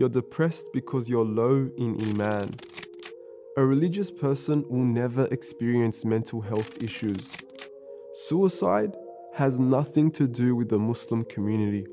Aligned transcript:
you're 0.00 0.08
depressed 0.08 0.72
because 0.72 1.10
you're 1.10 1.26
low 1.26 1.70
in 1.76 1.94
Iman. 2.08 2.48
A 3.58 3.62
religious 3.62 4.10
person 4.10 4.64
will 4.66 4.82
never 4.82 5.26
experience 5.26 6.06
mental 6.06 6.40
health 6.40 6.82
issues. 6.82 7.36
Suicide 8.14 8.96
has 9.34 9.60
nothing 9.60 10.10
to 10.12 10.26
do 10.26 10.56
with 10.56 10.70
the 10.70 10.78
Muslim 10.78 11.22
community. 11.24 11.86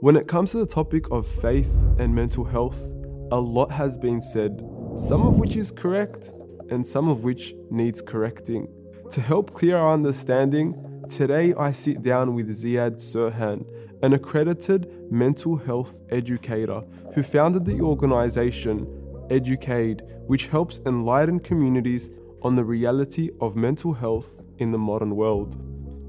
When 0.00 0.16
it 0.16 0.28
comes 0.28 0.50
to 0.50 0.58
the 0.58 0.66
topic 0.66 1.10
of 1.10 1.26
faith 1.26 1.70
and 1.98 2.14
mental 2.14 2.44
health, 2.44 2.92
a 3.32 3.40
lot 3.40 3.70
has 3.70 3.96
been 3.96 4.20
said, 4.20 4.60
some 4.94 5.22
of 5.26 5.38
which 5.38 5.56
is 5.56 5.70
correct 5.70 6.30
and 6.68 6.86
some 6.86 7.08
of 7.08 7.24
which 7.24 7.54
needs 7.70 8.02
correcting. 8.02 8.68
To 9.12 9.22
help 9.22 9.54
clear 9.54 9.78
our 9.78 9.94
understanding, 9.94 10.74
today 11.08 11.54
I 11.54 11.72
sit 11.72 12.02
down 12.02 12.34
with 12.34 12.50
Ziad 12.50 12.96
Serhan, 12.96 13.64
an 14.04 14.12
accredited 14.12 15.10
mental 15.10 15.56
health 15.56 16.02
educator 16.10 16.82
who 17.14 17.22
founded 17.22 17.64
the 17.64 17.80
organization 17.80 18.86
Educade, 19.30 20.02
which 20.26 20.48
helps 20.48 20.82
enlighten 20.86 21.40
communities 21.40 22.10
on 22.42 22.54
the 22.54 22.62
reality 22.62 23.30
of 23.40 23.56
mental 23.56 23.94
health 23.94 24.42
in 24.58 24.70
the 24.70 24.76
modern 24.76 25.16
world. 25.16 25.56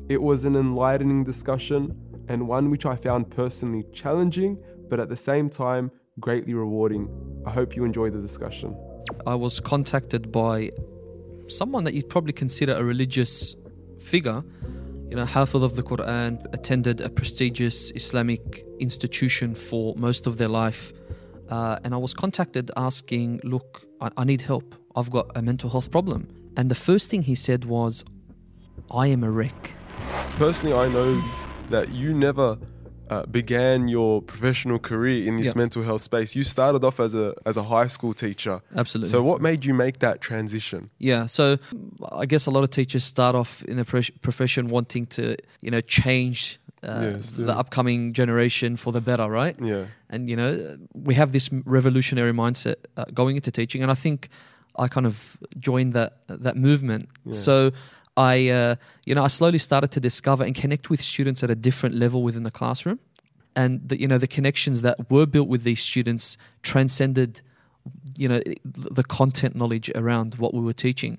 It 0.10 0.22
was 0.22 0.44
an 0.44 0.58
enlightening 0.58 1.24
discussion 1.24 1.98
and 2.28 2.46
one 2.46 2.70
which 2.70 2.86
I 2.86 2.98
found 2.98 3.30
personally 3.30 3.86
challenging, 3.94 4.62
but 4.90 5.00
at 5.00 5.08
the 5.08 5.16
same 5.16 5.50
time, 5.50 5.90
greatly 6.20 6.54
rewarding. 6.54 7.08
I 7.46 7.52
hope 7.52 7.78
you 7.78 7.86
enjoy 7.86 8.10
the 8.10 8.20
discussion. 8.20 8.76
I 9.26 9.36
was 9.36 9.62
contacted 9.62 10.34
by 10.34 10.72
someone 11.48 11.86
that 11.86 11.94
you'd 11.94 12.10
probably 12.10 12.34
consider 12.34 12.74
a 12.74 12.84
religious 12.84 13.56
figure, 14.02 14.44
you 15.10 15.16
know, 15.16 15.26
Hafiz 15.26 15.62
of 15.64 15.76
the 15.76 15.84
Quran, 15.84 16.44
attended 16.54 17.02
a 17.02 17.10
prestigious 17.10 17.92
Islamic 17.92 18.66
institution 18.80 19.56
for 19.56 19.94
most 19.96 20.28
of 20.28 20.38
their 20.38 20.48
life. 20.48 20.94
Uh, 21.50 21.78
and 21.84 21.94
I 21.94 21.98
was 21.98 22.14
contacted 22.14 22.72
asking, 22.76 23.40
look, 23.44 23.86
I, 24.02 24.10
I 24.18 24.24
need 24.24 24.42
help. 24.42 24.76
I've 24.96 25.12
got 25.12 25.28
a 25.36 25.42
mental 25.42 25.70
health 25.70 25.92
problem. 25.92 26.28
And 26.58 26.72
the 26.72 26.76
first 26.76 27.12
thing 27.12 27.22
he 27.22 27.36
said 27.36 27.66
was, 27.66 28.04
I 28.92 29.08
am 29.08 29.24
a 29.24 29.32
wreck. 29.32 29.72
Personally, 30.38 30.76
I 30.76 30.88
know 30.88 31.24
that 31.70 31.92
you 31.92 32.14
never 32.14 32.58
uh, 33.10 33.26
began 33.26 33.88
your 33.88 34.22
professional 34.22 34.80
career 34.80 35.28
in 35.28 35.38
this 35.38 35.46
Yeah. 35.48 35.54
mental 35.56 35.84
health 35.84 36.04
space. 36.04 36.36
You 36.36 36.44
started 36.44 36.84
off 36.84 37.00
as 37.00 37.14
a 37.14 37.34
as 37.46 37.58
a 37.58 37.64
high 37.64 37.88
school 37.88 38.14
teacher. 38.14 38.62
Absolutely. 38.76 39.10
So, 39.12 39.22
what 39.24 39.42
made 39.42 39.66
you 39.66 39.74
make 39.74 40.00
that 40.00 40.22
transition? 40.22 40.90
Yeah, 40.98 41.28
so 41.28 41.58
I 42.22 42.26
guess 42.26 42.48
a 42.48 42.52
lot 42.52 42.64
of 42.64 42.70
teachers 42.70 43.04
start 43.04 43.36
off 43.36 43.64
in 43.64 43.78
the 43.78 43.86
profession 44.22 44.68
wanting 44.68 45.08
to, 45.08 45.24
you 45.62 45.72
know, 45.72 45.82
change 45.82 46.60
uh, 46.84 47.12
Yes, 47.16 47.32
the 47.32 47.44
yeah. 47.44 47.60
upcoming 47.60 48.14
generation 48.14 48.76
for 48.78 48.92
the 48.94 49.02
better, 49.02 49.28
right? 49.30 49.56
Yeah, 49.62 49.86
And 50.10 50.30
you 50.30 50.36
know, 50.36 50.78
we 50.94 51.16
have 51.16 51.32
this 51.32 51.50
revolutionary 51.66 52.32
mindset 52.34 52.76
uh, 52.98 53.06
going 53.14 53.36
into 53.36 53.52
teaching, 53.52 53.82
and 53.84 53.92
I 53.92 53.96
think 53.96 54.30
I 54.78 54.88
kind 54.88 55.06
of 55.06 55.38
joined 55.58 55.94
that 55.94 56.12
that 56.28 56.56
movement. 56.58 57.10
Yeah. 57.26 57.34
So 57.34 57.72
I, 58.18 58.50
uh, 58.50 58.76
you 59.06 59.14
know, 59.16 59.24
I 59.24 59.28
slowly 59.28 59.58
started 59.58 59.92
to 59.92 60.00
discover 60.00 60.44
and 60.44 60.56
connect 60.56 60.90
with 60.90 61.02
students 61.02 61.44
at 61.44 61.50
a 61.50 61.56
different 61.56 61.96
level 61.96 62.24
within 62.24 62.44
the 62.44 62.52
classroom, 62.52 63.00
and 63.56 63.88
the, 63.88 64.00
you 64.00 64.08
know, 64.08 64.18
the 64.18 64.28
connections 64.28 64.82
that 64.82 65.10
were 65.10 65.26
built 65.26 65.48
with 65.48 65.64
these 65.64 65.82
students 65.82 66.38
transcended, 66.62 67.42
you 68.16 68.28
know, 68.30 68.42
the 68.64 69.04
content 69.04 69.56
knowledge 69.56 69.92
around 69.96 70.36
what 70.36 70.54
we 70.54 70.62
were 70.62 70.74
teaching. 70.74 71.18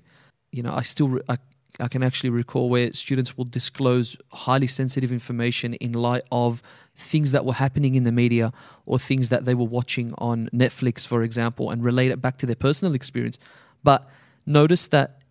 You 0.51 0.63
know, 0.63 0.71
I 0.71 0.81
still. 0.81 1.09
Re- 1.09 1.21
I, 1.29 1.37
I 1.79 1.87
can 1.87 2.01
actually 2.01 2.31
recall 2.31 2.69
where 2.69 2.91
students 2.93 3.37
will 3.37 3.45
disclose 3.45 4.17
highly 4.31 4.65
sensitive 4.65 5.11
information 5.11 5.75
in 5.75 5.93
light 5.93 6.23
of 6.31 6.63
things 6.95 7.31
that 7.33 7.45
were 7.45 7.53
happening 7.53 7.93
in 7.93 8.03
the 8.03 8.11
media 8.11 8.51
or 8.85 8.97
things 8.97 9.29
that 9.29 9.45
they 9.45 9.53
were 9.53 9.65
watching 9.65 10.13
on 10.17 10.49
Netflix, 10.51 11.05
for 11.05 11.21
example, 11.23 11.69
and 11.69 11.83
relate 11.83 12.09
it 12.09 12.21
back 12.21 12.37
to 12.37 12.45
their 12.45 12.55
personal 12.55 12.95
experience. 12.95 13.37
But 13.83 14.09
notice 14.45 14.87
that 14.87 15.21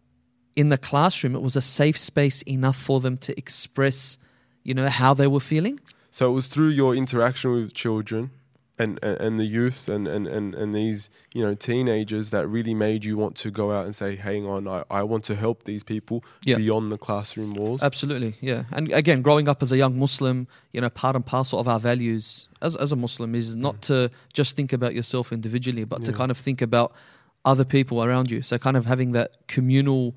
in 0.56 0.68
the 0.68 0.78
classroom, 0.78 1.36
it 1.36 1.42
was 1.42 1.54
a 1.54 1.60
safe 1.60 1.98
space 1.98 2.42
enough 2.42 2.76
for 2.76 2.98
them 3.00 3.16
to 3.18 3.38
express, 3.38 4.18
you 4.64 4.74
know, 4.74 4.88
how 4.88 5.14
they 5.14 5.26
were 5.26 5.40
feeling. 5.40 5.78
so 6.10 6.28
it 6.30 6.32
was 6.32 6.48
through 6.48 6.68
your 6.70 6.94
interaction 6.94 7.52
with 7.52 7.74
children 7.74 8.30
and 8.78 8.98
and, 9.02 9.20
and 9.20 9.38
the 9.38 9.44
youth 9.44 9.88
and, 9.88 10.06
and, 10.06 10.26
and, 10.26 10.54
and 10.54 10.74
these 10.74 11.08
you 11.32 11.42
know 11.44 11.54
teenagers 11.54 12.30
that 12.30 12.46
really 12.46 12.74
made 12.74 13.04
you 13.04 13.16
want 13.16 13.34
to 13.36 13.50
go 13.50 13.72
out 13.72 13.84
and 13.86 13.94
say, 13.94 14.16
"Hang 14.16 14.46
on, 14.46 14.68
I, 14.68 14.84
I 14.90 15.02
want 15.02 15.24
to 15.24 15.34
help 15.34 15.64
these 15.64 15.82
people 15.82 16.22
Yeah. 16.44 16.56
beyond 16.56 16.92
the 16.92 16.98
classroom 16.98 17.54
walls." 17.54 17.82
Absolutely, 17.82 18.34
yeah. 18.40 18.64
And 18.72 18.92
again, 18.92 19.22
growing 19.22 19.48
up 19.48 19.62
as 19.62 19.72
a 19.72 19.76
young 19.76 19.98
Muslim, 19.98 20.46
you 20.72 20.80
know, 20.80 20.90
part 20.90 21.16
and 21.16 21.24
parcel 21.24 21.58
of 21.58 21.68
our 21.68 21.80
values 21.80 22.48
as, 22.60 22.76
as 22.76 22.92
a 22.92 22.96
Muslim 22.96 23.34
is 23.34 23.54
not 23.54 23.76
mm. 23.76 23.80
to 23.82 24.10
just 24.32 24.56
think 24.56 24.72
about 24.72 24.94
yourself 24.94 25.32
individually, 25.32 25.84
but 25.84 26.04
to 26.04 26.12
kind 26.12 26.30
of 26.30 26.36
think 26.36 26.60
about 26.60 26.92
other 27.44 27.64
people 27.64 28.02
around 28.04 28.30
you. 28.30 28.42
So, 28.42 28.58
kind 28.58 28.76
of 28.76 28.84
having 28.86 29.12
that 29.12 29.36
communal 29.48 30.14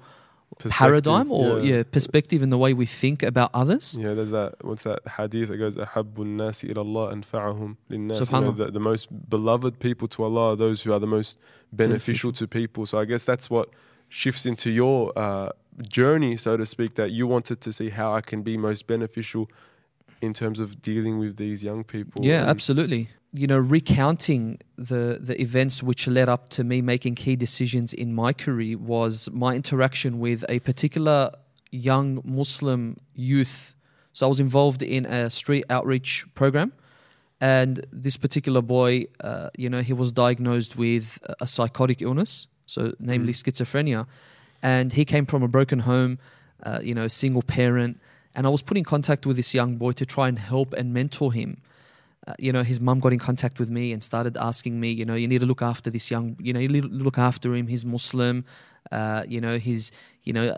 paradigm 0.67 1.31
or 1.31 1.59
yeah. 1.59 1.83
perspective 1.83 2.43
in 2.43 2.49
the 2.49 2.57
way 2.57 2.73
we 2.73 2.85
think 2.85 3.23
about 3.23 3.49
others. 3.53 3.97
Yeah, 3.99 4.13
there's 4.13 4.31
that. 4.31 4.55
What's 4.61 4.83
that 4.83 4.99
hadith 5.17 5.49
that 5.49 5.57
goes, 5.57 5.77
"Ahabbu 5.77 6.25
nasi 6.25 6.67
anfa'ahum 6.67 7.77
linnas." 7.89 8.31
You 8.31 8.41
know, 8.41 8.51
the, 8.51 8.71
the 8.71 8.79
most 8.79 9.07
beloved 9.29 9.79
people 9.79 10.07
to 10.09 10.23
Allah 10.23 10.53
are 10.53 10.55
those 10.55 10.81
who 10.81 10.91
are 10.93 10.99
the 10.99 11.07
most 11.07 11.37
beneficial 11.71 12.31
to 12.33 12.47
people. 12.47 12.85
So 12.85 12.99
I 12.99 13.05
guess 13.05 13.23
that's 13.23 13.49
what 13.49 13.69
shifts 14.09 14.45
into 14.45 14.69
your 14.69 15.17
uh, 15.17 15.49
journey, 15.81 16.35
so 16.35 16.57
to 16.57 16.65
speak. 16.65 16.95
That 16.95 17.11
you 17.11 17.27
wanted 17.27 17.61
to 17.61 17.71
see 17.71 17.89
how 17.89 18.13
I 18.13 18.21
can 18.21 18.41
be 18.41 18.57
most 18.57 18.87
beneficial 18.87 19.49
in 20.21 20.33
terms 20.33 20.59
of 20.59 20.81
dealing 20.81 21.19
with 21.19 21.37
these 21.37 21.63
young 21.63 21.83
people. 21.83 22.25
Yeah, 22.25 22.43
absolutely. 22.45 23.09
You 23.31 23.45
know, 23.45 23.59
recounting 23.59 24.57
the 24.75 25.19
the 25.21 25.39
events 25.39 25.83
which 25.83 26.07
led 26.07 26.29
up 26.29 26.49
to 26.49 26.63
me 26.63 26.81
making 26.81 27.15
key 27.15 27.35
decisions 27.35 27.93
in 27.93 28.13
my 28.13 28.33
career 28.33 28.75
was 28.77 29.29
my 29.31 29.53
interaction 29.53 30.19
with 30.19 30.43
a 30.49 30.59
particular 30.59 31.31
young 31.69 32.21
Muslim 32.23 32.97
youth. 33.13 33.75
So 34.13 34.25
I 34.25 34.29
was 34.29 34.39
involved 34.39 34.81
in 34.81 35.05
a 35.05 35.29
street 35.29 35.63
outreach 35.69 36.25
program, 36.33 36.73
and 37.39 37.85
this 37.91 38.17
particular 38.17 38.63
boy, 38.63 39.05
uh, 39.23 39.49
you 39.55 39.69
know, 39.69 39.81
he 39.81 39.93
was 39.93 40.11
diagnosed 40.11 40.75
with 40.75 41.19
a 41.39 41.45
psychotic 41.45 42.01
illness, 42.01 42.47
so 42.65 42.93
namely 42.99 43.33
schizophrenia, 43.33 44.07
and 44.63 44.93
he 44.93 45.05
came 45.05 45.27
from 45.27 45.43
a 45.43 45.47
broken 45.47 45.79
home, 45.79 46.17
uh, 46.63 46.79
you 46.81 46.95
know, 46.95 47.07
single 47.07 47.43
parent, 47.43 47.99
and 48.33 48.47
I 48.47 48.49
was 48.49 48.63
put 48.63 48.75
in 48.75 48.83
contact 48.83 49.27
with 49.27 49.35
this 49.35 49.53
young 49.53 49.77
boy 49.77 49.91
to 49.91 50.05
try 50.05 50.27
and 50.27 50.39
help 50.39 50.73
and 50.73 50.93
mentor 50.93 51.31
him. 51.31 51.61
Uh, 52.29 52.33
you 52.37 52.51
know, 52.51 52.61
his 52.61 52.79
mum 52.79 52.99
got 52.99 53.11
in 53.11 53.17
contact 53.17 53.57
with 53.59 53.71
me 53.71 53.91
and 53.91 54.03
started 54.03 54.37
asking 54.37 54.79
me, 54.79 54.91
you 54.91 55.03
know, 55.03 55.15
you 55.15 55.27
need 55.27 55.39
to 55.41 55.47
look 55.47 55.63
after 55.63 55.89
this 55.89 56.11
young, 56.11 56.37
you 56.39 56.53
know, 56.53 56.59
you 56.59 56.67
need 56.67 56.83
to 56.83 56.89
look 56.89 57.17
after 57.17 57.55
him. 57.55 57.65
He's 57.65 57.85
Muslim, 57.85 58.45
uh, 58.91 59.23
you 59.27 59.41
know, 59.41 59.57
his, 59.57 59.91
you 60.23 60.33
know, 60.33 60.55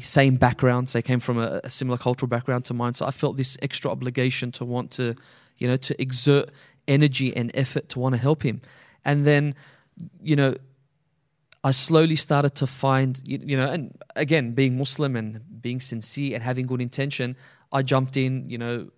same 0.00 0.36
background. 0.36 0.90
So 0.90 0.98
he 0.98 1.02
came 1.02 1.20
from 1.20 1.38
a, 1.38 1.62
a 1.64 1.70
similar 1.70 1.96
cultural 1.96 2.28
background 2.28 2.66
to 2.66 2.74
mine. 2.74 2.92
So 2.92 3.06
I 3.06 3.10
felt 3.10 3.38
this 3.38 3.56
extra 3.62 3.90
obligation 3.90 4.52
to 4.52 4.66
want 4.66 4.90
to, 4.92 5.14
you 5.56 5.66
know, 5.66 5.76
to 5.78 6.02
exert 6.02 6.50
energy 6.86 7.34
and 7.34 7.50
effort 7.54 7.88
to 7.90 8.00
want 8.00 8.14
to 8.14 8.20
help 8.20 8.42
him. 8.42 8.60
And 9.06 9.26
then, 9.26 9.54
you 10.22 10.36
know, 10.36 10.54
I 11.62 11.70
slowly 11.70 12.16
started 12.16 12.54
to 12.56 12.66
find, 12.66 13.18
you, 13.24 13.38
you 13.42 13.56
know, 13.56 13.70
and 13.70 13.96
again, 14.14 14.52
being 14.52 14.76
Muslim 14.76 15.16
and 15.16 15.40
being 15.62 15.80
sincere 15.80 16.34
and 16.34 16.42
having 16.42 16.66
good 16.66 16.82
intention, 16.82 17.34
I 17.72 17.80
jumped 17.80 18.18
in, 18.18 18.50
you 18.50 18.58
know, 18.58 18.90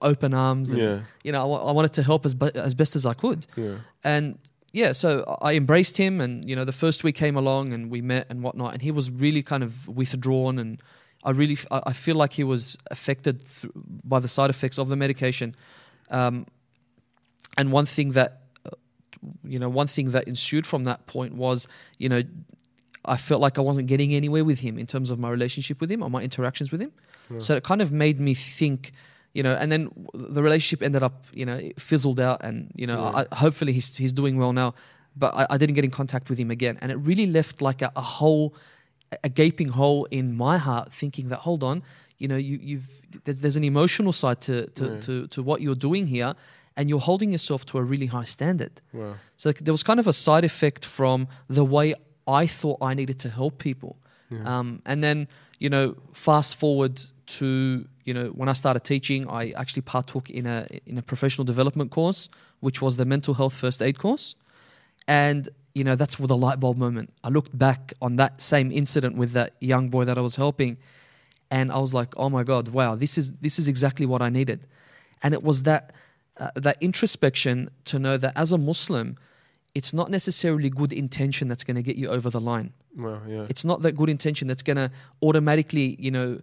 open 0.00 0.34
arms 0.34 0.70
and 0.70 0.80
Yeah. 0.80 1.00
you 1.22 1.32
know, 1.32 1.52
I, 1.52 1.72
wanted 1.72 1.92
to 1.94 2.02
help 2.02 2.24
as, 2.26 2.34
as 2.54 2.74
best 2.74 2.96
as 2.96 3.04
I 3.06 3.14
could. 3.14 3.46
Yeah. 3.56 3.76
And 4.02 4.38
yeah, 4.72 4.92
so 4.92 5.24
I 5.40 5.54
embraced 5.54 5.96
him, 5.96 6.20
and 6.20 6.48
you 6.48 6.56
know, 6.56 6.64
the 6.64 6.72
first 6.72 7.04
week 7.04 7.14
came 7.14 7.36
along, 7.36 7.72
and 7.72 7.90
we 7.90 8.00
met 8.02 8.26
and 8.28 8.42
whatnot, 8.42 8.72
and 8.72 8.82
he 8.82 8.90
was 8.90 9.10
really 9.10 9.42
kind 9.42 9.62
of 9.62 9.86
withdrawn, 9.86 10.58
and 10.58 10.82
I 11.22 11.30
really, 11.30 11.54
f- 11.54 11.66
I 11.70 11.80
I 11.86 11.92
feel 11.92 12.16
like 12.16 12.32
he 12.32 12.44
was 12.44 12.76
affected 12.90 13.46
th- 13.60 13.72
by 14.04 14.18
the 14.20 14.28
side 14.28 14.50
effects 14.50 14.78
of 14.78 14.88
the 14.88 14.96
medication. 14.96 15.54
Um, 16.10 16.46
and 17.56 17.70
one 17.72 17.86
thing 17.86 18.12
that, 18.12 18.42
uh, 18.66 18.70
you 19.44 19.58
know, 19.60 19.68
one 19.68 19.86
thing 19.86 20.10
that 20.10 20.26
ensued 20.26 20.66
from 20.66 20.84
that 20.84 21.06
point 21.06 21.34
was, 21.34 21.68
you 21.98 22.08
know, 22.08 22.22
I 23.04 23.16
felt 23.16 23.40
like 23.40 23.58
I 23.58 23.62
wasn't 23.62 23.86
getting 23.86 24.12
anywhere 24.14 24.44
with 24.44 24.58
him 24.60 24.76
in 24.78 24.86
terms 24.86 25.10
of 25.10 25.18
my 25.18 25.30
relationship 25.30 25.80
with 25.80 25.90
him 25.90 26.02
or 26.02 26.10
my 26.10 26.22
interactions 26.22 26.72
with 26.72 26.80
him. 26.80 26.92
So 27.38 27.54
it 27.54 27.62
kind 27.62 27.80
of 27.80 27.90
made 27.92 28.18
me 28.18 28.34
think, 28.34 28.92
you 29.34 29.42
know, 29.42 29.54
and 29.60 29.70
then 29.72 29.88
the 30.14 30.42
relationship 30.42 30.82
ended 30.82 31.02
up, 31.02 31.24
you 31.32 31.44
know, 31.44 31.56
it 31.56 31.80
fizzled 31.80 32.20
out, 32.20 32.38
and 32.46 32.70
you 32.80 32.86
know, 32.86 32.98
Yeah. 33.02 33.24
I, 33.30 33.34
hopefully 33.44 33.72
he's 33.72 33.96
he's 33.96 34.12
doing 34.12 34.38
well 34.38 34.52
now. 34.52 34.74
But 35.16 35.34
I, 35.40 35.46
I 35.54 35.56
didn't 35.58 35.74
get 35.74 35.84
in 35.84 35.90
contact 35.90 36.28
with 36.28 36.38
him 36.38 36.50
again, 36.50 36.78
and 36.80 36.90
it 36.90 36.96
really 36.96 37.26
left 37.26 37.60
like 37.62 37.82
a, 37.82 37.90
a 37.96 38.00
hole, 38.00 38.54
a 39.22 39.28
gaping 39.28 39.68
hole 39.68 40.06
in 40.10 40.36
my 40.36 40.56
heart, 40.58 40.92
thinking 40.92 41.28
that 41.28 41.40
hold 41.40 41.62
on, 41.62 41.82
you 42.18 42.26
know, 42.28 42.36
you 42.36 42.58
you've 42.62 42.88
there's, 43.24 43.40
there's 43.40 43.56
an 43.56 43.64
emotional 43.64 44.12
side 44.12 44.40
to 44.40 44.66
to, 44.78 44.84
Yeah. 44.84 45.00
to 45.00 45.26
to 45.28 45.42
what 45.42 45.60
you're 45.60 45.80
doing 45.88 46.06
here, 46.06 46.34
and 46.76 46.88
you're 46.88 47.04
holding 47.10 47.30
yourself 47.32 47.64
to 47.66 47.78
a 47.78 47.82
really 47.82 48.06
high 48.06 48.24
standard. 48.26 48.80
Wow. 48.92 49.14
So 49.36 49.52
there 49.52 49.72
was 49.74 49.82
kind 49.84 50.00
of 50.00 50.06
a 50.08 50.12
side 50.12 50.44
effect 50.44 50.84
from 50.84 51.26
the 51.48 51.64
way 51.64 51.94
I 52.42 52.46
thought 52.48 52.78
I 52.90 52.94
needed 52.94 53.18
to 53.20 53.28
help 53.28 53.58
people. 53.58 53.96
Yeah. 54.30 54.58
Um, 54.58 54.80
and 54.84 55.02
then, 55.04 55.28
you 55.60 55.68
know, 55.70 55.94
fast 56.12 56.56
forward 56.56 57.00
to 57.26 57.86
you 58.04 58.14
know 58.14 58.26
when 58.28 58.48
I 58.48 58.52
started 58.52 58.84
teaching, 58.84 59.28
I 59.28 59.50
actually 59.56 59.82
partook 59.82 60.30
in 60.30 60.46
a 60.46 60.66
in 60.86 60.98
a 60.98 61.02
professional 61.02 61.44
development 61.44 61.90
course, 61.90 62.28
which 62.60 62.82
was 62.82 62.96
the 62.96 63.04
mental 63.04 63.34
health 63.34 63.54
first 63.54 63.82
aid 63.82 63.98
course, 63.98 64.34
and 65.08 65.48
you 65.74 65.84
know 65.84 65.94
that's 65.94 66.18
with 66.18 66.30
a 66.30 66.34
light 66.34 66.60
bulb 66.60 66.78
moment. 66.78 67.12
I 67.22 67.28
looked 67.28 67.56
back 67.56 67.92
on 68.00 68.16
that 68.16 68.40
same 68.40 68.70
incident 68.70 69.16
with 69.16 69.32
that 69.32 69.56
young 69.60 69.88
boy 69.88 70.04
that 70.04 70.18
I 70.18 70.20
was 70.20 70.36
helping, 70.36 70.76
and 71.50 71.72
I 71.72 71.78
was 71.78 71.94
like, 71.94 72.14
oh 72.16 72.28
my 72.28 72.44
god, 72.44 72.68
wow, 72.68 72.94
this 72.94 73.18
is 73.18 73.32
this 73.32 73.58
is 73.58 73.68
exactly 73.68 74.06
what 74.06 74.22
I 74.22 74.30
needed, 74.30 74.66
and 75.22 75.34
it 75.34 75.42
was 75.42 75.62
that 75.64 75.92
uh, 76.36 76.50
that 76.56 76.76
introspection 76.80 77.70
to 77.86 77.98
know 77.98 78.16
that 78.16 78.32
as 78.36 78.52
a 78.52 78.58
Muslim, 78.58 79.16
it's 79.74 79.92
not 79.92 80.10
necessarily 80.10 80.70
good 80.70 80.92
intention 80.92 81.48
that's 81.48 81.64
going 81.64 81.76
to 81.76 81.82
get 81.82 81.96
you 81.96 82.08
over 82.08 82.30
the 82.30 82.40
line. 82.40 82.72
Well, 82.96 83.22
yeah. 83.26 83.46
It's 83.48 83.64
not 83.64 83.82
that 83.82 83.96
good 83.96 84.08
intention 84.08 84.46
that's 84.46 84.62
going 84.62 84.76
to 84.76 84.90
automatically, 85.22 85.96
you 85.98 86.10
know, 86.10 86.40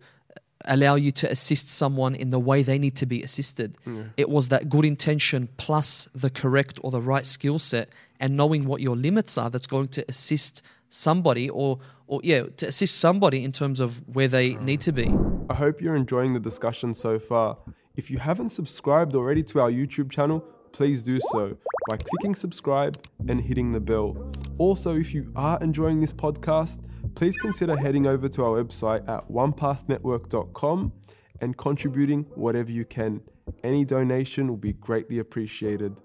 allow 0.66 0.96
you 0.96 1.12
to 1.12 1.32
assist 1.32 1.70
someone 1.70 2.16
in 2.16 2.30
the 2.30 2.40
way 2.40 2.64
they 2.64 2.78
need 2.78 2.96
to 2.98 3.06
be 3.06 3.22
assisted. 3.24 3.78
Yeah. 3.86 4.04
It 4.18 4.30
was 4.30 4.50
that 4.50 4.70
good 4.70 4.86
intention 4.86 5.50
plus 5.58 6.10
the 6.14 6.30
correct 6.30 6.80
or 6.84 6.92
the 6.92 7.02
right 7.02 7.26
skill 7.26 7.60
set 7.60 7.90
and 8.20 8.38
knowing 8.38 8.66
what 8.66 8.82
your 8.82 8.96
limits 8.96 9.38
are 9.38 9.50
that's 9.50 9.68
going 9.68 9.90
to 9.90 10.06
assist 10.08 10.62
somebody 10.90 11.50
or 11.50 11.80
or 12.08 12.20
yeah, 12.24 12.44
to 12.58 12.68
assist 12.68 12.98
somebody 12.98 13.46
in 13.46 13.54
terms 13.54 13.80
of 13.80 14.06
where 14.14 14.28
they 14.28 14.56
need 14.56 14.82
to 14.82 14.92
be. 14.92 15.10
I 15.50 15.54
hope 15.54 15.82
you're 15.82 15.96
enjoying 15.96 16.34
the 16.34 16.42
discussion 16.42 16.94
so 16.94 17.18
far. 17.18 17.58
If 17.96 18.12
you 18.12 18.18
haven't 18.18 18.50
subscribed 18.50 19.16
already 19.16 19.44
to 19.44 19.62
our 19.62 19.72
YouTube 19.72 20.12
channel, 20.12 20.44
please 20.74 21.04
do 21.04 21.20
so 21.32 21.56
by 21.90 21.98
clicking 21.98 22.36
subscribe 22.36 23.02
and 23.30 23.40
hitting 23.40 23.72
the 23.72 23.80
bell. 23.80 24.32
Also, 24.58 24.96
if 24.98 25.14
you 25.14 25.32
are 25.38 25.58
enjoying 25.62 26.02
this 26.02 26.14
podcast, 26.14 26.80
please 27.16 27.38
consider 27.38 27.78
heading 27.78 28.08
over 28.08 28.28
to 28.30 28.44
our 28.44 28.64
website 28.64 29.08
at 29.08 29.28
onepathnetwork.com 29.30 30.92
and 31.42 31.58
contributing 31.58 32.26
whatever 32.36 32.72
you 32.72 32.86
can. 32.86 33.22
Any 33.64 33.86
donation 33.86 34.48
will 34.48 34.58
be 34.58 34.74
greatly 34.74 35.20
appreciated. 35.20 35.96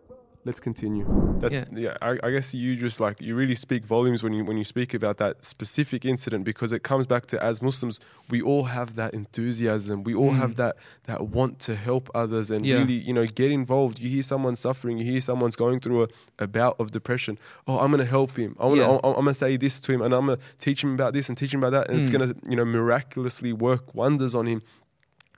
Let's 0.47 0.61
continue. 0.61 1.05
That, 1.41 1.51
Yeah. 1.53 1.65
yeah, 1.75 1.97
I, 2.01 2.11
I 2.27 2.31
guess 2.31 2.55
you 2.55 2.77
just 2.77 3.01
like 3.01 3.21
you 3.21 3.35
really 3.35 3.57
speak 3.57 3.83
volumes 3.85 4.23
when 4.23 4.33
you 4.33 4.45
when 4.49 4.57
you 4.57 4.65
speak 4.65 4.95
about 4.95 5.17
that 5.19 5.45
specific 5.45 6.05
incident 6.05 6.45
because 6.45 6.71
it 6.77 6.83
comes 6.91 7.05
back 7.13 7.27
to 7.33 7.37
as 7.51 7.61
Muslims 7.61 7.99
we 8.31 8.41
all 8.41 8.65
have 8.77 8.89
that 8.95 9.13
enthusiasm, 9.13 10.05
we 10.05 10.15
all 10.15 10.31
have 10.43 10.55
that 10.63 10.77
that 11.09 11.21
want 11.39 11.59
to 11.67 11.75
help 11.75 12.05
others 12.15 12.51
and 12.53 12.65
Yeah. 12.65 12.77
really 12.79 12.95
you 13.09 13.13
know 13.13 13.27
get 13.27 13.51
involved. 13.51 13.99
You 13.99 14.09
hear 14.09 14.23
someone 14.23 14.55
suffering, 14.57 14.99
you 14.99 15.05
hear 15.13 15.21
someone's 15.21 15.57
going 15.57 15.79
through 15.81 16.05
a, 16.05 16.09
a 16.39 16.47
bout 16.47 16.77
of 16.79 16.91
depression. 16.93 17.39
Oh, 17.67 17.79
I'm 17.81 17.91
gonna 17.91 18.05
help 18.19 18.37
him. 18.37 18.55
I'm 18.61 18.71
gonna 18.71 18.83
Yeah. 18.83 18.99
I'm, 19.03 19.15
I'm 19.19 19.25
gonna 19.27 19.35
say 19.35 19.57
this 19.57 19.81
to 19.81 19.93
him 19.93 20.01
and 20.01 20.15
I'm 20.15 20.27
gonna 20.27 20.39
teach 20.61 20.81
him 20.85 20.95
about 20.95 21.13
this 21.13 21.29
and 21.29 21.37
teach 21.37 21.53
him 21.53 21.61
about 21.65 21.73
that, 21.77 21.91
and 21.91 21.99
it's 21.99 22.09
Mm. 22.09 22.13
gonna 22.19 22.35
you 22.49 22.57
know 22.57 22.65
miraculously 22.65 23.53
work 23.53 23.95
wonders 23.97 24.33
on 24.41 24.47
him, 24.47 24.63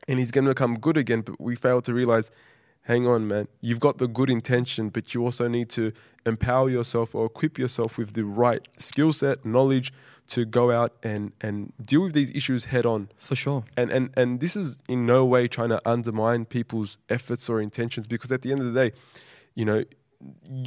and 0.06 0.18
he's 0.18 0.30
gonna 0.30 0.50
become 0.50 0.74
good 0.78 0.98
again. 0.98 1.22
But 1.22 1.40
we 1.40 1.56
fail 1.56 1.80
to 1.82 1.94
realize 1.94 2.30
hang 2.88 3.06
on, 3.06 3.28
man. 3.32 3.46
You've 3.60 3.80
got 3.80 3.98
the 3.98 4.08
good 4.18 4.30
intention, 4.30 4.88
but 4.88 5.04
you 5.14 5.22
also 5.26 5.46
need 5.48 5.68
to 5.78 5.92
empower 6.26 6.68
yourself 6.70 7.14
or 7.14 7.26
equip 7.26 7.58
yourself 7.58 7.90
with 7.98 8.10
the 8.14 8.24
right 8.24 8.62
skill 8.78 9.12
set, 9.12 9.44
knowledge 9.44 9.92
to 10.34 10.44
go 10.44 10.64
out 10.70 10.92
and, 11.02 11.32
and 11.40 11.72
deal 11.90 12.02
with 12.02 12.12
these 12.12 12.30
issues 12.40 12.66
head 12.66 12.84
on. 12.94 13.08
For 13.16 13.36
sure. 13.36 13.64
And, 13.76 13.90
and 13.90 14.10
and 14.20 14.40
this 14.40 14.54
is 14.56 14.68
in 14.88 15.06
no 15.06 15.24
way 15.24 15.48
trying 15.48 15.70
to 15.76 15.80
undermine 15.94 16.44
people's 16.46 16.98
efforts 17.08 17.48
or 17.50 17.60
intentions 17.60 18.06
because 18.06 18.30
at 18.32 18.40
the 18.42 18.50
end 18.52 18.60
of 18.60 18.66
the 18.72 18.76
day, 18.82 18.90
you 19.54 19.64
know, 19.64 19.80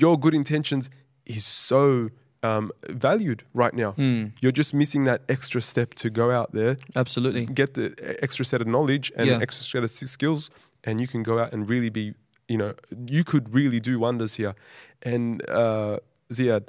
your 0.04 0.16
good 0.20 0.34
intentions 0.34 0.90
is 1.26 1.46
so 1.46 2.10
um, 2.44 2.72
valued 2.90 3.44
right 3.54 3.74
now. 3.84 3.92
Mm, 3.92 4.32
You're 4.42 4.52
just 4.64 4.74
missing 4.74 5.04
that 5.10 5.22
extra 5.30 5.62
step 5.62 5.94
to 5.96 6.10
go 6.10 6.32
out 6.32 6.50
there 6.54 6.76
absolutely. 6.96 7.46
get 7.46 7.76
the 7.76 7.94
extra 8.24 8.44
set 8.46 8.62
of 8.62 8.68
knowledge 8.68 9.12
and 9.16 9.28
Yeah. 9.28 9.40
extra 9.42 9.64
set 9.64 9.84
of 9.84 9.92
skills, 10.10 10.50
and 10.83 11.00
you 11.01 11.07
can 11.07 11.24
go 11.24 11.39
out 11.39 11.54
and 11.54 11.69
really 11.69 11.89
be, 11.89 12.13
you 12.48 12.57
know, 12.57 12.74
you 13.07 13.24
could 13.24 13.54
really 13.54 13.80
do 13.80 14.00
wonders 14.00 14.36
here. 14.36 14.56
And 15.04 15.48
uh, 15.50 15.98
Ziad, 16.31 16.68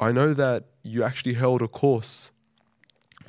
I 0.00 0.12
know 0.12 0.34
that 0.34 0.64
you 0.82 1.02
actually 1.04 1.34
held 1.34 1.62
a 1.62 1.68
course 1.68 2.32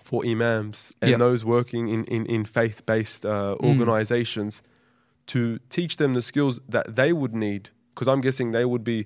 for 0.01 0.25
imams 0.25 0.91
and 1.01 1.11
Yeah. 1.11 1.17
those 1.17 1.45
working 1.45 1.87
in, 1.89 2.03
in, 2.05 2.25
in 2.25 2.45
faith 2.45 2.85
based 2.85 3.25
uh, 3.25 3.55
Mm. 3.59 3.69
organizations 3.69 4.61
to 5.27 5.59
teach 5.69 5.95
them 5.97 6.13
the 6.13 6.21
skills 6.21 6.59
that 6.67 6.95
they 6.95 7.13
would 7.13 7.33
need. 7.33 7.69
Because 7.93 8.07
I'm 8.11 8.21
guessing 8.21 8.51
they 8.51 8.65
would 8.65 8.83
be 8.83 9.05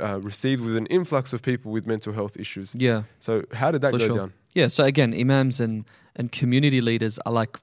uh, 0.00 0.20
received 0.20 0.62
with 0.64 0.76
an 0.76 0.86
influx 0.86 1.32
of 1.32 1.42
people 1.42 1.70
with 1.72 1.86
mental 1.86 2.12
health 2.12 2.36
issues. 2.38 2.74
Yeah. 2.74 3.02
So, 3.20 3.42
how 3.52 3.70
did 3.72 3.82
that 3.82 3.90
For 3.92 3.98
go 3.98 4.06
sure. 4.06 4.16
down? 4.16 4.32
Yeah, 4.54 4.68
so 4.68 4.84
again, 4.84 5.12
imams 5.14 5.60
and, 5.60 5.84
and 6.16 6.30
community 6.32 6.80
leaders 6.80 7.18
are 7.26 7.32
like, 7.32 7.58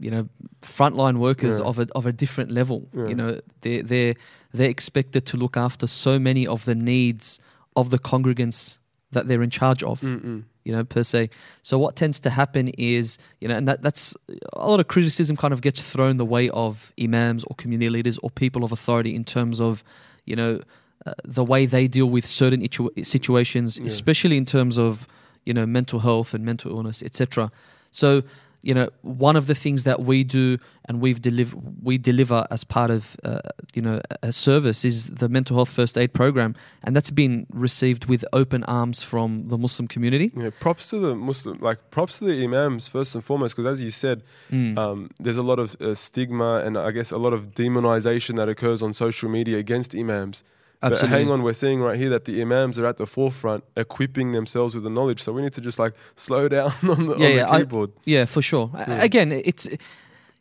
you 0.00 0.10
know, 0.10 0.28
frontline 0.62 1.18
workers 1.18 1.58
Yeah. 1.58 1.66
of 1.66 1.78
a 1.78 1.86
of 1.94 2.06
a 2.06 2.12
different 2.12 2.50
level. 2.50 2.88
Yeah. 2.94 3.08
You 3.08 3.14
know, 3.14 3.40
they 3.60 3.82
they 3.82 4.14
they're 4.52 4.70
expected 4.70 5.26
to 5.26 5.36
look 5.36 5.56
after 5.56 5.86
so 5.86 6.18
many 6.18 6.46
of 6.46 6.64
the 6.64 6.74
needs 6.74 7.38
of 7.74 7.90
the 7.90 7.98
congregants 7.98 8.78
that 9.12 9.26
they're 9.28 9.42
in 9.42 9.50
charge 9.50 9.82
of. 9.82 10.00
Mm-mm. 10.00 10.44
You 10.64 10.72
know, 10.76 10.84
per 10.84 11.02
se. 11.02 11.30
So 11.62 11.78
what 11.78 11.96
tends 11.96 12.20
to 12.20 12.30
happen 12.30 12.68
is, 12.78 13.16
you 13.40 13.48
know, 13.48 13.56
and 13.56 13.66
that, 13.66 13.82
that's 13.82 14.14
a 14.52 14.68
lot 14.68 14.78
of 14.78 14.86
criticism 14.88 15.34
kind 15.36 15.54
of 15.54 15.60
gets 15.62 15.80
thrown 15.80 16.18
the 16.18 16.24
way 16.26 16.50
of 16.50 16.92
imams 17.02 17.44
or 17.44 17.56
community 17.56 17.88
leaders 17.88 18.18
or 18.22 18.30
people 18.30 18.62
of 18.62 18.70
authority 18.70 19.14
in 19.14 19.24
terms 19.24 19.58
of, 19.60 19.82
you 20.26 20.36
know, 20.36 20.60
uh, 21.06 21.12
the 21.24 21.42
way 21.44 21.64
they 21.66 21.88
deal 21.88 22.10
with 22.10 22.26
certain 22.26 22.60
itu- 22.62 22.90
situations, 23.02 23.78
Yeah. 23.78 23.86
especially 23.86 24.36
in 24.36 24.44
terms 24.44 24.76
of 24.78 25.06
you 25.46 25.54
know 25.54 25.66
mental 25.66 26.00
health 26.00 26.34
and 26.34 26.44
mental 26.44 26.70
illness, 26.70 27.02
etc. 27.02 27.50
So 27.90 28.22
you 28.62 28.74
know 28.74 28.88
one 29.02 29.36
of 29.36 29.46
the 29.46 29.54
things 29.54 29.84
that 29.84 30.00
we 30.02 30.22
do 30.24 30.58
and 30.86 31.00
we've 31.00 31.20
deliver 31.22 31.56
we 31.82 31.96
deliver 31.98 32.46
as 32.50 32.62
part 32.64 32.90
of 32.90 33.16
uh, 33.24 33.40
you 33.74 33.82
know 33.82 34.00
a 34.22 34.32
service 34.32 34.84
is 34.84 35.06
the 35.06 35.28
mental 35.28 35.56
health 35.56 35.70
first 35.70 35.96
aid 35.96 36.12
program, 36.12 36.54
and 36.84 36.94
that's 36.96 37.10
been 37.10 37.46
received 37.52 38.04
with 38.06 38.24
open 38.32 38.64
arms 38.64 39.02
from 39.02 39.48
the 39.48 39.56
Muslim 39.58 39.86
community. 39.88 40.30
Yeah, 40.36 40.50
props 40.60 40.90
to 40.90 40.98
the 40.98 41.14
Muslim, 41.14 41.58
like 41.60 41.78
props 41.90 42.18
to 42.18 42.24
the 42.24 42.44
imams 42.44 42.88
first 42.88 43.14
and 43.14 43.24
foremost, 43.24 43.56
because 43.56 43.66
as 43.72 43.82
you 43.82 43.90
said, 43.90 44.22
Mm. 44.50 44.76
um, 44.78 45.10
there's 45.20 45.36
a 45.36 45.42
lot 45.42 45.58
of 45.58 45.76
uh, 45.80 45.94
stigma 45.94 46.56
and 46.64 46.76
I 46.76 46.90
guess 46.90 47.10
a 47.12 47.18
lot 47.18 47.32
of 47.32 47.54
demonization 47.54 48.36
that 48.36 48.48
occurs 48.48 48.82
on 48.82 48.92
social 48.94 49.28
media 49.30 49.58
against 49.58 49.94
imams. 49.94 50.42
But 50.80 50.98
hang 51.00 51.30
on, 51.30 51.42
we're 51.42 51.52
seeing 51.52 51.80
right 51.80 51.98
here 51.98 52.08
that 52.10 52.24
the 52.24 52.40
imams 52.40 52.78
are 52.78 52.86
at 52.86 52.96
the 52.96 53.06
forefront, 53.06 53.64
equipping 53.76 54.32
themselves 54.32 54.74
with 54.74 54.84
the 54.84 54.90
knowledge. 54.90 55.22
So 55.22 55.32
we 55.32 55.42
need 55.42 55.52
to 55.52 55.60
just 55.60 55.78
like 55.78 55.92
slow 56.16 56.48
down 56.56 56.72
on 56.88 57.06
the, 57.06 57.16
Yeah, 57.18 57.26
on 57.26 57.32
yeah, 57.32 57.44
the 57.44 57.50
I- 57.52 57.58
keyboard. 57.60 57.90
Yeah, 58.04 58.24
for 58.24 58.40
sure. 58.42 58.70
Yeah. 58.74 59.02
Again, 59.04 59.30
it's 59.32 59.68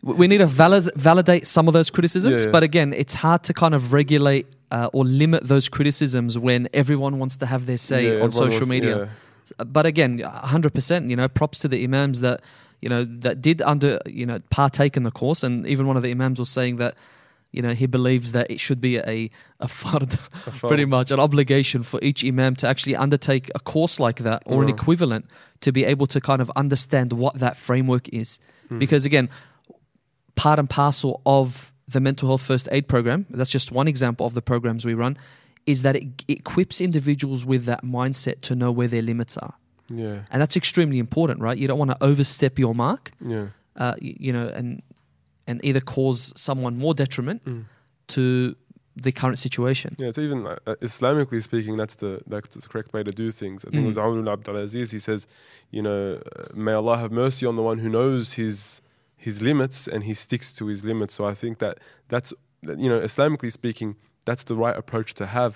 we 0.02 0.28
need 0.28 0.38
to 0.38 0.46
valid, 0.46 0.90
validate 0.96 1.46
some 1.46 1.68
of 1.68 1.74
those 1.74 1.90
criticisms, 1.90 2.48
but 2.48 2.64
again, 2.64 2.94
it's 2.94 3.16
hard 3.16 3.44
to 3.44 3.54
kind 3.54 3.76
of 3.76 3.92
regulate 3.92 4.46
uh, 4.72 4.90
or 4.94 5.04
limit 5.04 5.46
those 5.46 5.68
criticisms 5.68 6.38
when 6.40 6.70
everyone 6.74 7.20
wants 7.20 7.36
to 7.38 7.46
have 7.46 7.66
their 7.66 7.78
say 7.78 8.22
on 8.22 8.32
social 8.32 8.50
wants- 8.60 8.68
media. 8.70 9.10
But 9.66 9.86
again, 9.86 10.20
hundred 10.20 10.74
percent. 10.74 11.10
You 11.10 11.16
know, 11.18 11.28
props 11.28 11.60
to 11.60 11.68
the 11.68 11.84
imams 11.84 12.22
that 12.22 12.42
you 12.82 12.88
know 12.88 13.04
that 13.04 13.42
did 13.42 13.62
under 13.64 14.00
you 14.06 14.26
know 14.26 14.40
partake 14.52 14.96
in 14.96 15.04
the 15.04 15.12
course, 15.12 15.44
and 15.44 15.66
even 15.68 15.86
one 15.88 15.98
of 15.98 16.04
the 16.04 16.12
imams 16.12 16.40
was 16.40 16.50
saying 16.50 16.78
that. 16.78 16.96
You 17.52 17.64
know, 17.64 17.74
he 17.74 17.88
believes 17.88 18.32
that 18.34 18.52
it 18.52 18.60
should 18.60 18.80
be 18.80 18.98
a 18.98 19.30
a 19.60 19.68
fard, 19.68 20.18
pretty 20.60 20.86
much 20.86 21.12
an 21.12 21.20
obligation 21.20 21.84
for 21.84 22.00
each 22.02 22.24
imam 22.24 22.56
to 22.58 22.68
actually 22.68 22.96
undertake 22.96 23.50
a 23.56 23.60
course 23.60 24.00
like 24.00 24.18
that 24.20 24.44
or 24.46 24.64
an 24.64 24.70
equivalent 24.70 25.26
to 25.62 25.72
be 25.72 25.84
able 25.84 26.08
to 26.08 26.22
kind 26.22 26.42
of 26.42 26.50
understand 26.56 27.12
what 27.14 27.40
that 27.40 27.58
framework 27.58 28.08
is. 28.10 28.40
Hmm. 28.70 28.80
Because 28.80 29.04
again, 29.06 29.30
part 30.36 30.60
and 30.60 30.70
parcel 30.70 31.22
of 31.26 31.74
the 31.88 32.00
mental 32.00 32.30
health 32.30 32.44
first 32.44 32.70
aid 32.72 32.88
program, 32.88 33.26
that's 33.30 33.50
just 33.50 33.72
one 33.72 33.88
example 33.88 34.26
of 34.26 34.34
the 34.34 34.42
programs 34.42 34.86
we 34.86 34.94
run, 34.94 35.18
is 35.66 35.82
that 35.82 35.96
it 35.96 36.08
equips 36.28 36.80
individuals 36.80 37.46
with 37.46 37.66
that 37.66 37.84
mindset 37.84 38.42
to 38.42 38.56
know 38.56 38.72
where 38.72 38.88
their 38.88 39.02
limits 39.02 39.38
are. 39.38 39.56
Yeah, 39.90 40.20
And 40.30 40.40
that's 40.42 40.56
extremely 40.56 41.00
important, 41.00 41.42
right? 41.42 41.58
You 41.58 41.68
don't 41.68 41.80
want 41.80 41.92
to 41.92 41.98
overstep 42.02 42.60
your 42.60 42.76
mark, 42.76 43.12
yeah. 43.20 43.48
uh, 43.76 43.96
you, 44.00 44.16
you 44.20 44.34
know, 44.34 44.48
and 44.48 44.84
and 45.50 45.56
either 45.70 45.82
cause 45.96 46.20
someone 46.48 46.74
more 46.86 46.94
detriment 47.04 47.40
Mm. 47.46 47.64
to 48.16 48.56
the 49.06 49.12
current 49.22 49.40
situation. 49.48 49.90
Yeah, 49.98 50.10
it's 50.12 50.18
even 50.28 50.40
like, 50.44 50.60
uh, 50.68 50.76
Islamically 50.90 51.42
speaking, 51.50 51.76
that's 51.82 51.96
the 52.04 52.12
that's 52.34 52.56
the 52.64 52.68
correct 52.72 52.90
way 52.96 53.02
to 53.10 53.14
do 53.24 53.28
things. 53.42 53.58
I 53.66 53.70
think 53.72 53.84
it 53.86 53.88
was 53.94 53.98
Mm. 53.98 54.06
Umar 54.06 54.20
ibn 54.20 54.28
Abdul 54.36 54.58
Aziz. 54.66 54.92
He 54.98 55.00
says, 55.00 55.22
you 55.76 55.82
know, 55.88 56.02
uh, 56.16 56.44
may 56.66 56.74
Allah 56.82 56.98
have 57.04 57.12
mercy 57.26 57.46
on 57.52 57.56
the 57.60 57.66
one 57.72 57.78
who 57.84 57.90
knows 57.98 58.26
his 58.44 58.82
his 59.28 59.36
limits 59.50 59.78
and 59.94 60.00
he 60.10 60.14
sticks 60.26 60.48
to 60.60 60.64
his 60.74 60.82
limits. 60.92 61.14
So 61.18 61.22
I 61.32 61.36
think 61.44 61.54
that 61.64 61.76
that's 62.14 62.30
you 62.84 62.90
know, 62.92 63.00
Islamically 63.10 63.52
speaking, 63.62 63.90
that's 64.28 64.44
the 64.52 64.56
right 64.64 64.76
approach 64.84 65.10
to 65.20 65.26
have. 65.38 65.52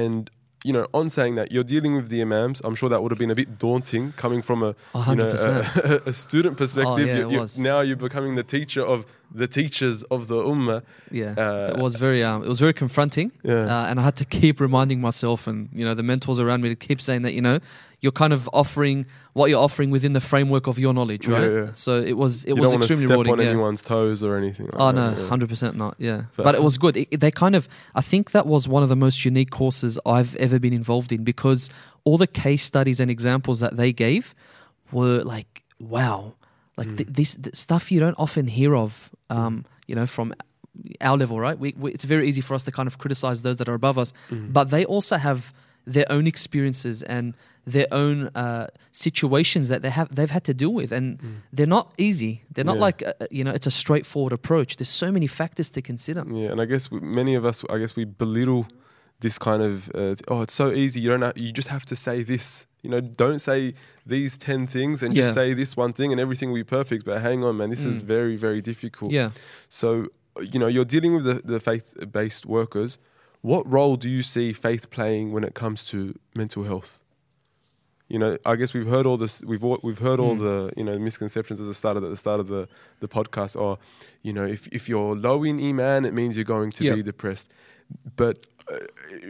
And 0.00 0.30
you 0.68 0.72
know, 0.76 0.86
on 1.00 1.06
saying 1.08 1.34
that 1.36 1.46
you're 1.52 1.64
dealing 1.74 1.92
with 1.98 2.08
the 2.14 2.20
imams, 2.26 2.60
I'm 2.66 2.74
sure 2.80 2.88
that 2.92 3.00
would 3.02 3.12
have 3.14 3.18
been 3.24 3.30
a 3.30 3.40
bit 3.42 3.58
daunting 3.58 4.04
coming 4.24 4.42
from 4.48 4.58
a 4.62 4.70
you 5.10 5.16
know 5.20 5.28
a, 5.28 6.00
a 6.12 6.12
student 6.24 6.54
perspective. 6.62 7.06
yeah, 7.08 7.18
You- 7.20 7.30
you- 7.42 7.62
now 7.70 7.78
you're 7.86 8.02
becoming 8.08 8.34
the 8.36 8.42
teacher 8.56 8.82
of 8.94 8.98
the 9.32 9.46
teachers 9.46 10.02
of 10.10 10.26
the 10.28 10.36
ummah. 10.36 10.82
Yeah, 11.10 11.34
Uh, 11.38 11.72
it 11.74 11.78
was 11.78 11.96
very 11.96 12.22
um, 12.24 12.42
it 12.42 12.48
was 12.48 12.58
very 12.60 12.72
confronting, 12.72 13.30
Yeah. 13.44 13.60
uh, 13.66 13.86
and 13.90 13.98
I 14.00 14.02
had 14.02 14.16
to 14.16 14.24
keep 14.24 14.60
reminding 14.60 15.00
myself 15.00 15.46
and 15.46 15.68
you 15.72 15.84
know 15.84 15.94
the 15.94 16.02
mentors 16.02 16.38
around 16.40 16.62
me 16.62 16.68
to 16.68 16.76
keep 16.76 17.00
saying 17.00 17.22
that 17.22 17.32
you 17.34 17.40
know 17.42 17.58
you're 18.02 18.12
kind 18.12 18.32
of 18.32 18.48
offering 18.54 19.04
what 19.34 19.50
you're 19.50 19.62
offering 19.62 19.90
within 19.90 20.14
the 20.14 20.20
framework 20.22 20.66
of 20.66 20.78
your 20.78 20.94
knowledge, 20.94 21.28
right? 21.28 21.52
yeah. 21.52 21.66
So 21.74 22.00
it 22.00 22.16
was 22.16 22.44
it 22.44 22.48
you 22.48 22.54
was 22.56 22.62
don't 22.64 22.72
want 22.72 22.82
to 22.82 22.86
extremely 22.86 23.06
step 23.06 23.10
rewarding. 23.10 23.32
on 23.34 23.38
yeah. 23.40 23.50
anyone's 23.50 23.82
toes 23.82 24.22
or 24.24 24.36
anything. 24.36 24.66
Like 24.66 24.74
Oh 24.80 24.86
that, 24.92 24.94
no, 25.16 25.22
yeah. 25.22 25.28
hundred 25.28 25.48
percent 25.50 25.76
not. 25.76 25.94
Yeah, 25.98 26.22
But- 26.36 26.44
but, 26.44 26.54
it 26.54 26.62
was 26.62 26.78
good. 26.78 26.96
It, 26.96 27.20
they 27.20 27.30
kind 27.30 27.54
of, 27.54 27.68
I 27.94 28.00
think 28.00 28.30
that 28.30 28.46
was 28.46 28.66
one 28.66 28.82
of 28.82 28.88
the 28.88 28.96
most 28.96 29.24
unique 29.24 29.50
courses 29.50 29.98
I've 30.06 30.34
ever 30.36 30.58
been 30.58 30.72
involved 30.72 31.12
in 31.12 31.24
because 31.24 31.68
all 32.04 32.16
the 32.18 32.26
case 32.26 32.62
studies 32.64 33.00
and 33.00 33.10
examples 33.10 33.60
that 33.60 33.76
they 33.76 33.92
gave 33.92 34.34
were 34.92 35.22
like, 35.22 35.62
wow, 35.78 36.34
like 36.80 36.88
Mm. 36.88 36.96
th- 36.98 37.10
this 37.20 37.30
th- 37.44 37.54
stuff 37.64 37.84
you 37.92 38.00
don't 38.04 38.18
often 38.26 38.46
hear 38.58 38.72
of. 38.84 38.92
Um, 39.36 39.54
you 39.88 39.96
know, 39.98 40.06
from 40.16 40.32
our 41.08 41.16
level, 41.22 41.36
right? 41.46 41.58
We, 41.64 41.68
we, 41.82 41.88
it's 41.96 42.06
very 42.14 42.24
easy 42.30 42.42
for 42.48 42.54
us 42.54 42.62
to 42.64 42.72
kind 42.78 42.86
of 42.90 42.94
criticize 43.02 43.38
those 43.46 43.56
that 43.60 43.68
are 43.68 43.74
above 43.82 43.96
us, 44.04 44.10
Mm. 44.30 44.52
but 44.56 44.64
they 44.74 44.84
also 44.94 45.16
have 45.16 45.40
their 45.96 46.06
own 46.16 46.26
experiences 46.26 47.02
and 47.02 47.34
their 47.76 47.86
own 47.92 48.18
uh, 48.44 48.66
situations 48.92 49.68
that 49.68 49.80
they 49.82 49.90
have 49.90 50.08
they've 50.16 50.30
had 50.38 50.44
to 50.44 50.54
deal 50.62 50.72
with, 50.80 50.90
and 50.92 51.18
they're 51.56 51.74
not 51.78 51.86
easy. 51.98 52.32
They're 52.54 52.64
not 52.72 52.76
Yeah. 52.78 52.86
like 52.88 52.98
uh, 53.06 53.12
you 53.30 53.42
know 53.44 53.52
it's 53.58 53.66
a 53.66 53.70
straightforward 53.70 54.32
approach. 54.32 54.70
There's 54.76 54.94
so 55.04 55.10
many 55.16 55.26
factors 55.40 55.70
to 55.70 55.80
consider. 55.82 56.22
Yeah, 56.40 56.52
and 56.52 56.60
I 56.60 56.66
guess 56.66 56.90
we, 56.92 57.00
many 57.00 57.34
of 57.38 57.44
us, 57.44 57.64
I 57.74 57.78
guess 57.78 57.96
we 57.96 58.04
belittle 58.04 58.62
this 59.20 59.38
kind 59.38 59.62
of. 59.62 59.74
Uh, 59.94 60.14
oh, 60.28 60.42
it's 60.42 60.54
so 60.54 60.66
easy. 60.72 61.00
You 61.00 61.10
don't. 61.10 61.22
Have, 61.22 61.36
you 61.36 61.52
just 61.52 61.68
have 61.68 61.84
to 61.86 61.96
say 61.96 62.22
this. 62.24 62.66
You 62.82 62.90
know, 62.90 63.00
don't 63.00 63.40
say 63.40 63.74
these 64.06 64.36
ten 64.36 64.66
things 64.66 65.02
and 65.02 65.14
Yeah. 65.14 65.22
just 65.22 65.34
say 65.34 65.54
this 65.54 65.76
one 65.76 65.92
thing, 65.92 66.12
and 66.12 66.20
everything 66.20 66.48
will 66.50 66.56
be 66.60 66.64
perfect. 66.64 67.04
But 67.04 67.20
hang 67.20 67.44
on, 67.44 67.56
man, 67.58 67.70
this 67.70 67.84
is 67.84 68.02
Mm. 68.02 68.06
very, 68.06 68.36
very 68.36 68.60
difficult. 68.62 69.10
Yeah. 69.12 69.30
So, 69.68 70.06
you 70.40 70.58
know, 70.58 70.66
you're 70.66 70.84
dealing 70.86 71.14
with 71.14 71.24
the, 71.24 71.34
the 71.44 71.60
faith-based 71.60 72.46
workers. 72.46 72.98
What 73.42 73.70
role 73.70 73.96
do 73.96 74.08
you 74.08 74.22
see 74.22 74.52
faith 74.52 74.90
playing 74.90 75.32
when 75.32 75.44
it 75.44 75.54
comes 75.54 75.84
to 75.86 76.14
mental 76.34 76.64
health? 76.64 77.02
You 78.08 78.18
know, 78.18 78.38
I 78.44 78.56
guess 78.56 78.74
we've 78.74 78.88
heard 78.88 79.06
all 79.06 79.16
this. 79.16 79.40
We've 79.44 79.62
we've 79.62 80.00
heard 80.00 80.18
all 80.18 80.34
Mm. 80.34 80.40
the 80.40 80.72
you 80.76 80.82
know 80.84 80.98
misconceptions 80.98 81.60
at 81.60 81.66
the 81.66 81.74
start 81.74 81.96
of 81.96 82.02
at 82.02 82.10
the 82.10 82.16
start 82.16 82.40
of 82.40 82.48
the 82.48 82.66
the 83.00 83.06
podcast. 83.08 83.54
Or, 83.60 83.78
you 84.22 84.32
know, 84.32 84.44
if 84.44 84.66
if 84.72 84.88
you're 84.88 85.14
low 85.14 85.44
in 85.44 85.60
iman, 85.60 86.04
it 86.04 86.12
means 86.12 86.36
you're 86.36 86.44
going 86.56 86.72
to 86.72 86.84
Yeah. 86.84 86.96
be 86.96 87.02
depressed. 87.04 87.48
But 88.16 88.38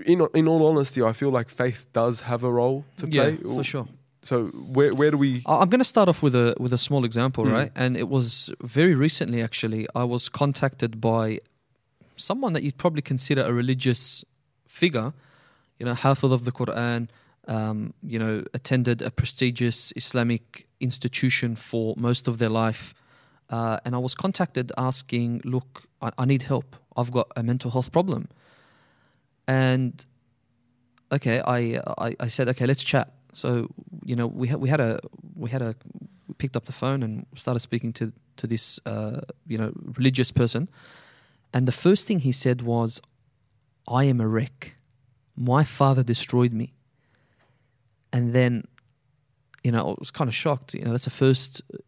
in 0.07 0.27
in 0.35 0.49
all 0.49 0.67
honesty, 0.67 1.03
I 1.03 1.13
feel 1.13 1.31
like 1.31 1.49
faith 1.51 1.87
does 1.93 2.21
have 2.21 2.45
a 2.45 2.53
role 2.53 2.85
to 2.97 3.07
play. 3.07 3.31
Yeah, 3.43 3.55
for 3.55 3.65
sure. 3.65 3.87
So 4.23 4.47
where 4.77 4.95
where 4.95 5.11
do 5.11 5.17
we? 5.17 5.43
I'm 5.47 5.69
going 5.71 5.81
to 5.81 5.85
start 5.97 6.09
off 6.09 6.23
with 6.23 6.35
a 6.35 6.55
with 6.59 6.73
a 6.73 6.79
small 6.79 7.05
example, 7.05 7.45
Mm. 7.45 7.53
right? 7.53 7.73
And 7.75 7.97
it 7.97 8.09
was 8.09 8.51
very 8.63 8.95
recently, 8.95 9.43
actually. 9.43 9.87
I 9.95 10.05
was 10.05 10.29
contacted 10.29 11.01
by 11.01 11.39
someone 12.17 12.53
that 12.53 12.63
you'd 12.63 12.77
probably 12.77 13.03
consider 13.03 13.43
a 13.43 13.53
religious 13.53 14.25
figure, 14.69 15.13
you 15.79 15.87
know, 15.87 15.95
Hafiz 15.95 16.33
of 16.33 16.45
the 16.45 16.53
Quran, 16.53 17.09
um, 17.49 17.95
you 18.03 18.19
know, 18.19 18.45
attended 18.53 19.01
a 19.03 19.11
prestigious 19.11 19.93
Islamic 19.97 20.67
institution 20.81 21.57
for 21.57 21.95
most 21.97 22.29
of 22.29 22.37
their 22.39 22.51
life. 22.51 22.95
Uh, 23.49 23.79
and 23.85 23.95
I 23.95 23.99
was 23.99 24.15
contacted 24.15 24.71
asking, 24.77 25.41
look, 25.45 25.85
I, 26.03 26.11
I 26.19 26.25
need 26.27 26.43
help. 26.43 26.77
I've 26.97 27.11
got 27.11 27.27
a 27.37 27.43
mental 27.43 27.71
health 27.71 27.91
problem. 27.91 28.29
And 29.51 30.07
okay, 31.11 31.41
I, 31.45 31.83
I, 31.99 32.15
I 32.21 32.29
said, 32.29 32.49
okay, 32.51 32.67
let's 32.67 32.85
chat. 32.85 33.13
So, 33.33 33.67
you 34.05 34.15
know, 34.15 34.29
we 34.29 34.47
had, 34.47 34.61
we 34.61 34.69
had 34.69 34.79
a, 34.79 35.01
we 35.35 35.51
had 35.51 35.61
a, 35.61 35.75
we 36.29 36.35
picked 36.39 36.57
up 36.57 36.67
the 36.67 36.73
phone 36.73 37.03
and 37.03 37.27
started 37.35 37.59
speaking 37.59 37.93
to, 37.95 38.13
to 38.37 38.47
this, 38.47 38.79
uh, 38.87 39.23
you 39.49 39.59
know, 39.59 39.73
religious 39.99 40.31
person. 40.31 40.69
And 41.53 41.67
the 41.67 41.73
first 41.73 42.07
thing 42.07 42.21
he 42.21 42.31
said 42.31 42.63
was, 42.63 43.01
I 43.89 44.05
am 44.05 44.21
a 44.21 44.29
wreck. 44.29 44.77
My 45.35 45.65
father 45.65 46.05
destroyed 46.05 46.53
me. 46.53 46.73
And 48.13 48.33
then, 48.33 48.63
you 49.65 49.73
know, 49.73 49.81
I 49.81 49.95
was 49.99 50.13
kind 50.13 50.29
of 50.29 50.35
shocked. 50.35 50.75
You 50.75 50.85
know, 50.85 50.93
that's 50.93 51.07
the 51.07 51.11
first, 51.11 51.61
uh, 51.75 51.79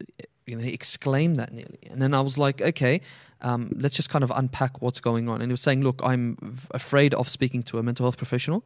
you 0.46 0.56
know, 0.56 0.62
he 0.64 0.72
exclaimed 0.72 1.36
that 1.36 1.52
nearly. 1.52 1.78
And 1.88 2.02
then 2.02 2.12
I 2.12 2.22
was 2.22 2.38
like, 2.38 2.60
okay, 2.60 3.02
um, 3.42 3.70
let's 3.76 3.96
just 3.96 4.10
kind 4.10 4.24
of 4.24 4.32
unpack 4.34 4.80
what's 4.80 5.00
going 5.00 5.28
on. 5.28 5.40
And 5.42 5.50
he 5.50 5.52
was 5.52 5.60
saying, 5.60 5.82
look, 5.82 6.00
I'm 6.02 6.58
afraid 6.70 7.14
of 7.14 7.28
speaking 7.28 7.62
to 7.64 7.78
a 7.78 7.82
mental 7.82 8.04
health 8.04 8.16
professional. 8.16 8.64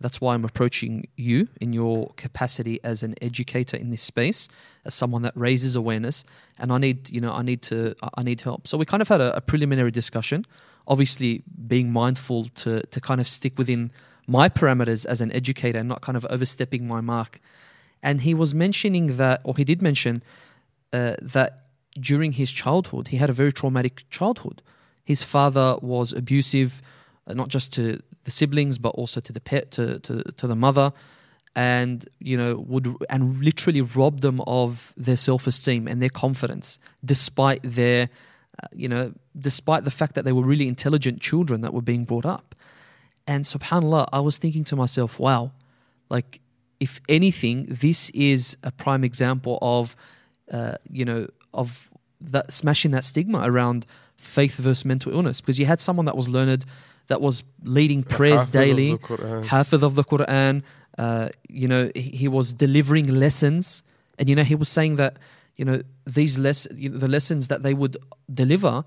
That's 0.00 0.20
why 0.20 0.34
I'm 0.34 0.44
approaching 0.44 1.06
you 1.16 1.48
in 1.60 1.72
your 1.72 2.12
capacity 2.16 2.80
as 2.82 3.02
an 3.02 3.14
educator 3.22 3.76
in 3.76 3.90
this 3.90 4.02
space, 4.02 4.48
as 4.84 4.94
someone 4.94 5.22
that 5.22 5.32
raises 5.36 5.76
awareness. 5.76 6.24
And 6.58 6.72
I 6.72 6.78
need, 6.78 7.10
you 7.10 7.20
know, 7.20 7.32
I 7.32 7.42
need 7.42 7.62
to, 7.62 7.94
I- 8.16 8.22
need 8.22 8.40
help. 8.40 8.66
So 8.66 8.76
we 8.78 8.84
kind 8.84 9.00
of 9.00 9.08
had 9.08 9.20
a, 9.20 9.36
a 9.36 9.40
preliminary 9.40 9.92
discussion, 9.92 10.44
obviously 10.88 11.44
being 11.68 11.92
mindful 11.92 12.44
to 12.62 12.80
to 12.80 13.00
kind 13.00 13.20
of 13.20 13.28
stick 13.28 13.56
within 13.58 13.92
my 14.26 14.48
parameters 14.48 15.06
as 15.06 15.20
an 15.20 15.30
educator 15.32 15.78
and 15.78 15.88
not 15.88 16.00
kind 16.00 16.16
of 16.16 16.24
overstepping 16.30 16.86
my 16.86 17.00
mark. 17.00 17.38
And 18.02 18.22
he 18.22 18.34
was 18.34 18.54
mentioning 18.54 19.16
that, 19.18 19.40
or 19.44 19.56
he 19.56 19.64
did 19.64 19.82
mention 19.82 20.22
uh, 20.92 21.14
that 21.22 21.60
during 22.00 22.32
his 22.32 22.50
childhood, 22.50 23.08
he 23.08 23.16
had 23.16 23.30
a 23.30 23.32
very 23.32 23.52
traumatic 23.52 24.04
childhood. 24.10 24.62
His 25.04 25.22
father 25.22 25.76
was 25.82 26.12
abusive, 26.12 26.82
uh, 27.26 27.34
not 27.34 27.48
just 27.48 27.72
to 27.74 28.00
the 28.24 28.30
siblings, 28.30 28.78
but 28.78 28.90
also 28.90 29.20
to 29.20 29.32
the 29.32 29.40
pet, 29.40 29.70
to, 29.72 29.98
to, 30.00 30.22
to 30.22 30.46
the 30.46 30.56
mother, 30.56 30.92
and 31.54 32.08
you 32.18 32.36
know 32.36 32.56
would 32.56 32.96
and 33.10 33.44
literally 33.44 33.82
rob 33.82 34.20
them 34.20 34.40
of 34.46 34.94
their 34.96 35.18
self-esteem 35.18 35.86
and 35.86 36.00
their 36.00 36.08
confidence, 36.08 36.78
despite 37.04 37.60
their, 37.62 38.08
uh, 38.62 38.68
you 38.74 38.88
know, 38.88 39.12
despite 39.38 39.84
the 39.84 39.90
fact 39.90 40.14
that 40.14 40.24
they 40.24 40.32
were 40.32 40.44
really 40.44 40.68
intelligent 40.68 41.20
children 41.20 41.60
that 41.60 41.74
were 41.74 41.82
being 41.82 42.04
brought 42.04 42.24
up. 42.24 42.54
And 43.26 43.44
subhanallah, 43.44 44.06
I 44.12 44.20
was 44.20 44.38
thinking 44.38 44.64
to 44.64 44.76
myself, 44.76 45.18
wow, 45.18 45.52
like 46.08 46.40
if 46.80 47.00
anything, 47.08 47.66
this 47.68 48.10
is 48.10 48.56
a 48.64 48.72
prime 48.72 49.04
example 49.04 49.58
of, 49.62 49.94
uh, 50.50 50.74
you 50.90 51.04
know, 51.04 51.28
of 51.54 51.90
that 52.20 52.52
smashing 52.52 52.92
that 52.92 53.04
stigma 53.04 53.42
around 53.44 53.86
faith 54.16 54.56
versus 54.56 54.84
mental 54.84 55.12
illness. 55.12 55.40
Because 55.40 55.58
you 55.58 55.66
had 55.66 55.80
someone 55.80 56.06
that 56.06 56.16
was 56.16 56.28
learned, 56.28 56.64
that 57.08 57.20
was 57.20 57.44
leading 57.64 58.02
prayers 58.02 58.44
daily, 58.46 58.96
Quran. 58.98 59.44
Of 59.82 59.94
the 59.96 60.04
Quran. 60.04 60.62
Uh, 60.98 61.30
you 61.48 61.66
know, 61.66 61.90
he, 61.94 62.02
he 62.02 62.28
was 62.28 62.52
delivering 62.52 63.08
lessons, 63.08 63.82
and 64.18 64.28
you 64.28 64.36
know, 64.36 64.44
he 64.44 64.54
was 64.54 64.68
saying 64.68 64.96
that 64.96 65.18
you 65.56 65.64
know 65.64 65.82
these 66.06 66.38
less 66.38 66.68
you 66.74 66.90
know, 66.90 66.98
the 66.98 67.08
lessons 67.08 67.48
that 67.48 67.62
they 67.62 67.74
would 67.74 67.96
deliver 68.32 68.84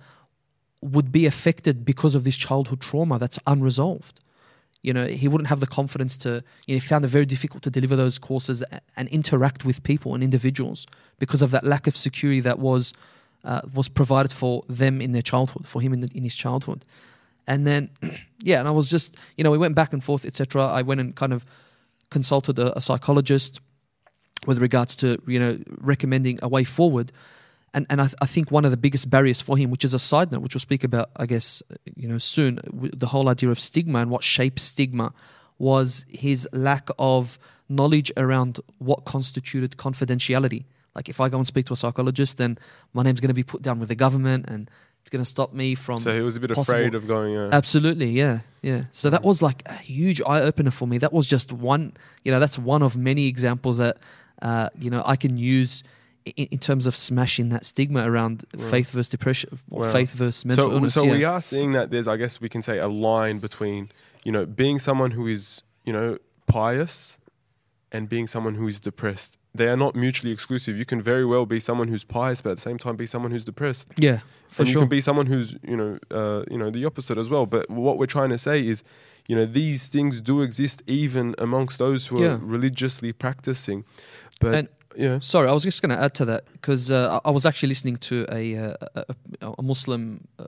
would 0.81 1.11
be 1.11 1.25
affected 1.25 1.83
because 1.83 2.15
of 2.15 2.23
this 2.23 2.37
childhood 2.37 2.79
trauma 2.79 3.17
that's 3.17 3.39
unresolved. 3.47 4.19
You 4.85 4.93
know, 4.93 5.07
he 5.07 5.27
wouldn't 5.27 5.47
have 5.47 5.59
the 5.59 5.67
confidence 5.67 6.15
to. 6.17 6.43
You 6.67 6.75
know, 6.75 6.75
he 6.75 6.79
found 6.79 7.05
it 7.05 7.09
very 7.09 7.25
difficult 7.25 7.63
to 7.63 7.69
deliver 7.69 7.95
those 7.95 8.19
courses 8.19 8.63
and 8.95 9.09
interact 9.09 9.65
with 9.65 9.83
people 9.83 10.13
and 10.13 10.23
individuals 10.23 10.85
because 11.19 11.41
of 11.41 11.51
that 11.51 11.63
lack 11.63 11.87
of 11.87 11.97
security 11.97 12.39
that 12.41 12.59
was 12.59 12.93
uh, 13.43 13.61
was 13.73 13.87
provided 13.87 14.31
for 14.31 14.63
them 14.67 15.01
in 15.01 15.11
their 15.11 15.21
childhood, 15.21 15.67
for 15.67 15.81
him 15.81 15.93
in, 15.93 15.99
the, 16.01 16.09
in 16.13 16.23
his 16.23 16.35
childhood. 16.35 16.83
And 17.47 17.65
then, 17.65 17.89
yeah, 18.41 18.59
and 18.59 18.67
I 18.67 18.71
was 18.71 18.89
just, 18.89 19.17
you 19.37 19.43
know, 19.43 19.51
we 19.51 19.57
went 19.57 19.75
back 19.75 19.93
and 19.93 20.03
forth, 20.03 20.25
etc. 20.25 20.65
I 20.65 20.81
went 20.81 20.99
and 20.99 21.15
kind 21.15 21.33
of 21.33 21.45
consulted 22.09 22.59
a, 22.59 22.77
a 22.77 22.81
psychologist 22.81 23.59
with 24.47 24.59
regards 24.59 24.95
to, 24.97 25.21
you 25.27 25.39
know, 25.39 25.59
recommending 25.79 26.39
a 26.41 26.47
way 26.47 26.63
forward. 26.63 27.11
And, 27.75 27.85
and 27.89 28.01
I, 28.01 28.07
I 28.21 28.25
think 28.25 28.49
one 28.51 28.63
of 28.65 28.71
the 28.71 28.77
biggest 28.77 29.09
barriers 29.09 29.41
for 29.41 29.57
him, 29.57 29.69
which 29.69 29.83
is 29.83 29.93
a 29.93 29.99
side 29.99 30.31
note, 30.31 30.41
which 30.41 30.55
we'll 30.55 30.61
speak 30.61 30.83
about, 30.83 31.09
I 31.17 31.25
guess, 31.25 31.61
you 31.95 32.07
know, 32.07 32.17
soon, 32.17 32.59
the 32.73 33.07
whole 33.07 33.27
idea 33.29 33.49
of 33.49 33.59
stigma 33.59 33.99
and 33.99 34.09
what 34.09 34.23
shapes 34.23 34.61
stigma 34.63 35.13
was 35.59 36.05
his 36.09 36.47
lack 36.53 36.87
of 36.97 37.37
knowledge 37.67 38.11
around 38.15 38.59
what 38.79 39.03
constituted 39.05 39.77
confidentiality. 39.77 40.63
Like 40.95 41.09
if 41.09 41.19
I 41.19 41.27
go 41.27 41.37
and 41.37 41.45
speak 41.45 41.65
to 41.67 41.73
a 41.73 41.75
psychologist, 41.75 42.37
then 42.37 42.57
my 42.93 43.03
name's 43.03 43.19
going 43.19 43.29
to 43.29 43.33
be 43.35 43.43
put 43.43 43.61
down 43.61 43.79
with 43.79 43.89
the 43.89 43.95
government 43.95 44.45
and 44.47 44.69
it's 45.01 45.09
going 45.09 45.23
to 45.23 45.29
stop 45.29 45.53
me 45.53 45.75
from 45.75 45.99
So 45.99 46.15
he 46.15 46.21
was 46.21 46.35
a 46.35 46.39
bit 46.39 46.51
possible- 46.51 46.79
afraid 46.79 46.95
of 46.95 47.07
going. 47.07 47.35
Uh, 47.37 47.49
Absolutely, 47.51 48.09
yeah, 48.11 48.39
yeah. 48.61 48.85
So 48.91 49.09
that 49.09 49.23
was 49.23 49.41
like 49.41 49.61
a 49.65 49.73
huge 49.73 50.21
eye 50.25 50.41
opener 50.41 50.71
for 50.71 50.87
me. 50.87 50.97
That 50.97 51.13
was 51.13 51.27
just 51.27 51.51
one, 51.51 51.93
you 52.23 52.31
know, 52.31 52.39
that's 52.39 52.57
one 52.57 52.81
of 52.81 52.95
many 52.97 53.27
examples 53.27 53.77
that, 53.77 53.97
uh, 54.41 54.69
you 54.79 54.89
know, 54.89 55.03
I 55.05 55.15
can 55.15 55.37
use 55.37 55.83
in, 56.25 56.47
in 56.51 56.57
terms 56.59 56.87
of 56.87 56.95
smashing 56.95 57.49
that 57.49 57.65
stigma 57.65 58.09
around 58.09 58.45
Wow. 58.57 58.67
faith 58.69 58.91
versus 58.91 59.09
depression 59.09 59.59
or 59.69 59.83
Wow. 59.83 59.91
faith 59.91 60.13
versus 60.13 60.45
mental 60.45 60.69
so, 60.69 60.71
illness. 60.73 60.93
so 60.93 61.03
yeah. 61.03 61.11
we 61.13 61.23
are 61.23 61.41
seeing 61.41 61.71
that 61.73 61.91
there's, 61.91 62.07
I 62.07 62.17
guess 62.17 62.41
we 62.41 62.49
can 62.49 62.61
say, 62.61 62.79
a 62.79 62.87
line 62.87 63.39
between, 63.39 63.89
you 64.23 64.31
know, 64.31 64.45
being 64.45 64.79
someone 64.79 65.11
who 65.11 65.27
is, 65.27 65.61
you 65.85 65.93
know, 65.93 66.17
pious 66.47 67.17
and 67.91 68.09
being 68.09 68.27
someone 68.27 68.55
who 68.55 68.67
is 68.67 68.79
depressed. 68.79 69.37
They 69.53 69.69
are 69.69 69.77
not 69.77 69.95
mutually 69.95 70.33
exclusive. 70.33 70.77
You 70.77 70.83
can 70.85 71.01
very 71.01 71.25
well 71.25 71.45
be 71.45 71.59
someone 71.61 71.87
who's 71.87 72.03
pious, 72.03 72.41
but 72.41 72.49
at 72.51 72.55
the 72.57 72.61
same 72.61 72.77
time 72.77 72.97
be 72.97 73.05
someone 73.05 73.31
who's 73.31 73.45
depressed. 73.45 73.87
yeah, 73.97 74.19
for 74.49 74.63
and 74.63 74.69
you 74.71 74.79
can 74.79 74.89
be 74.89 74.99
someone 74.99 75.27
who's, 75.27 75.55
you 75.65 75.77
know, 75.77 75.97
uh, 76.11 76.43
you 76.51 76.57
know, 76.57 76.69
the 76.69 76.83
opposite 76.85 77.17
as 77.17 77.29
well. 77.29 77.45
But 77.45 77.69
what 77.69 77.97
we're 77.97 78.05
trying 78.05 78.31
to 78.31 78.37
say 78.37 78.67
is, 78.67 78.83
you 79.27 79.35
know, 79.35 79.45
these 79.45 79.87
things 79.87 80.19
do 80.19 80.41
exist 80.41 80.83
even 80.87 81.35
amongst 81.37 81.77
those 81.77 82.07
who 82.07 82.21
Yeah. 82.21 82.33
are 82.33 82.37
religiously 82.37 83.13
practicing. 83.13 83.85
But 84.41 84.55
And- 84.55 84.67
yeah, 84.95 85.19
Sorry, 85.19 85.49
I 85.49 85.53
was 85.53 85.63
just 85.63 85.81
going 85.81 85.95
to 85.95 86.01
add 86.01 86.13
to 86.15 86.25
that 86.25 86.51
because 86.53 86.91
uh, 86.91 87.19
I 87.23 87.31
was 87.31 87.45
actually 87.45 87.69
listening 87.69 87.97
to 87.97 88.25
a 88.31 88.55
uh, 88.55 88.75
a, 88.95 89.05
a, 89.57 89.61
Muslim 89.61 90.27
uh, 90.39 90.45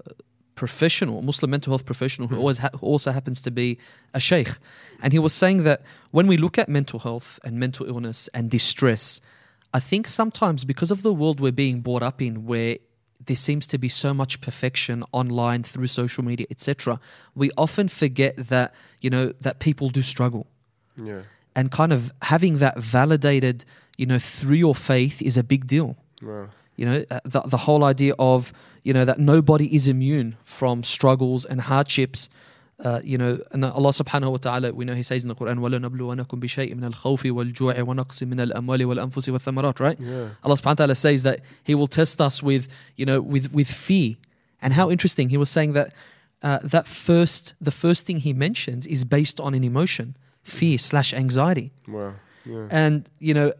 professional, 0.55 1.21
Muslim 1.21 1.51
mental 1.51 1.71
health 1.71 1.85
professional, 1.85 2.27
who 2.27 2.37
always 2.37 2.57
ha- 2.57 2.71
who 2.79 2.85
also 2.85 3.11
happens 3.11 3.41
to 3.41 3.51
be 3.51 3.77
a 4.13 4.19
sheikh, 4.19 4.57
and 5.01 5.13
he 5.13 5.19
was 5.19 5.33
saying 5.33 5.63
that 5.63 5.81
when 6.11 6.27
we 6.27 6.37
look 6.37 6.57
at 6.57 6.69
mental 6.69 6.99
health 6.99 7.39
and 7.43 7.59
mental 7.59 7.85
illness 7.85 8.29
and 8.33 8.49
distress, 8.49 9.21
I 9.73 9.79
think 9.79 10.07
sometimes 10.07 10.65
because 10.65 10.91
of 10.91 11.01
the 11.01 11.13
world 11.13 11.39
we're 11.39 11.51
being 11.51 11.81
brought 11.81 12.03
up 12.03 12.21
in, 12.21 12.45
where 12.45 12.77
there 13.25 13.35
seems 13.35 13.67
to 13.67 13.77
be 13.77 13.89
so 13.89 14.13
much 14.13 14.39
perfection 14.41 15.03
online 15.11 15.63
through 15.63 15.87
social 15.87 16.23
media, 16.23 16.45
etc., 16.49 16.99
we 17.35 17.51
often 17.57 17.87
forget 17.87 18.35
that 18.37 18.75
you 19.01 19.09
know 19.09 19.33
that 19.41 19.59
people 19.59 19.89
do 19.89 20.01
struggle. 20.01 20.47
Yeah, 20.95 21.21
and 21.57 21.71
kind 21.71 21.91
of 21.91 22.13
having 22.21 22.59
that 22.59 22.77
validated, 22.77 23.65
you 23.96 24.06
know, 24.06 24.18
through 24.18 24.56
your 24.56 24.74
faith 24.74 25.20
is 25.22 25.36
a 25.36 25.44
big 25.44 25.66
deal. 25.66 25.96
wow, 26.22 26.48
You 26.76 26.86
know, 26.86 27.04
uh, 27.10 27.20
the, 27.24 27.40
the 27.40 27.56
whole 27.58 27.84
idea 27.84 28.14
of, 28.18 28.52
you 28.84 28.92
know, 28.92 29.04
that 29.04 29.18
nobody 29.18 29.74
is 29.74 29.86
immune 29.86 30.36
from 30.44 30.82
struggles 30.82 31.44
and 31.44 31.60
hardships. 31.60 32.28
Uh, 32.82 33.00
you 33.04 33.16
know, 33.16 33.38
and 33.52 33.64
Allah 33.64 33.90
subhanahu 33.90 34.32
wa 34.32 34.36
ta'ala, 34.38 34.72
we 34.72 34.84
know 34.84 34.94
He 34.94 35.04
says 35.04 35.22
in 35.22 35.28
the 35.28 35.36
Quran, 35.36 35.58
وَلَنَبْلُوَنَكُمْ 35.60 36.40
بِشَيْءٍ 36.40 36.74
مِنَ 36.74 36.92
الْخَوْفِ 36.92 37.22
وَالْجُوعِ 37.30 37.76
وَنَقْصٍ 37.78 38.22
مِنَ 38.24 38.40
الْأَمْوَالِ 38.50 38.80
وَالْأَنفُسِ 38.84 39.28
وَالثَّمَرَاتِ, 39.28 39.78
right? 39.78 40.00
yeah, 40.00 40.30
Allah 40.42 40.56
subhanahu 40.56 40.66
wa 40.66 40.74
ta'ala 40.74 40.94
says 40.96 41.22
that 41.22 41.40
He 41.62 41.76
will 41.76 41.86
test 41.86 42.20
us 42.20 42.42
with, 42.42 42.66
you 42.96 43.06
know, 43.06 43.20
with, 43.20 43.52
with 43.52 43.70
fear. 43.70 44.16
And 44.60 44.72
how 44.72 44.90
interesting, 44.90 45.28
He 45.28 45.36
was 45.36 45.50
saying 45.50 45.74
that 45.74 45.92
uh, 46.42 46.58
that 46.64 46.88
first, 46.88 47.54
the 47.60 47.70
first 47.70 48.04
thing 48.04 48.16
He 48.16 48.32
mentions 48.32 48.86
is 48.86 49.04
based 49.04 49.38
on 49.40 49.54
an 49.54 49.62
emotion, 49.62 50.16
fear 50.42 50.76
slash 50.76 51.14
anxiety 51.14 51.70
wow, 51.86 52.14
yeah, 52.44 52.66
and 52.68 53.08
you 53.20 53.32
know 53.32 53.52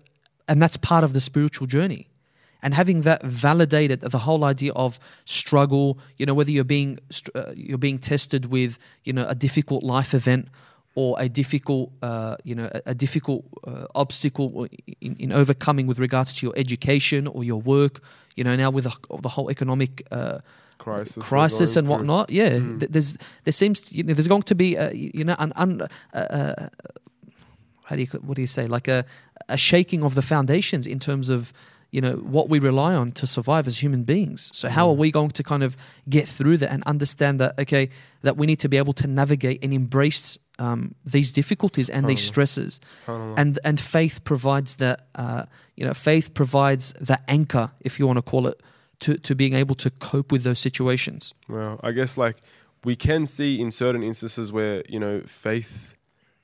and 0.48 0.62
that's 0.62 0.78
part 0.78 1.04
of 1.04 1.12
the 1.14 1.22
spiritual 1.22 1.68
journey 1.68 2.08
and 2.64 2.74
having 2.74 3.02
that 3.04 3.22
validated 3.24 4.02
the 4.02 4.18
whole 4.20 4.44
idea 4.44 4.72
of 4.74 5.00
struggle 5.26 5.98
you 6.18 6.26
know 6.26 6.34
whether 6.34 6.52
you're 6.52 6.64
being 6.78 6.98
uh, 7.36 7.52
you're 7.56 7.78
being 7.78 8.00
tested 8.00 8.46
with 8.46 8.78
you 9.04 9.14
know 9.14 9.26
a 9.28 9.36
difficult 9.36 9.84
life 9.84 10.14
event 10.14 10.48
or 10.96 11.16
a 11.20 11.30
difficult 11.30 11.92
uh, 12.02 12.36
you 12.44 12.56
know 12.56 12.70
a, 12.74 12.82
a 12.88 12.96
difficult 12.96 13.44
uh, 13.68 13.86
obstacle 13.94 14.68
in, 15.02 15.16
in 15.20 15.32
overcoming 15.32 15.86
with 15.88 16.00
regards 16.00 16.34
to 16.34 16.46
your 16.46 16.56
education 16.58 17.28
or 17.28 17.44
your 17.44 17.62
work 17.62 18.00
you 18.36 18.44
know 18.44 18.56
now 18.56 18.70
with 18.72 18.86
the, 18.86 18.94
the 19.22 19.30
whole 19.30 19.50
economic 19.52 19.92
uh, 20.12 20.40
crisis, 20.78 21.24
crisis 21.24 21.76
and 21.76 21.88
whatnot. 21.88 22.30
Yeah, 22.30 22.50
Mm. 22.60 22.80
th- 22.80 22.92
there's 22.92 23.18
there 23.46 23.52
seems 23.62 23.92
you 23.92 24.04
know, 24.04 24.14
there's 24.16 24.28
going 24.28 24.44
to 24.44 24.56
be 24.56 24.76
a, 24.76 24.92
you 24.94 25.24
know 25.28 25.36
an 25.40 25.52
un, 25.56 25.82
uh, 25.82 26.18
uh, 26.18 26.70
how 27.86 27.96
do 27.96 28.02
you 28.02 28.08
what 28.28 28.36
do 28.36 28.42
you 28.42 28.48
say 28.48 28.68
like 28.68 28.88
a 28.88 29.06
a 29.50 29.58
shaking 29.58 30.04
of 30.04 30.14
the 30.16 30.22
foundations 30.22 30.86
in 30.88 31.00
terms 31.00 31.30
of 31.30 31.52
you 31.92 32.02
know 32.02 32.16
what 32.18 32.50
we 32.50 32.60
rely 32.60 32.94
on 32.96 33.12
to 33.14 33.26
survive 33.26 33.66
as 33.68 33.82
human 33.82 34.04
beings. 34.04 34.50
So 34.54 34.68
how 34.68 34.90
are 34.90 34.96
Mm. 34.96 35.00
we 35.00 35.12
going 35.12 35.32
to 35.32 35.44
kind 35.44 35.64
of 35.64 35.78
get 36.10 36.28
through 36.28 36.58
that 36.58 36.72
and 36.72 36.84
understand 36.84 37.40
that 37.40 37.58
okay 37.60 37.90
that 38.24 38.36
we 38.38 38.46
need 38.46 38.60
to 38.60 38.68
be 38.70 38.78
able 38.78 38.94
to 38.94 39.08
navigate 39.08 39.64
and 39.64 39.74
embrace 39.74 40.38
um, 40.60 40.96
these 41.12 41.32
difficulties 41.32 41.90
and 41.90 42.08
these 42.08 42.22
stresses 42.22 42.80
and 43.08 43.60
and 43.64 43.80
faith 43.80 44.20
provides 44.24 44.76
that 44.78 44.98
uh, 45.16 45.44
you 45.78 45.86
know 45.86 45.94
faith 45.94 46.34
provides 46.34 46.94
the 47.08 47.18
anchor 47.28 47.72
if 47.80 48.00
you 48.00 48.08
want 48.08 48.18
to 48.18 48.32
call 48.32 48.48
it 48.48 48.62
to 49.00 49.18
to 49.20 49.36
being 49.36 49.54
able 49.54 49.76
to 49.76 49.90
cope 49.90 50.32
with 50.34 50.44
those 50.44 50.60
situations 50.60 51.34
Well, 51.48 51.80
I 51.84 51.92
guess 51.94 52.18
like 52.18 52.38
we 52.84 52.96
can 52.96 53.26
see 53.28 53.62
in 53.62 53.72
certain 53.72 54.04
instances 54.04 54.52
where 54.52 54.84
you 54.90 55.00
know 55.00 55.22
faith 55.26 55.94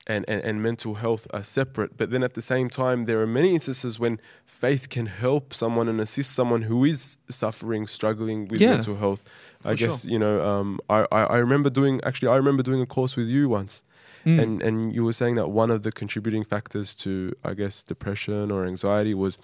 and, 0.06 0.24
and, 0.28 0.42
and 0.44 0.62
mental 0.62 0.94
health 0.94 1.26
are 1.32 1.42
separate, 1.42 1.96
but 1.96 2.10
then 2.10 2.22
at 2.22 2.34
the 2.34 2.42
same 2.42 2.68
time, 2.68 3.06
there 3.06 3.20
are 3.22 3.26
many 3.26 3.54
instances 3.54 3.98
when 3.98 4.20
faith 4.44 4.88
can 4.90 5.06
help 5.06 5.54
someone 5.54 5.88
and 5.88 6.00
assist 6.00 6.32
someone 6.32 6.62
who 6.62 6.84
is 6.84 7.16
suffering, 7.30 7.86
struggling 7.86 8.46
with 8.48 8.60
Yeah, 8.60 8.74
mental 8.74 8.96
health. 8.96 9.24
I 9.64 9.70
for 9.70 9.76
sure. 9.76 9.88
guess 9.88 10.04
you 10.04 10.18
know. 10.18 10.44
Um, 10.44 10.78
I, 10.90 11.06
I 11.10 11.20
I 11.24 11.36
remember 11.36 11.70
doing 11.70 12.00
actually 12.04 12.28
I 12.28 12.36
remember 12.36 12.62
doing 12.62 12.80
a 12.82 12.86
course 12.86 13.16
with 13.16 13.28
you 13.28 13.48
once, 13.48 13.82
Mm. 14.26 14.42
and 14.42 14.62
and 14.62 14.94
you 14.94 15.04
were 15.04 15.12
saying 15.12 15.34
that 15.36 15.48
one 15.50 15.70
of 15.70 15.82
the 15.82 15.92
contributing 15.92 16.44
factors 16.44 16.94
to 16.96 17.32
I 17.44 17.52
guess 17.54 17.82
depression 17.82 18.50
or 18.50 18.64
anxiety 18.66 19.14
was 19.14 19.38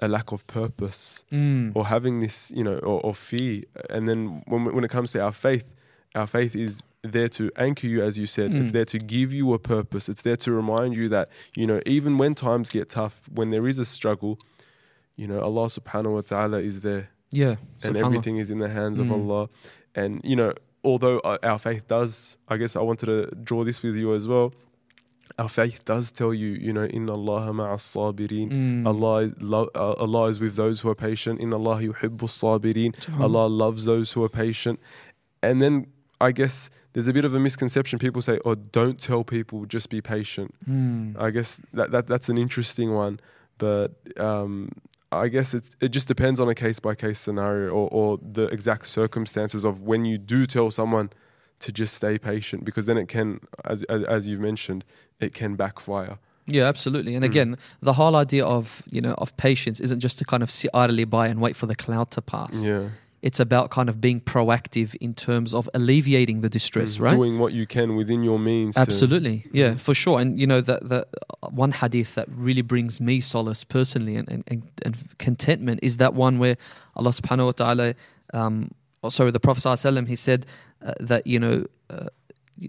a 0.00 0.08
lack 0.08 0.32
of 0.32 0.46
purpose 0.46 1.24
Mm. 1.32 1.72
or 1.76 1.86
having 1.86 2.20
this, 2.20 2.50
you 2.54 2.62
know, 2.64 2.78
or, 2.90 3.00
or 3.06 3.14
fear. 3.14 3.62
And 3.90 4.06
then 4.08 4.42
when 4.46 4.60
when 4.74 4.84
it 4.84 4.90
comes 4.90 5.12
to 5.12 5.20
our 5.20 5.32
faith, 5.32 5.66
our 6.14 6.26
faith 6.26 6.54
is 6.56 6.82
there 7.02 7.28
to 7.28 7.50
anchor 7.56 7.86
you, 7.86 8.02
as 8.02 8.18
you 8.18 8.26
said. 8.26 8.50
It's 8.52 8.70
Mm. 8.70 8.72
there 8.72 8.84
to 8.86 8.98
give 8.98 9.32
you 9.32 9.52
a 9.52 9.58
purpose. 9.58 10.08
It's 10.08 10.22
there 10.22 10.36
to 10.38 10.52
remind 10.52 10.96
you 10.96 11.08
that 11.10 11.28
you 11.54 11.66
know, 11.66 11.80
even 11.86 12.18
when 12.18 12.34
times 12.34 12.70
get 12.70 12.88
tough, 12.90 13.20
when 13.32 13.50
there 13.50 13.66
is 13.68 13.78
a 13.78 13.84
struggle, 13.84 14.38
you 15.16 15.26
know, 15.26 15.40
Allah 15.40 15.66
Subhanahu 15.66 16.14
wa 16.14 16.20
Taala 16.22 16.62
is 16.64 16.80
there, 16.82 17.10
yeah 17.30 17.56
and 17.84 17.96
everything 17.96 18.38
is 18.38 18.50
in 18.50 18.58
the 18.58 18.68
hands 18.68 18.98
of 18.98 19.06
Mm. 19.06 19.12
Allah. 19.12 19.48
And 19.94 20.20
you 20.24 20.36
know, 20.36 20.52
although 20.84 21.18
uh, 21.20 21.38
our 21.42 21.58
faith 21.58 21.86
does, 21.88 22.36
I 22.48 22.56
guess 22.56 22.74
I 22.76 22.80
wanted 22.80 23.06
to 23.06 23.34
draw 23.36 23.64
this 23.64 23.82
with 23.82 23.96
you 23.96 24.14
as 24.14 24.26
well. 24.28 24.52
Our 25.38 25.48
faith 25.48 25.84
does 25.84 26.10
tell 26.10 26.32
you, 26.32 26.48
you 26.66 26.72
know, 26.72 26.84
in 26.84 27.08
Allah 27.10 27.42
sabirin. 27.76 28.50
Mm. 28.50 28.86
Allah 28.86 29.16
is, 29.24 29.32
lo- 29.40 29.70
uh, 29.74 29.92
Allah 30.04 30.24
is 30.30 30.40
with 30.40 30.56
those 30.56 30.80
who 30.80 30.88
are 30.88 30.94
patient. 30.94 31.40
In 31.40 31.52
Allah 31.52 31.80
yuhibbu 31.82 32.26
sabirin. 32.42 32.90
Allah 33.20 33.46
loves 33.46 33.84
those 33.84 34.12
who 34.12 34.24
are 34.24 34.28
patient. 34.30 34.80
And 35.42 35.60
then 35.62 35.86
I 36.20 36.32
guess 36.32 36.68
there's 36.92 37.06
a 37.08 37.12
bit 37.12 37.24
of 37.24 37.32
a 37.34 37.38
misconception. 37.40 37.98
People 37.98 38.22
say, 38.22 38.38
"Oh, 38.44 38.54
don't 38.54 38.98
tell 39.00 39.22
people, 39.24 39.66
just 39.66 39.88
be 39.90 40.00
patient." 40.00 40.54
Mm. 40.68 41.20
I 41.20 41.30
guess 41.30 41.60
that, 41.74 41.90
that 41.92 42.06
that's 42.06 42.28
an 42.28 42.38
interesting 42.38 42.92
one, 42.94 43.20
but 43.58 43.92
um, 44.18 44.70
I 45.12 45.28
guess 45.28 45.54
it's, 45.54 45.70
it 45.80 45.88
just 45.90 46.08
depends 46.08 46.38
on 46.40 46.48
a 46.48 46.54
case 46.54 46.80
by 46.80 46.94
case 46.94 47.18
scenario 47.20 47.70
or, 47.70 47.88
or 47.90 48.18
the 48.20 48.44
exact 48.48 48.86
circumstances 48.86 49.64
of 49.64 49.82
when 49.84 50.04
you 50.04 50.18
do 50.18 50.44
tell 50.46 50.70
someone 50.70 51.10
to 51.60 51.72
just 51.72 51.94
stay 51.94 52.18
patient, 52.18 52.64
because 52.64 52.86
then 52.86 52.96
it 52.98 53.08
can, 53.08 53.40
as 53.64 53.82
as, 53.84 54.02
as 54.04 54.28
you've 54.28 54.40
mentioned, 54.40 54.84
it 55.20 55.34
can 55.34 55.54
backfire. 55.56 56.18
Yeah, 56.46 56.64
absolutely. 56.64 57.14
And 57.14 57.24
Mm. 57.24 57.28
again, 57.28 57.56
the 57.80 57.92
whole 57.92 58.16
idea 58.16 58.44
of 58.44 58.82
you 58.90 59.00
know 59.00 59.14
of 59.18 59.36
patience 59.36 59.78
isn't 59.80 60.00
just 60.00 60.18
to 60.18 60.24
kind 60.24 60.42
of 60.42 60.50
sit 60.50 60.70
idly 60.74 61.04
by 61.04 61.28
and 61.28 61.40
wait 61.40 61.54
for 61.56 61.66
the 61.66 61.74
cloud 61.76 62.10
to 62.12 62.22
pass. 62.22 62.64
Yeah, 62.64 62.88
It's 63.20 63.40
about 63.40 63.70
kind 63.70 63.88
of 63.88 64.00
being 64.00 64.20
proactive 64.20 64.94
in 65.00 65.12
terms 65.12 65.52
of 65.52 65.68
alleviating 65.74 66.40
the 66.40 66.48
distress, 66.48 66.98
Mm, 66.98 67.02
right? 67.02 67.16
Doing 67.16 67.38
what 67.40 67.52
you 67.52 67.66
can 67.66 67.96
within 67.96 68.22
your 68.22 68.38
means. 68.38 68.76
to- 68.76 68.80
Absolutely, 68.80 69.44
yeah, 69.52 69.74
for 69.76 69.92
sure. 69.94 70.20
And 70.20 70.38
you 70.38 70.46
know 70.46 70.60
that 70.60 70.88
that 70.88 71.08
uh, 71.42 71.48
one 71.48 71.72
hadith 71.72 72.14
that 72.14 72.28
really 72.30 72.62
brings 72.62 73.00
me 73.00 73.20
solace 73.20 73.64
personally 73.64 74.14
and, 74.16 74.28
and, 74.30 74.44
and, 74.46 74.62
and 74.84 75.18
contentment 75.18 75.80
is 75.82 75.96
that 75.96 76.14
one 76.14 76.38
where 76.38 76.56
Allah 76.94 77.10
Subhanahu 77.10 77.46
wa 77.46 77.52
Taala, 77.52 77.94
um, 78.34 78.70
oh, 79.02 79.08
sorry, 79.08 79.30
the 79.32 79.40
Prophet 79.40 79.62
Sallallahu 79.64 79.82
Alaihi 79.92 80.02
Wasallam, 80.04 80.08
he 80.08 80.16
said 80.16 80.46
uh, 80.84 80.94
that 81.00 81.26
you 81.26 81.40
know, 81.40 81.64
uh, 81.90 82.06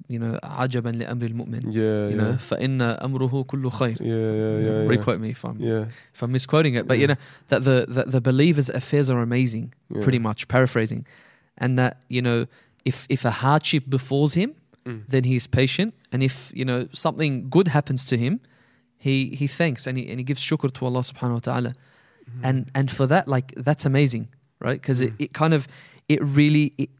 you 0.09 0.19
know, 0.19 0.39
عجبا 0.43 0.89
لأمر 0.89 1.27
المؤمن. 1.27 1.63
yeah, 1.73 2.09
You 2.09 2.17
yeah. 2.17 2.17
know, 2.17 2.33
فإن 2.39 2.81
أمره 2.83 3.45
كله 3.45 3.71
خير. 3.71 3.97
yeah, 3.99 4.05
yeah, 4.05 4.59
yeah, 4.59 4.83
yeah. 4.83 4.89
Requote 4.89 5.21
me 5.21 5.31
if 5.31 5.45
I'm 5.45 5.59
Yeah, 5.61 5.85
if 6.15 6.23
I'm 6.23 6.33
misquoting 6.33 6.75
it, 6.75 6.87
but 6.87 6.97
you 6.99 7.03
Yeah. 7.07 7.15
know 7.15 7.17
that 7.49 7.65
the, 7.65 7.87
the 7.89 8.03
the 8.17 8.21
believer's 8.21 8.69
affairs 8.71 9.11
are 9.11 9.21
amazing, 9.21 9.75
yeah. 9.91 10.03
pretty 10.03 10.19
much 10.19 10.49
paraphrasing, 10.49 11.07
and 11.59 11.79
that 11.79 12.05
you 12.09 12.23
know 12.23 12.47
if 12.85 13.07
if 13.11 13.25
a 13.25 13.31
hardship 13.43 13.85
befalls 13.89 14.35
him, 14.35 14.51
Mm. 14.87 15.01
then 15.09 15.25
he's 15.25 15.47
patient, 15.47 15.91
and 16.13 16.23
if 16.23 16.35
you 16.59 16.65
know 16.71 16.81
something 16.93 17.33
good 17.57 17.69
happens 17.69 18.03
to 18.11 18.17
him, 18.25 18.41
he 19.07 19.15
he 19.41 19.47
thanks 19.47 19.87
and 19.87 19.95
he 19.99 20.05
and 20.11 20.17
he 20.21 20.25
gives 20.31 20.43
shukr 20.49 20.71
to 20.77 20.81
Allah 20.89 21.01
Subhanahu 21.11 21.39
wa 21.41 21.45
Taala, 21.51 21.73
Mm-hmm. 21.75 22.45
and 22.49 22.57
and 22.79 22.87
for 22.91 23.07
that 23.13 23.25
like 23.35 23.49
that's 23.69 23.85
amazing, 23.93 24.25
right? 24.67 24.79
Because 24.81 25.01
it, 25.07 25.13
Mm. 25.13 25.25
it 25.25 25.31
kind 25.43 25.55
of 25.59 25.63
it 26.15 26.21
really 26.41 26.67
it, 26.83 26.91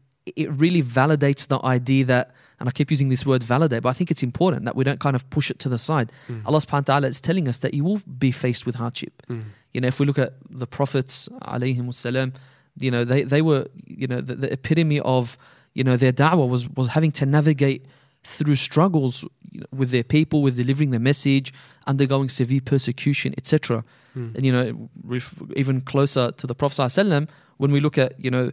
it 0.43 0.49
really 0.63 0.83
validates 1.01 1.43
the 1.53 1.59
idea 1.77 2.05
that. 2.13 2.25
and 2.60 2.68
I 2.68 2.72
keep 2.72 2.90
using 2.90 3.08
this 3.08 3.24
word 3.24 3.42
validate, 3.42 3.82
but 3.82 3.88
I 3.88 3.92
think 3.94 4.10
it's 4.10 4.22
important 4.22 4.66
that 4.66 4.76
we 4.76 4.84
don't 4.84 5.00
kind 5.00 5.16
of 5.16 5.28
push 5.30 5.50
it 5.50 5.58
to 5.60 5.68
the 5.70 5.78
side. 5.78 6.12
Mm. 6.28 6.42
Allah 6.44 6.58
subhanahu 6.58 6.72
wa 6.72 6.80
ta'ala 6.80 7.06
is 7.08 7.20
telling 7.20 7.48
us 7.48 7.58
that 7.58 7.72
you 7.72 7.82
will 7.84 8.02
be 8.18 8.30
faced 8.30 8.66
with 8.66 8.74
hardship. 8.74 9.22
Mm. 9.28 9.44
You 9.72 9.80
know, 9.80 9.88
if 9.88 9.98
we 9.98 10.04
look 10.04 10.18
at 10.18 10.34
the 10.50 10.66
prophets, 10.66 11.28
alayhim 11.42 11.92
salam, 11.94 12.34
you 12.78 12.90
know, 12.90 13.04
they, 13.04 13.22
they 13.22 13.40
were, 13.40 13.66
you 13.86 14.06
know, 14.06 14.20
the, 14.20 14.34
the 14.34 14.52
epitome 14.52 15.00
of, 15.00 15.38
you 15.74 15.82
know, 15.82 15.96
their 15.96 16.12
da'wah 16.12 16.48
was, 16.48 16.68
was 16.68 16.88
having 16.88 17.10
to 17.12 17.26
navigate 17.26 17.86
through 18.24 18.56
struggles 18.56 19.24
with 19.72 19.90
their 19.90 20.04
people, 20.04 20.42
with 20.42 20.56
delivering 20.56 20.90
the 20.90 20.98
message, 20.98 21.52
undergoing 21.86 22.28
severe 22.28 22.60
persecution, 22.60 23.34
etc. 23.38 23.82
Mm. 24.16 24.34
And, 24.34 24.46
you 24.46 24.52
know, 24.52 24.90
even 25.56 25.80
closer 25.80 26.30
to 26.32 26.46
the 26.46 26.54
Prophet 26.54 27.28
when 27.56 27.72
we 27.72 27.80
look 27.80 27.96
at, 27.96 28.18
you 28.22 28.30
know, 28.30 28.50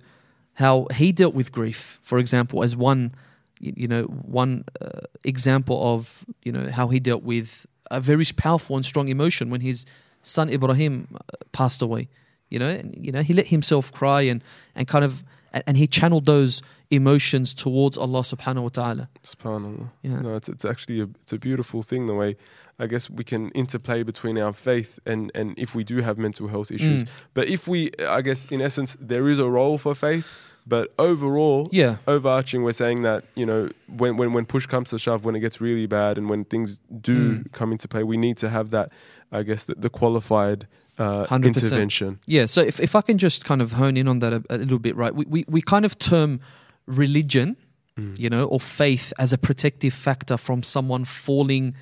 how 0.53 0.87
he 0.93 1.11
dealt 1.11 1.35
with 1.35 1.51
grief, 1.51 1.99
for 2.01 2.17
example, 2.17 2.63
as 2.63 2.75
one, 2.75 3.13
you 3.59 3.87
know, 3.87 4.03
one 4.03 4.63
uh, 4.81 5.01
example 5.23 5.93
of, 5.93 6.25
you 6.43 6.51
know, 6.51 6.69
how 6.71 6.87
he 6.87 6.99
dealt 6.99 7.23
with 7.23 7.65
a 7.89 7.99
very 7.99 8.25
powerful 8.35 8.75
and 8.75 8.85
strong 8.85 9.07
emotion 9.07 9.49
when 9.49 9.61
his 9.61 9.85
son 10.21 10.49
Ibrahim 10.49 11.07
uh, 11.13 11.17
passed 11.51 11.81
away. 11.81 12.09
You 12.49 12.59
know, 12.59 12.69
and, 12.69 12.95
you 12.97 13.11
know, 13.11 13.21
he 13.21 13.33
let 13.33 13.47
himself 13.47 13.91
cry 13.91 14.21
and, 14.21 14.41
and 14.73 14.87
kind 14.87 15.03
of, 15.03 15.23
and, 15.51 15.63
and 15.67 15.77
he 15.77 15.85
channeled 15.85 16.25
those 16.25 16.61
emotions 16.89 17.53
towards 17.53 17.97
Allah 17.97 18.21
subhanahu 18.21 18.63
wa 18.63 18.69
ta'ala. 18.69 19.09
Subhanallah. 19.23 19.89
Yeah. 20.01 20.21
No, 20.21 20.35
it's, 20.35 20.47
it's 20.47 20.63
actually 20.63 21.01
a, 21.01 21.09
it's 21.23 21.33
a 21.33 21.37
beautiful 21.37 21.83
thing 21.83 22.05
the 22.05 22.13
way 22.13 22.37
I 22.79 22.87
guess 22.87 23.09
we 23.09 23.23
can 23.23 23.49
interplay 23.51 24.03
between 24.03 24.37
our 24.37 24.53
faith 24.53 24.99
and, 25.05 25.31
and 25.35 25.57
if 25.57 25.75
we 25.75 25.83
do 25.83 25.97
have 26.01 26.17
mental 26.17 26.47
health 26.47 26.71
issues. 26.71 27.03
Mm. 27.03 27.07
But 27.33 27.47
if 27.49 27.67
we, 27.67 27.91
I 28.07 28.21
guess, 28.21 28.45
in 28.45 28.61
essence, 28.61 28.95
there 28.99 29.27
is 29.27 29.39
a 29.39 29.49
role 29.49 29.77
for 29.77 29.95
faith, 29.95 30.31
but 30.67 30.93
overall, 30.99 31.69
Yeah. 31.71 31.97
overarching, 32.07 32.63
we're 32.63 32.73
saying 32.83 33.03
that, 33.03 33.23
you 33.35 33.45
know, 33.45 33.69
when, 33.87 34.17
when, 34.17 34.33
when 34.33 34.45
push 34.45 34.65
comes 34.65 34.89
to 34.89 34.99
shove, 34.99 35.23
when 35.25 35.35
it 35.35 35.39
gets 35.39 35.61
really 35.61 35.85
bad 35.87 36.17
and 36.17 36.29
when 36.29 36.43
things 36.45 36.77
do 37.01 37.17
Mm. 37.39 37.51
come 37.53 37.71
into 37.71 37.87
play, 37.87 38.03
we 38.03 38.17
need 38.17 38.37
to 38.37 38.49
have 38.49 38.69
that, 38.71 38.91
I 39.31 39.43
guess, 39.43 39.63
the, 39.63 39.75
the 39.75 39.89
qualified 39.89 40.67
uh, 40.99 41.25
100%. 41.27 41.45
intervention. 41.45 42.19
Yeah, 42.25 42.47
so 42.47 42.61
if, 42.61 42.79
if 42.79 42.95
I 42.95 43.01
can 43.01 43.17
just 43.17 43.45
kind 43.45 43.61
of 43.61 43.73
hone 43.73 43.97
in 43.97 44.07
on 44.07 44.19
that 44.19 44.33
a, 44.33 44.43
a 44.49 44.57
little 44.57 44.79
bit, 44.79 44.95
right? 44.95 45.13
We, 45.15 45.25
we, 45.27 45.45
we 45.47 45.61
kind 45.61 45.85
of 45.85 45.97
term 45.99 46.39
religion, 46.85 47.55
Mm. 47.97 48.17
you 48.19 48.29
know, 48.29 48.43
or 48.45 48.59
faith 48.59 49.11
as 49.17 49.33
a 49.33 49.39
protective 49.39 49.91
factor 49.91 50.37
from 50.37 50.61
someone 50.61 51.03
falling 51.03 51.73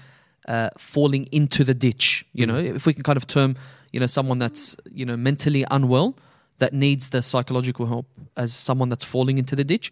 uh, 0.48 0.69
falling 0.78 1.28
into 1.32 1.63
the 1.65 1.74
ditch. 1.74 2.26
You 2.32 2.45
know, 2.45 2.56
if 2.56 2.86
we 2.86 2.93
can 2.93 3.04
kind 3.04 3.17
of 3.17 3.28
term, 3.28 3.58
you 3.91 4.00
know, 4.00 4.06
someone 4.08 4.39
that's 4.39 4.78
you 4.93 5.06
know 5.06 5.17
mentally 5.17 5.65
unwell 5.71 6.15
that 6.60 6.74
needs 6.74 7.10
the 7.10 7.22
psychological 7.22 7.86
help 7.86 8.08
as 8.38 8.54
someone 8.54 8.89
that's 8.89 9.04
falling 9.04 9.38
into 9.38 9.56
the 9.56 9.63
ditch. 9.63 9.91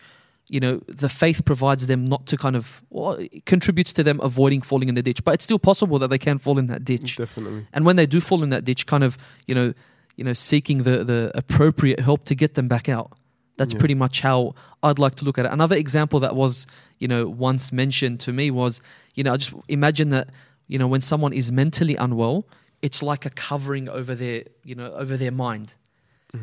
You 0.50 0.60
know, 0.60 0.82
the 0.88 1.08
faith 1.10 1.46
provides 1.46 1.88
them 1.88 2.08
not 2.10 2.26
to 2.28 2.38
kind 2.38 2.56
of 2.56 2.82
well, 2.90 3.14
it 3.14 3.46
contributes 3.46 3.94
to 3.94 4.04
them 4.04 4.20
avoiding 4.22 4.62
falling 4.62 4.90
in 4.90 4.96
the 4.96 5.02
ditch, 5.02 5.24
but 5.24 5.34
it's 5.36 5.44
still 5.46 5.60
possible 5.60 5.98
that 6.00 6.10
they 6.10 6.18
can 6.18 6.38
fall 6.38 6.58
in 6.60 6.68
that 6.68 6.84
ditch 6.84 7.16
Definitely. 7.18 7.66
and 7.74 7.86
when 7.86 7.96
they 7.96 8.06
do 8.06 8.20
fall 8.20 8.44
in 8.44 8.50
that 8.50 8.66
ditch 8.66 8.86
kind 8.86 9.04
of 9.04 9.18
you 9.48 9.56
know 9.56 9.74
you 10.18 10.24
know 10.26 10.34
seeking 10.34 10.80
the 10.84 11.04
the 11.06 11.32
appropriate 11.36 12.00
help 12.02 12.26
to 12.26 12.36
get 12.36 12.56
them 12.56 12.68
back 12.68 12.90
out 12.90 13.12
that's 13.58 13.74
Yeah. 13.74 13.80
pretty 13.80 13.96
much 13.96 14.20
how 14.22 14.54
i'd 14.84 15.00
like 15.00 15.16
to 15.16 15.26
look 15.26 15.38
at 15.40 15.46
it 15.46 15.52
another 15.54 15.76
example 15.78 16.20
that 16.20 16.36
was 16.36 16.68
you 17.00 17.08
know 17.08 17.26
once 17.28 17.72
mentioned 17.72 18.20
to 18.22 18.34
me 18.34 18.52
was 18.52 18.82
you 19.16 19.24
know 19.24 19.34
I 19.34 19.38
just 19.38 19.54
imagine 19.70 20.10
that 20.10 20.28
you 20.68 20.78
know 20.78 20.88
when 20.88 21.02
someone 21.02 21.34
is 21.34 21.52
mentally 21.52 21.96
unwell 21.96 22.46
it's 22.82 23.02
like 23.02 23.26
a 23.26 23.30
covering 23.30 23.88
over 23.90 24.14
their 24.14 24.44
you 24.64 24.76
know 24.76 24.92
over 24.94 25.16
their 25.18 25.32
mind 25.32 25.76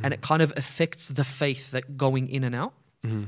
and 0.03 0.13
it 0.15 0.21
kind 0.21 0.43
of 0.43 0.53
affects 0.57 1.09
the 1.09 1.25
faith 1.25 1.71
that 1.73 1.97
going 1.97 2.29
in 2.29 2.45
and 2.45 2.55
out 2.55 2.73
Mhm. 3.05 3.27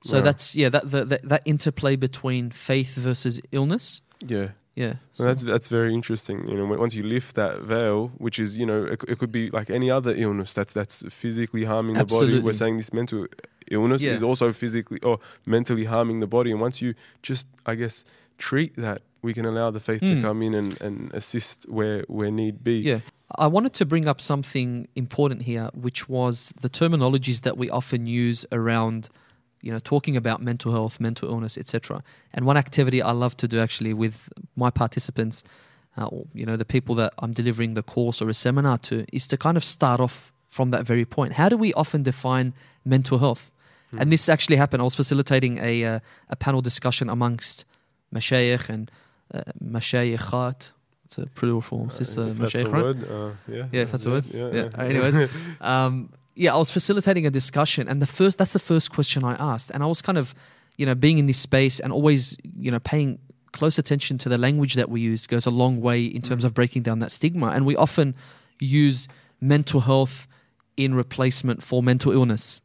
so 0.00 0.20
that's 0.20 0.54
yeah 0.56 0.68
that, 0.70 0.90
the, 0.90 1.04
that 1.04 1.22
that 1.28 1.42
interplay 1.44 1.96
between 1.96 2.50
faith 2.50 2.94
versus 2.96 3.40
illness 3.52 4.00
Yeah. 4.26 4.48
yeah 4.74 4.94
So 5.12 5.24
that's 5.24 5.42
that's 5.42 5.68
very 5.68 5.92
interesting. 5.94 6.48
You 6.48 6.56
know, 6.56 6.66
once 6.78 6.94
you 6.98 7.02
lift 7.16 7.34
that 7.34 7.54
veil, 7.72 8.10
which 8.18 8.38
is 8.38 8.56
you 8.56 8.66
know, 8.66 8.84
it, 8.92 8.98
it 9.08 9.18
could 9.18 9.32
be 9.32 9.50
like 9.58 9.68
any 9.74 9.90
other 9.90 10.12
illness 10.24 10.52
that's 10.54 10.72
that's 10.72 11.02
physically 11.10 11.64
harming 11.64 11.94
the 11.98 12.04
body. 12.06 12.38
We're 12.40 12.54
saying 12.62 12.76
this 12.78 12.92
mental 12.92 13.26
illness 13.70 14.00
Yeah. 14.02 14.16
is 14.16 14.22
also 14.22 14.52
physically 14.52 14.98
or 15.02 15.18
mentally 15.46 15.84
harming 15.84 16.20
the 16.20 16.26
body. 16.26 16.50
And 16.52 16.60
once 16.60 16.80
you 16.84 16.94
just, 17.28 17.46
I 17.66 17.74
guess, 17.76 18.04
treat 18.38 18.72
that, 18.76 19.02
we 19.22 19.32
can 19.34 19.44
allow 19.44 19.70
the 19.72 19.80
faith 19.80 20.00
to 20.00 20.14
Mm. 20.16 20.22
come 20.22 20.42
in 20.46 20.54
and, 20.54 20.80
and 20.80 20.94
assist 21.14 21.66
where 21.68 22.04
where 22.08 22.30
need 22.30 22.54
be. 22.62 22.72
Yeah. 22.90 23.00
I 23.38 23.46
wanted 23.46 23.72
to 23.74 23.86
bring 23.86 24.06
up 24.06 24.20
something 24.20 24.88
important 24.94 25.42
here, 25.42 25.70
which 25.74 26.08
was 26.08 26.52
the 26.60 26.68
terminologies 26.68 27.42
that 27.42 27.56
we 27.56 27.70
often 27.70 28.06
use 28.06 28.44
around, 28.52 29.08
you 29.60 29.72
know, 29.72 29.78
talking 29.78 30.16
about 30.16 30.42
mental 30.42 30.72
health, 30.72 31.00
mental 31.00 31.28
illness, 31.28 31.56
etc. 31.56 32.02
And 32.34 32.46
one 32.46 32.56
activity 32.56 33.00
I 33.00 33.12
love 33.12 33.36
to 33.38 33.48
do 33.48 33.60
actually 33.60 33.94
with 33.94 34.28
my 34.56 34.70
participants, 34.70 35.44
uh, 35.96 36.06
or, 36.06 36.26
you 36.34 36.44
know, 36.44 36.56
the 36.56 36.64
people 36.64 36.94
that 36.96 37.12
I'm 37.18 37.32
delivering 37.32 37.74
the 37.74 37.82
course 37.82 38.20
or 38.20 38.28
a 38.28 38.34
seminar 38.34 38.78
to, 38.78 39.04
is 39.12 39.26
to 39.28 39.36
kind 39.36 39.56
of 39.56 39.64
start 39.64 40.00
off 40.00 40.32
from 40.50 40.70
that 40.70 40.84
very 40.86 41.04
point. 41.04 41.34
How 41.34 41.48
do 41.48 41.56
we 41.56 41.72
often 41.74 42.02
define 42.02 42.54
mental 42.84 43.18
health? 43.18 43.50
And 43.98 44.10
this 44.10 44.28
actually 44.28 44.56
happened. 44.56 44.80
I 44.80 44.84
was 44.84 44.94
facilitating 44.94 45.58
a 45.58 45.84
uh, 45.84 46.00
a 46.30 46.36
panel 46.36 46.62
discussion 46.62 47.10
amongst 47.10 47.66
mashayikh 48.14 48.68
and 48.68 48.90
uh, 49.34 49.42
mashayikhat. 49.62 50.72
It's 51.18 51.18
a 51.18 51.26
plural 51.26 51.60
form. 51.60 51.88
Uh, 51.88 51.90
Sister 51.90 52.28
if 52.28 52.38
that's 52.38 52.54
a 52.54 52.64
right? 52.64 52.82
word, 52.82 53.10
uh, 53.10 53.30
yeah. 53.46 53.66
Yeah, 53.70 53.82
if 53.82 53.92
that's 53.92 54.06
a 54.06 54.10
word. 54.10 54.24
Yeah. 54.32 54.50
Yeah. 54.52 54.82
Anyways, 54.82 55.30
um, 55.60 56.10
yeah, 56.34 56.54
I 56.54 56.56
was 56.56 56.70
facilitating 56.70 57.26
a 57.26 57.30
discussion, 57.30 57.88
and 57.88 58.00
the 58.00 58.06
first 58.06 58.38
that's 58.38 58.54
the 58.54 58.58
first 58.58 58.92
question 58.92 59.22
I 59.24 59.34
asked, 59.34 59.70
and 59.70 59.82
I 59.82 59.86
was 59.86 60.00
kind 60.00 60.16
of, 60.16 60.34
you 60.78 60.86
know, 60.86 60.94
being 60.94 61.18
in 61.18 61.26
this 61.26 61.38
space 61.38 61.80
and 61.80 61.92
always, 61.92 62.38
you 62.56 62.70
know, 62.70 62.80
paying 62.80 63.18
close 63.52 63.78
attention 63.78 64.16
to 64.18 64.30
the 64.30 64.38
language 64.38 64.74
that 64.74 64.88
we 64.88 65.02
use 65.02 65.26
goes 65.26 65.44
a 65.44 65.50
long 65.50 65.82
way 65.82 66.04
in 66.04 66.22
terms 66.22 66.44
of 66.44 66.54
breaking 66.54 66.82
down 66.82 67.00
that 67.00 67.12
stigma, 67.12 67.48
and 67.48 67.66
we 67.66 67.76
often 67.76 68.14
use 68.58 69.06
mental 69.40 69.80
health 69.80 70.26
in 70.78 70.94
replacement 70.94 71.62
for 71.62 71.82
mental 71.82 72.12
illness. 72.12 72.62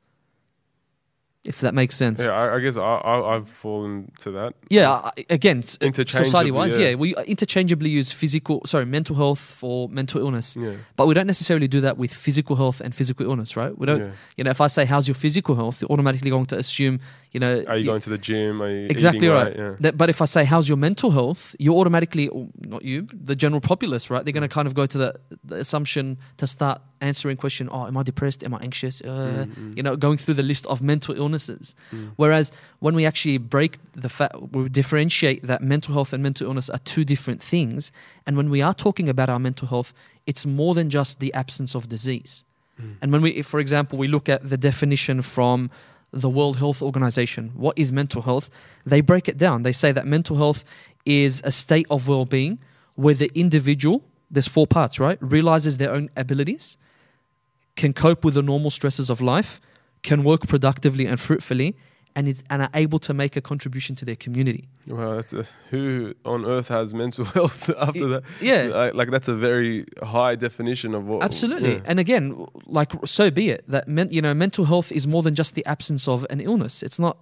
If 1.47 1.61
that 1.61 1.73
makes 1.73 1.95
sense. 1.95 2.27
yeah, 2.27 2.33
I, 2.33 2.55
I 2.55 2.59
guess 2.59 2.75
I, 2.75 2.81
I, 2.81 3.35
I've 3.37 3.47
fallen 3.47 4.11
to 4.19 4.31
that. 4.31 4.53
Yeah, 4.69 4.91
I- 4.91 5.25
again, 5.29 5.59
s- 5.59 5.77
uh, 5.81 5.91
society-wise, 5.93 6.77
yeah. 6.77 6.89
yeah, 6.89 6.95
we 6.95 7.15
interchangeably 7.25 7.89
use 7.89 8.11
physical, 8.11 8.61
sorry, 8.65 8.85
mental 8.85 9.15
health 9.15 9.39
for 9.39 9.87
mental 9.87 10.19
illness, 10.19 10.57
Yeah. 10.59 10.73
but 10.97 11.07
we 11.07 11.13
don't 11.13 11.25
necessarily 11.25 11.69
do 11.69 11.79
that 11.81 11.97
with 11.97 12.13
physical 12.13 12.57
health 12.57 12.81
and 12.81 12.93
physical 12.93 13.25
illness, 13.25 13.55
right? 13.55 13.75
We 13.77 13.85
don't, 13.85 14.01
yeah. 14.01 14.11
you 14.35 14.43
know, 14.43 14.51
if 14.51 14.59
I 14.59 14.67
say 14.67 14.83
how's 14.83 15.07
your 15.07 15.15
physical 15.15 15.55
health, 15.55 15.81
you're 15.81 15.89
automatically 15.89 16.29
going 16.29 16.47
to 16.47 16.57
assume, 16.57 16.99
you 17.33 17.39
know, 17.39 17.63
Are 17.67 17.75
you 17.77 17.83
you- 17.83 17.89
going 17.91 18.01
to 18.01 18.09
the 18.09 18.17
gym? 18.17 18.61
Are 18.61 18.69
you 18.71 18.87
exactly 18.89 19.27
eating 19.27 19.37
right. 19.37 19.55
Yeah. 19.55 19.75
That- 19.79 19.97
but 19.97 20.09
if 20.09 20.21
I 20.21 20.25
say 20.25 20.43
how's 20.45 20.67
your 20.67 20.77
mental 20.77 21.11
health, 21.11 21.55
you're 21.59 21.75
automatically, 21.75 22.29
not 22.65 22.83
you, 22.83 23.07
the 23.13 23.35
general 23.35 23.61
populace, 23.61 24.09
right? 24.09 24.23
They're 24.23 24.33
going 24.39 24.47
to 24.49 24.53
kind 24.53 24.67
of 24.67 24.73
go 24.73 24.85
to 24.85 24.97
the, 24.97 25.13
the 25.43 25.55
assumption 25.55 26.17
to 26.37 26.47
start 26.47 26.81
answering 27.01 27.37
question. 27.37 27.69
Oh, 27.71 27.85
am 27.87 27.95
I 27.97 28.03
depressed? 28.03 28.43
Am 28.43 28.53
I 28.53 28.59
anxious? 28.61 29.01
Uh, 29.01 29.45
Mm, 29.47 29.55
mm, 29.55 29.77
You 29.77 29.83
know, 29.83 29.95
going 29.95 30.17
through 30.17 30.33
the 30.35 30.43
list 30.43 30.65
of 30.67 30.81
mental 30.81 31.13
illnesses. 31.15 31.75
mm. 31.93 32.11
Whereas 32.15 32.51
when 32.79 32.95
we 32.95 33.05
actually 33.05 33.37
break 33.37 33.77
the 33.93 34.09
fact, 34.09 34.35
we 34.53 34.69
differentiate 34.69 35.45
that 35.47 35.61
mental 35.61 35.93
health 35.93 36.13
and 36.13 36.23
mental 36.23 36.47
illness 36.47 36.69
are 36.69 36.79
two 36.79 37.03
different 37.03 37.41
things. 37.43 37.91
And 38.25 38.35
when 38.37 38.49
we 38.49 38.61
are 38.61 38.73
talking 38.73 39.09
about 39.09 39.29
our 39.29 39.39
mental 39.39 39.67
health, 39.67 39.93
it's 40.25 40.45
more 40.45 40.73
than 40.73 40.89
just 40.89 41.19
the 41.19 41.31
absence 41.33 41.75
of 41.75 41.87
disease. 41.87 42.43
Mm. 42.81 42.95
And 43.01 43.11
when 43.11 43.21
we, 43.21 43.29
if, 43.31 43.45
for 43.47 43.59
example, 43.59 43.97
we 43.99 44.07
look 44.07 44.27
at 44.29 44.49
the 44.49 44.57
definition 44.57 45.21
from 45.21 45.69
the 46.11 46.29
World 46.29 46.57
Health 46.57 46.81
Organization, 46.81 47.51
what 47.55 47.77
is 47.77 47.91
mental 47.91 48.21
health? 48.21 48.49
They 48.85 49.01
break 49.01 49.27
it 49.27 49.37
down. 49.37 49.63
They 49.63 49.71
say 49.71 49.91
that 49.91 50.07
mental 50.07 50.37
health 50.37 50.63
is 51.05 51.41
a 51.43 51.51
state 51.51 51.85
of 51.89 52.07
well 52.07 52.25
being 52.25 52.59
where 52.95 53.13
the 53.13 53.31
individual, 53.35 54.03
there's 54.29 54.47
four 54.47 54.67
parts, 54.67 54.99
right? 54.99 55.17
Realizes 55.21 55.77
their 55.77 55.91
own 55.91 56.09
abilities, 56.17 56.77
can 57.75 57.93
cope 57.93 58.23
with 58.23 58.33
the 58.33 58.41
normal 58.41 58.71
stresses 58.71 59.09
of 59.09 59.21
life, 59.21 59.61
can 60.01 60.23
work 60.23 60.47
productively 60.47 61.05
and 61.05 61.19
fruitfully, 61.19 61.75
and 62.17 62.27
is 62.27 62.43
and 62.49 62.63
are 62.63 62.69
able 62.73 62.97
to 62.97 63.13
make 63.13 63.35
a 63.35 63.41
contribution 63.41 63.95
to 63.95 64.03
their 64.03 64.15
community. 64.15 64.67
Well, 64.87 65.17
that's 65.17 65.33
a, 65.33 65.45
who 65.69 66.15
on 66.25 66.45
earth 66.45 66.67
has 66.69 66.91
mental 66.93 67.25
health 67.37 67.69
after 67.77 68.07
that? 68.07 68.23
Yeah. 68.41 68.63
Like, 68.73 68.93
like 68.95 69.09
that's 69.11 69.27
a 69.27 69.35
very 69.35 69.85
high 70.01 70.35
definition 70.35 70.95
of 70.95 71.05
what. 71.05 71.23
Absolutely. 71.23 71.75
yeah. 71.75 71.81
And 71.85 71.99
again, 71.99 72.47
like 72.65 72.91
so 73.05 73.29
be 73.29 73.51
it. 73.51 73.65
That 73.67 73.87
men, 73.87 74.07
you 74.11 74.21
know, 74.23 74.33
mental 74.33 74.65
health 74.65 74.91
is 74.91 75.05
more 75.05 75.21
than 75.21 75.35
just 75.35 75.53
the 75.53 75.63
absence 75.67 76.07
of 76.07 76.25
an 76.31 76.39
illness. 76.41 76.81
It's 76.81 76.97
not 76.97 77.17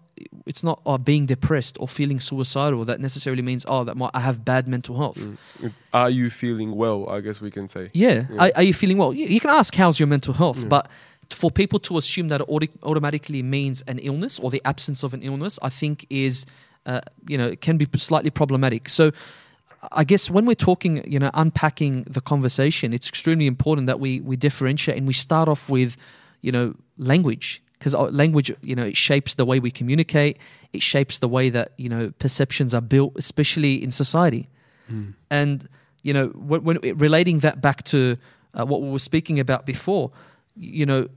it's 0.46 0.64
not 0.64 0.82
uh, 0.86 0.98
being 0.98 1.26
depressed 1.26 1.76
or 1.82 1.90
feeling 1.90 2.22
suicidal 2.22 2.86
that 2.86 3.02
necessarily 3.02 3.42
means 3.42 3.66
oh 3.68 3.84
that 3.84 3.98
my, 3.98 4.10
I 4.14 4.22
have 4.22 4.46
bad 4.46 4.66
mental 4.66 4.96
health. 4.96 5.18
Mm. 5.18 5.74
Are 5.94 6.10
you 6.10 6.30
feeling 6.30 6.74
well? 6.74 7.10
I 7.10 7.20
guess 7.20 7.42
we 7.42 7.52
can 7.52 7.68
say. 7.68 7.90
Yeah. 7.94 8.28
Yeah. 8.32 8.44
Are, 8.46 8.52
are 8.56 8.64
you 8.64 8.74
feeling 8.74 8.98
well? 8.98 9.12
You, 9.14 9.26
you 9.28 9.42
can 9.42 9.50
ask 9.50 9.76
how's 9.76 10.00
your 10.00 10.08
mental 10.08 10.34
health, 10.34 10.60
Yeah. 10.60 10.70
but 10.70 10.90
for 11.30 11.52
people 11.52 11.80
to 11.80 11.98
assume 11.98 12.28
that 12.30 12.42
it 12.42 12.48
auto- 12.48 12.80
automatically 12.84 13.44
means 13.44 13.82
an 13.88 14.00
illness 14.00 14.40
or 14.40 14.50
the 14.50 14.62
absence 14.66 15.04
of 15.04 15.14
an 15.14 15.22
illness, 15.22 15.60
I 15.62 15.70
think 15.70 16.06
is 16.10 16.46
uh, 16.86 17.02
you 17.28 17.38
know 17.38 17.48
it 17.48 17.62
can 17.62 17.78
be 17.78 17.88
slightly 17.98 18.30
problematic. 18.30 18.90
So. 18.90 19.12
I 19.92 20.04
guess 20.04 20.32
when 20.32 20.48
we're 20.48 20.56
talking, 20.56 21.08
you 21.12 21.20
know, 21.20 21.30
unpacking 21.36 22.04
the 22.04 22.22
conversation, 22.22 22.92
it's 22.92 23.08
extremely 23.08 23.46
important 23.46 23.86
that 23.86 24.00
we 24.00 24.20
we 24.20 24.36
differentiate 24.36 24.98
and 24.98 25.06
we 25.06 25.14
start 25.14 25.48
off 25.48 25.70
with, 25.70 25.96
you 26.42 26.52
know, 26.52 26.76
language 26.98 27.62
because 27.78 27.94
language, 27.94 28.52
you 28.62 28.76
know, 28.76 28.86
it 28.86 28.98
shapes 28.98 29.36
the 29.36 29.46
way 29.46 29.60
we 29.60 29.70
communicate. 29.70 30.38
It 30.74 30.82
shapes 30.82 31.20
the 31.20 31.28
way 31.28 31.50
that 31.50 31.74
you 31.78 31.90
know 31.90 32.12
perceptions 32.18 32.74
are 32.74 32.82
built, 32.82 33.14
especially 33.16 33.84
in 33.84 33.92
society. 33.92 34.50
Mm. 34.92 35.14
And 35.30 35.70
you 36.02 36.14
know, 36.14 36.28
when, 36.28 36.64
when 36.64 36.78
relating 36.98 37.40
that 37.40 37.62
back 37.62 37.84
to 37.84 38.18
uh, 38.54 38.66
what 38.66 38.82
we 38.82 38.90
were 38.90 39.00
speaking 39.00 39.40
about 39.40 39.66
before, 39.66 40.12
you 40.56 40.86
know, 40.86 41.08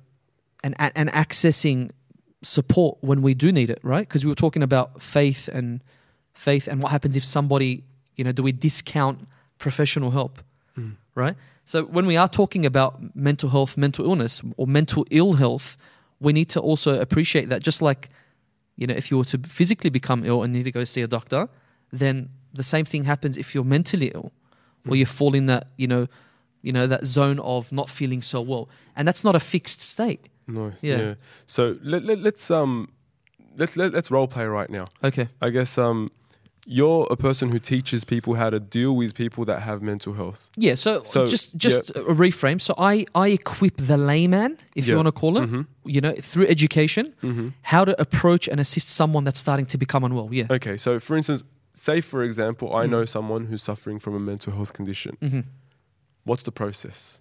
and 0.65 0.75
and 0.79 1.09
accessing 1.11 1.91
support 2.43 2.99
when 3.01 3.23
we 3.23 3.35
do 3.35 3.53
need 3.53 3.71
it, 3.71 3.81
right? 3.83 4.07
Because 4.09 4.25
we 4.25 4.31
were 4.31 4.35
talking 4.37 4.63
about 4.63 5.03
faith 5.03 5.49
and 5.49 5.81
faith 6.35 6.69
and 6.69 6.83
what 6.83 6.93
happens 6.93 7.17
if 7.17 7.25
somebody, 7.25 7.83
you 8.17 8.25
know, 8.25 8.33
do 8.33 8.43
we 8.43 8.53
discount 8.53 9.27
professional 9.59 10.11
help, 10.13 10.41
Mm. 10.79 10.95
right? 11.17 11.35
So 11.65 11.83
when 11.85 12.07
we 12.07 12.17
are 12.17 12.29
talking 12.29 12.65
about 12.65 13.15
mental 13.17 13.51
health, 13.51 13.77
mental 13.77 14.05
illness, 14.05 14.41
or 14.57 14.67
mental 14.69 15.05
ill 15.11 15.33
health, 15.35 15.77
we 16.21 16.33
need 16.33 16.49
to 16.51 16.61
also 16.61 17.01
appreciate 17.01 17.49
that 17.49 17.63
just 17.63 17.83
like, 17.83 18.09
you 18.77 18.87
know, 18.87 18.95
if 18.95 19.11
you 19.11 19.19
were 19.19 19.25
to 19.25 19.39
physically 19.39 19.91
become 19.91 20.25
ill 20.25 20.43
and 20.45 20.53
need 20.53 20.65
to 20.65 20.71
go 20.73 20.85
see 20.85 21.03
a 21.03 21.09
doctor, 21.09 21.49
then 21.93 22.29
the 22.55 22.63
same 22.63 22.85
thing 22.85 23.05
happens 23.05 23.37
if 23.37 23.55
you're 23.55 23.65
mentally 23.65 24.09
ill 24.15 24.33
or 24.87 24.93
Mm. 24.95 24.99
you 24.99 25.07
fall 25.07 25.35
in 25.35 25.47
that, 25.47 25.67
you 25.77 25.89
know, 25.89 26.07
you 26.63 26.73
know, 26.73 26.87
that 26.87 27.05
zone 27.05 27.39
of 27.41 27.71
not 27.73 27.89
feeling 27.89 28.23
so 28.23 28.41
well. 28.41 28.69
And 28.97 29.07
that's 29.09 29.23
not 29.25 29.35
a 29.37 29.41
fixed 29.41 29.81
state. 29.81 30.29
Nice. 30.47 30.83
Yeah. 30.83 30.99
Yeah. 31.01 31.15
So 31.47 31.77
let, 31.83 32.03
let 32.05 32.19
let's 32.21 32.51
um 32.51 32.89
let's 33.57 33.77
let, 33.77 33.93
let's 33.93 34.11
role 34.11 34.27
play 34.29 34.45
right 34.47 34.71
now. 34.71 34.87
Okay. 35.05 35.29
I 35.43 35.51
guess 35.51 35.79
um, 35.79 36.11
you're 36.67 37.07
a 37.11 37.17
person 37.17 37.49
who 37.51 37.59
teaches 37.59 38.05
people 38.05 38.35
how 38.35 38.51
to 38.51 38.61
deal 38.61 38.95
with 38.97 39.15
people 39.15 39.45
that 39.47 39.61
have 39.61 39.81
mental 39.83 40.13
health. 40.15 40.51
Yeah, 40.57 40.75
so, 40.77 41.03
So, 41.05 41.27
just 41.27 41.57
just 41.57 41.91
a 41.91 42.03
reframe. 42.03 42.61
So 42.61 42.75
I 42.79 43.07
I 43.15 43.29
equip 43.29 43.77
the 43.77 43.97
layman, 43.97 44.59
if 44.75 44.87
you 44.87 44.97
want 44.97 45.07
to 45.07 45.13
call 45.13 45.39
it, 45.39 45.49
Mhm. 45.51 45.67
you 45.85 46.01
know, 46.01 46.13
through 46.21 46.47
education, 46.47 47.15
Mm-hmm. 47.23 47.49
how 47.63 47.85
to 47.85 47.95
approach 48.01 48.49
and 48.49 48.61
assist 48.61 48.89
someone 48.89 49.25
that's 49.25 49.39
starting 49.41 49.67
to 49.67 49.79
become 49.79 50.05
unwell. 50.05 50.29
Yeah. 50.33 50.47
Okay, 50.51 50.77
so 50.77 50.99
for 51.01 51.17
instance, 51.17 51.43
say 51.73 52.01
for 52.03 52.23
example, 52.23 52.69
I 52.77 52.85
Mm. 52.87 52.91
know 52.91 53.05
someone 53.07 53.47
who's 53.47 53.63
suffering 53.63 53.99
from 54.01 54.15
a 54.15 54.21
mental 54.21 54.53
health 54.53 54.73
condition. 54.73 55.17
What's 56.29 56.43
the 56.45 56.53
process? 56.53 57.21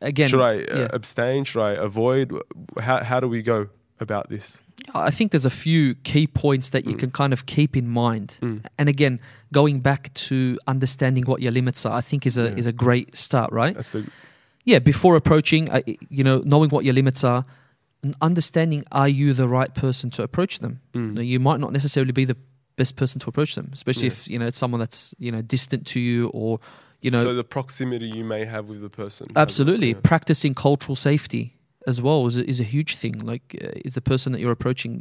Again, 0.00 0.28
Should 0.30 0.40
I 0.40 0.56
uh, 0.64 0.78
yeah. 0.80 0.88
abstain? 0.92 1.44
Should 1.44 1.62
I 1.62 1.72
avoid? 1.72 2.32
How 2.80 3.04
how 3.04 3.20
do 3.20 3.28
we 3.28 3.42
go 3.42 3.68
about 4.00 4.28
this? 4.28 4.62
I 4.94 5.10
think 5.10 5.30
there's 5.30 5.46
a 5.46 5.50
few 5.66 5.94
key 6.04 6.26
points 6.26 6.68
that 6.70 6.84
you 6.86 6.94
Mm. 6.94 6.98
can 6.98 7.10
kind 7.10 7.32
of 7.32 7.44
keep 7.46 7.76
in 7.76 7.86
mind. 7.88 8.28
Mm. 8.42 8.64
And 8.78 8.88
again, 8.88 9.20
going 9.52 9.80
back 9.80 10.12
to 10.28 10.58
understanding 10.66 11.24
what 11.26 11.40
your 11.40 11.52
limits 11.52 11.86
are, 11.86 11.98
I 11.98 12.02
think 12.02 12.26
is 12.26 12.36
a 12.38 12.42
Yeah. 12.44 12.60
is 12.60 12.66
a 12.66 12.72
great 12.72 13.16
start, 13.16 13.50
right? 13.52 13.74
That's 13.76 13.92
the 13.92 14.02
Yeah, 14.64 14.80
before 14.80 15.16
approaching, 15.16 15.70
uh, 15.70 15.80
you 16.08 16.24
know, 16.24 16.42
knowing 16.44 16.70
what 16.70 16.84
your 16.84 16.94
limits 16.94 17.22
are, 17.24 17.44
and 18.02 18.14
understanding 18.20 18.84
are 18.90 19.08
you 19.20 19.34
the 19.34 19.48
right 19.48 19.72
person 19.74 20.10
to 20.10 20.22
approach 20.22 20.58
them. 20.58 20.80
mm. 20.94 21.12
Now, 21.14 21.20
you 21.22 21.38
might 21.40 21.60
not 21.60 21.72
necessarily 21.72 22.12
be 22.12 22.24
the 22.24 22.36
best 22.76 22.96
person 22.96 23.20
to 23.20 23.28
approach 23.28 23.54
them, 23.54 23.68
especially 23.72 24.08
Yeah. 24.08 24.14
if 24.14 24.28
you 24.30 24.38
know 24.38 24.46
it's 24.46 24.58
someone 24.58 24.80
that's 24.80 25.14
you 25.18 25.30
know 25.32 25.42
distant 25.42 25.86
to 25.92 26.00
you 26.00 26.28
or 26.32 26.58
you 27.04 27.10
know 27.14 27.22
so 27.24 27.34
the 27.42 27.48
proximity 27.56 28.08
you 28.18 28.24
may 28.34 28.42
have 28.54 28.64
with 28.70 28.80
the 28.86 28.92
person. 29.02 29.26
absolutely 29.36 29.90
Yeah. 29.90 30.00
practicing 30.12 30.52
cultural 30.54 30.96
safety 30.96 31.44
as 31.86 32.00
well 32.00 32.26
is 32.26 32.36
a, 32.38 32.44
is 32.48 32.60
a 32.60 32.68
huge 32.76 32.92
thing. 33.02 33.14
Like, 33.32 33.46
uh, 33.62 33.84
is 33.86 33.92
the 33.94 34.00
person 34.12 34.32
that 34.32 34.40
you're 34.40 34.56
approaching 34.60 34.92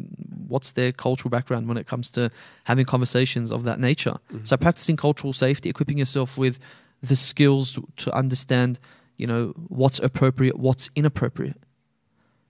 what's 0.54 0.74
their 0.74 0.92
cultural 0.92 1.30
background 1.38 1.63
when 1.70 1.78
it 1.78 1.88
comes 1.88 2.10
to 2.18 2.22
having 2.66 2.86
conversations 2.86 3.52
of 3.52 3.63
that 3.63 3.80
nature? 3.80 4.16
Mhm. 4.34 4.46
So 4.50 4.58
practicing 4.58 4.98
cultural 4.98 5.34
safety, 5.34 5.70
equipping 5.70 5.98
yourself 6.04 6.38
with 6.38 6.56
the 7.02 7.16
skills 7.16 7.66
to, 7.76 7.88
to 8.04 8.08
understand, 8.24 8.80
you 9.22 9.28
know, 9.32 9.54
what's 9.70 10.00
appropriate, 10.10 10.56
what's 10.60 10.89
inappropriate. 10.96 11.58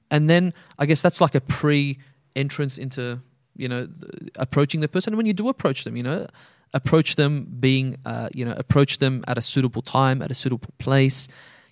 And 0.10 0.30
then 0.30 0.54
I 0.80 0.86
guess 0.88 1.02
that's 1.02 1.22
like 1.22 1.36
a 1.36 1.42
pre 1.42 2.00
entrance 2.36 2.78
into, 2.86 3.20
you 3.56 3.68
know, 3.68 3.86
th- 3.86 4.32
approaching 4.36 4.82
the 4.82 4.88
person. 4.88 5.13
And 5.13 5.18
when 5.18 5.28
you 5.28 5.34
do 5.34 5.48
approach 5.50 5.84
them, 5.84 5.96
you 5.96 6.04
know, 6.10 6.26
approach 6.74 7.16
them 7.16 7.48
being, 7.60 7.98
uh, 8.06 8.30
you 8.34 8.46
know, 8.46 8.54
approach 8.58 8.98
them 8.98 9.24
at 9.28 9.38
a 9.38 9.42
suitable 9.42 9.82
time, 9.82 10.22
at 10.22 10.32
a 10.32 10.34
suitable 10.34 10.74
place, 10.80 11.28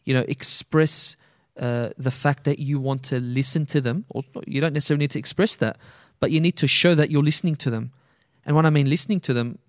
you 0.06 0.14
know, 0.14 0.24
express 0.28 1.18
uh, 1.60 1.90
the 1.98 2.12
fact 2.12 2.44
that 2.44 2.60
you 2.60 2.80
want 2.80 3.04
to 3.04 3.20
listen 3.20 3.66
to 3.68 3.82
them, 3.82 4.06
or 4.10 4.24
you 4.46 4.62
don't 4.62 4.74
necessarily 4.74 5.04
need 5.04 5.12
to 5.12 5.20
express 5.20 5.56
that, 5.58 5.78
but 6.20 6.32
you 6.32 6.40
need 6.40 6.56
to 6.58 6.68
show 6.68 6.96
that 6.96 7.10
you're 7.10 7.24
listening 7.24 7.56
to 7.56 7.70
them. 7.70 7.92
And 8.46 8.56
when 8.56 8.66
I 8.66 8.70
mean 8.70 8.90
listening 8.90 9.20
to 9.22 9.34
them, 9.34 9.60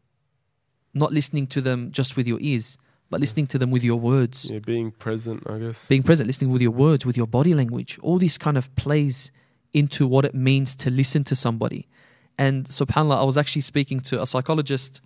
not 0.94 1.12
listening 1.12 1.46
to 1.48 1.60
them 1.60 1.90
just 1.90 2.16
with 2.16 2.26
your 2.26 2.38
ears, 2.40 2.78
but 3.10 3.20
listening 3.20 3.46
to 3.48 3.58
them 3.58 3.70
with 3.70 3.84
your 3.84 3.98
words, 3.98 4.50
yeah, 4.50 4.58
being 4.58 4.90
present, 4.90 5.42
I 5.48 5.58
guess. 5.58 5.86
being 5.86 6.02
present, 6.02 6.26
listening 6.26 6.50
with 6.50 6.62
your 6.62 6.70
words, 6.70 7.04
with 7.04 7.16
your 7.16 7.26
body 7.26 7.52
language. 7.52 7.98
All 8.02 8.18
this 8.18 8.38
kind 8.38 8.56
of 8.56 8.74
plays 8.74 9.32
into 9.72 10.06
what 10.06 10.24
it 10.24 10.34
means 10.34 10.74
to 10.76 10.90
listen 10.90 11.24
to 11.24 11.36
somebody. 11.36 11.88
And 12.38 12.64
subhanAllah, 12.64 13.20
I 13.20 13.24
was 13.24 13.36
actually 13.36 13.62
speaking 13.62 14.00
to 14.00 14.22
a 14.22 14.26
psychologist, 14.26 15.00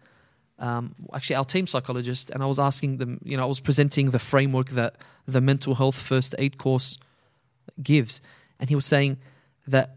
um, 0.58 0.94
actually 1.14 1.36
our 1.36 1.44
team 1.44 1.66
psychologist, 1.66 2.30
and 2.30 2.42
I 2.42 2.46
was 2.46 2.58
asking 2.58 2.98
them, 2.98 3.20
you 3.24 3.36
know, 3.36 3.42
I 3.42 3.46
was 3.46 3.60
presenting 3.60 4.10
the 4.10 4.18
framework 4.18 4.70
that 4.70 4.96
the 5.26 5.40
mental 5.40 5.74
health 5.74 6.00
first 6.00 6.34
aid 6.38 6.56
course 6.58 6.98
gives. 7.82 8.20
And 8.58 8.68
he 8.70 8.74
was 8.74 8.86
saying 8.86 9.18
that 9.68 9.96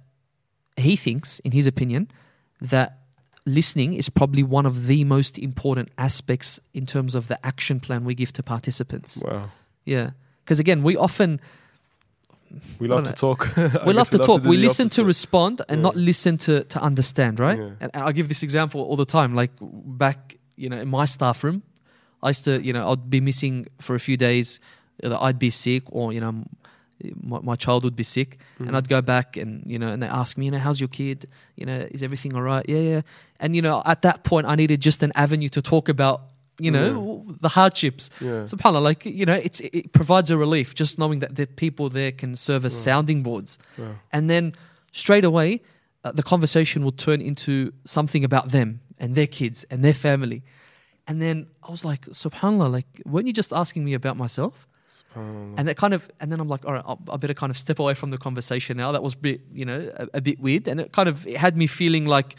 he 0.76 0.96
thinks, 0.96 1.40
in 1.40 1.52
his 1.52 1.68
opinion, 1.68 2.10
that 2.62 2.98
listening 3.46 3.94
is 3.94 4.10
probably 4.10 4.44
one 4.44 4.66
of 4.66 4.88
the 4.88 5.04
most 5.06 5.38
important 5.38 5.90
aspects 5.98 6.60
in 6.74 6.86
terms 6.86 7.16
of 7.16 7.28
the 7.28 7.38
action 7.46 7.80
plan 7.80 8.04
we 8.04 8.14
give 8.16 8.32
to 8.34 8.44
participants. 8.44 9.22
Wow. 9.26 9.50
Yeah. 9.86 10.12
Because 10.44 10.60
again, 10.60 10.84
we 10.84 10.98
often 10.98 11.40
We 12.80 12.88
love 12.88 13.04
to 13.06 13.14
talk. 13.14 13.48
We 13.58 13.94
love 13.94 14.10
guess 14.10 14.20
to 14.20 14.26
talk. 14.26 14.42
do 14.42 14.50
we 14.50 14.58
listen 14.58 14.90
to 14.90 15.06
respond 15.06 15.62
and 15.70 15.78
Yeah. 15.78 15.84
not 15.84 15.96
listen 15.96 16.38
to 16.40 16.64
to 16.64 16.82
understand, 16.82 17.40
right? 17.40 17.58
Yeah. 17.60 17.72
And, 17.82 17.92
and 17.94 18.04
I 18.04 18.12
give 18.12 18.28
this 18.28 18.44
example 18.44 18.82
all 18.82 18.96
the 18.98 19.06
time. 19.06 19.36
Like 19.36 19.52
back, 19.62 20.36
you 20.62 20.70
know, 20.70 20.80
in 20.86 20.88
my 20.90 21.06
staff 21.06 21.44
room, 21.44 21.62
I 22.22 22.28
used 22.34 22.44
to, 22.46 22.54
you 22.68 22.74
know, 22.74 22.84
I'd 22.92 23.10
be 23.10 23.22
missing 23.22 23.68
for 23.80 23.96
a 23.96 24.00
few 24.00 24.18
days. 24.18 24.60
I'd 25.28 25.40
be 25.40 25.50
sick, 25.50 25.84
or 25.88 26.12
you 26.16 26.20
know, 26.24 26.34
my, 27.32 27.40
my 27.52 27.56
child 27.56 27.84
would 27.86 27.96
be 27.96 28.04
sick, 28.04 28.38
Mm. 28.60 28.68
and 28.68 28.78
I'd 28.78 28.90
go 28.90 29.02
back 29.02 29.38
and 29.38 29.64
you 29.66 29.80
know, 29.80 29.88
and 29.94 30.00
they 30.04 30.08
ask 30.22 30.38
me, 30.38 30.46
you 30.46 30.52
know, 30.52 30.60
how's 30.60 30.80
your 30.84 30.90
kid? 30.90 31.28
You 31.56 31.66
know, 31.66 31.80
is 31.96 32.02
everything 32.04 32.36
all 32.36 32.42
right? 32.54 32.66
Yeah, 32.68 32.84
yeah. 32.94 33.02
And 33.40 33.56
you 33.56 33.62
know, 33.62 33.82
at 33.86 34.02
that 34.02 34.24
point, 34.24 34.46
I 34.48 34.56
needed 34.56 34.82
just 34.82 35.02
an 35.04 35.12
avenue 35.16 35.48
to 35.50 35.62
talk 35.62 35.88
about, 35.88 36.18
you 36.60 36.72
know, 36.72 37.24
the 37.46 37.48
hardships. 37.58 38.10
Yeah. 38.20 38.44
Subhanallah, 38.52 38.84
like 38.92 39.06
you 39.06 39.26
know, 39.26 39.40
it's 39.48 39.62
it 39.62 39.94
provides 39.94 40.30
a 40.30 40.38
relief 40.38 40.76
just 40.76 41.00
knowing 41.00 41.20
that 41.20 41.36
the 41.36 41.48
people 41.48 41.88
there 41.90 42.12
can 42.12 42.36
serve 42.36 42.66
as 42.66 42.74
Wow. 42.74 42.84
sounding 42.88 43.24
boards, 43.24 43.58
Wow. 43.78 43.96
and 44.12 44.30
then 44.30 44.52
straight 44.92 45.24
away, 45.24 45.62
uh, 46.04 46.12
the 46.20 46.24
conversation 46.24 46.84
will 46.84 46.98
turn 47.08 47.22
into 47.22 47.72
something 47.86 48.24
about 48.26 48.52
them 48.52 48.80
and 49.00 49.16
their 49.16 49.28
kids 49.28 49.64
and 49.70 49.84
their 49.84 49.94
family, 49.94 50.44
and 51.08 51.22
then 51.22 51.48
I 51.64 51.72
was 51.72 51.84
like, 51.84 52.02
Subhanallah, 52.02 52.72
like 52.72 53.02
weren't 53.06 53.28
you 53.28 53.34
just 53.34 53.52
asking 53.54 53.84
me 53.86 53.94
about 53.94 54.18
myself? 54.18 54.68
SubhanAllah. 54.88 55.56
And 55.58 55.68
that 55.68 55.78
kind 55.78 55.94
of, 55.94 56.10
and 56.20 56.32
then 56.32 56.40
I'm 56.40 56.48
like, 56.48 56.66
all 56.66 56.74
right, 56.74 56.84
I 57.12 57.18
better 57.18 57.34
kind 57.34 57.52
of 57.52 57.58
step 57.58 57.80
away 57.80 57.94
from 57.94 58.10
the 58.12 58.18
conversation 58.18 58.78
now. 58.78 58.92
That 58.92 59.04
was 59.04 59.14
a 59.14 59.18
bit, 59.18 59.42
you 59.52 59.66
know, 59.66 59.92
a, 59.96 60.08
a 60.16 60.22
bit 60.22 60.40
weird, 60.40 60.68
and 60.68 60.80
it 60.82 60.92
kind 60.92 61.08
of 61.10 61.26
it 61.28 61.38
had 61.38 61.56
me 61.56 61.68
feeling 61.68 62.06
like, 62.06 62.36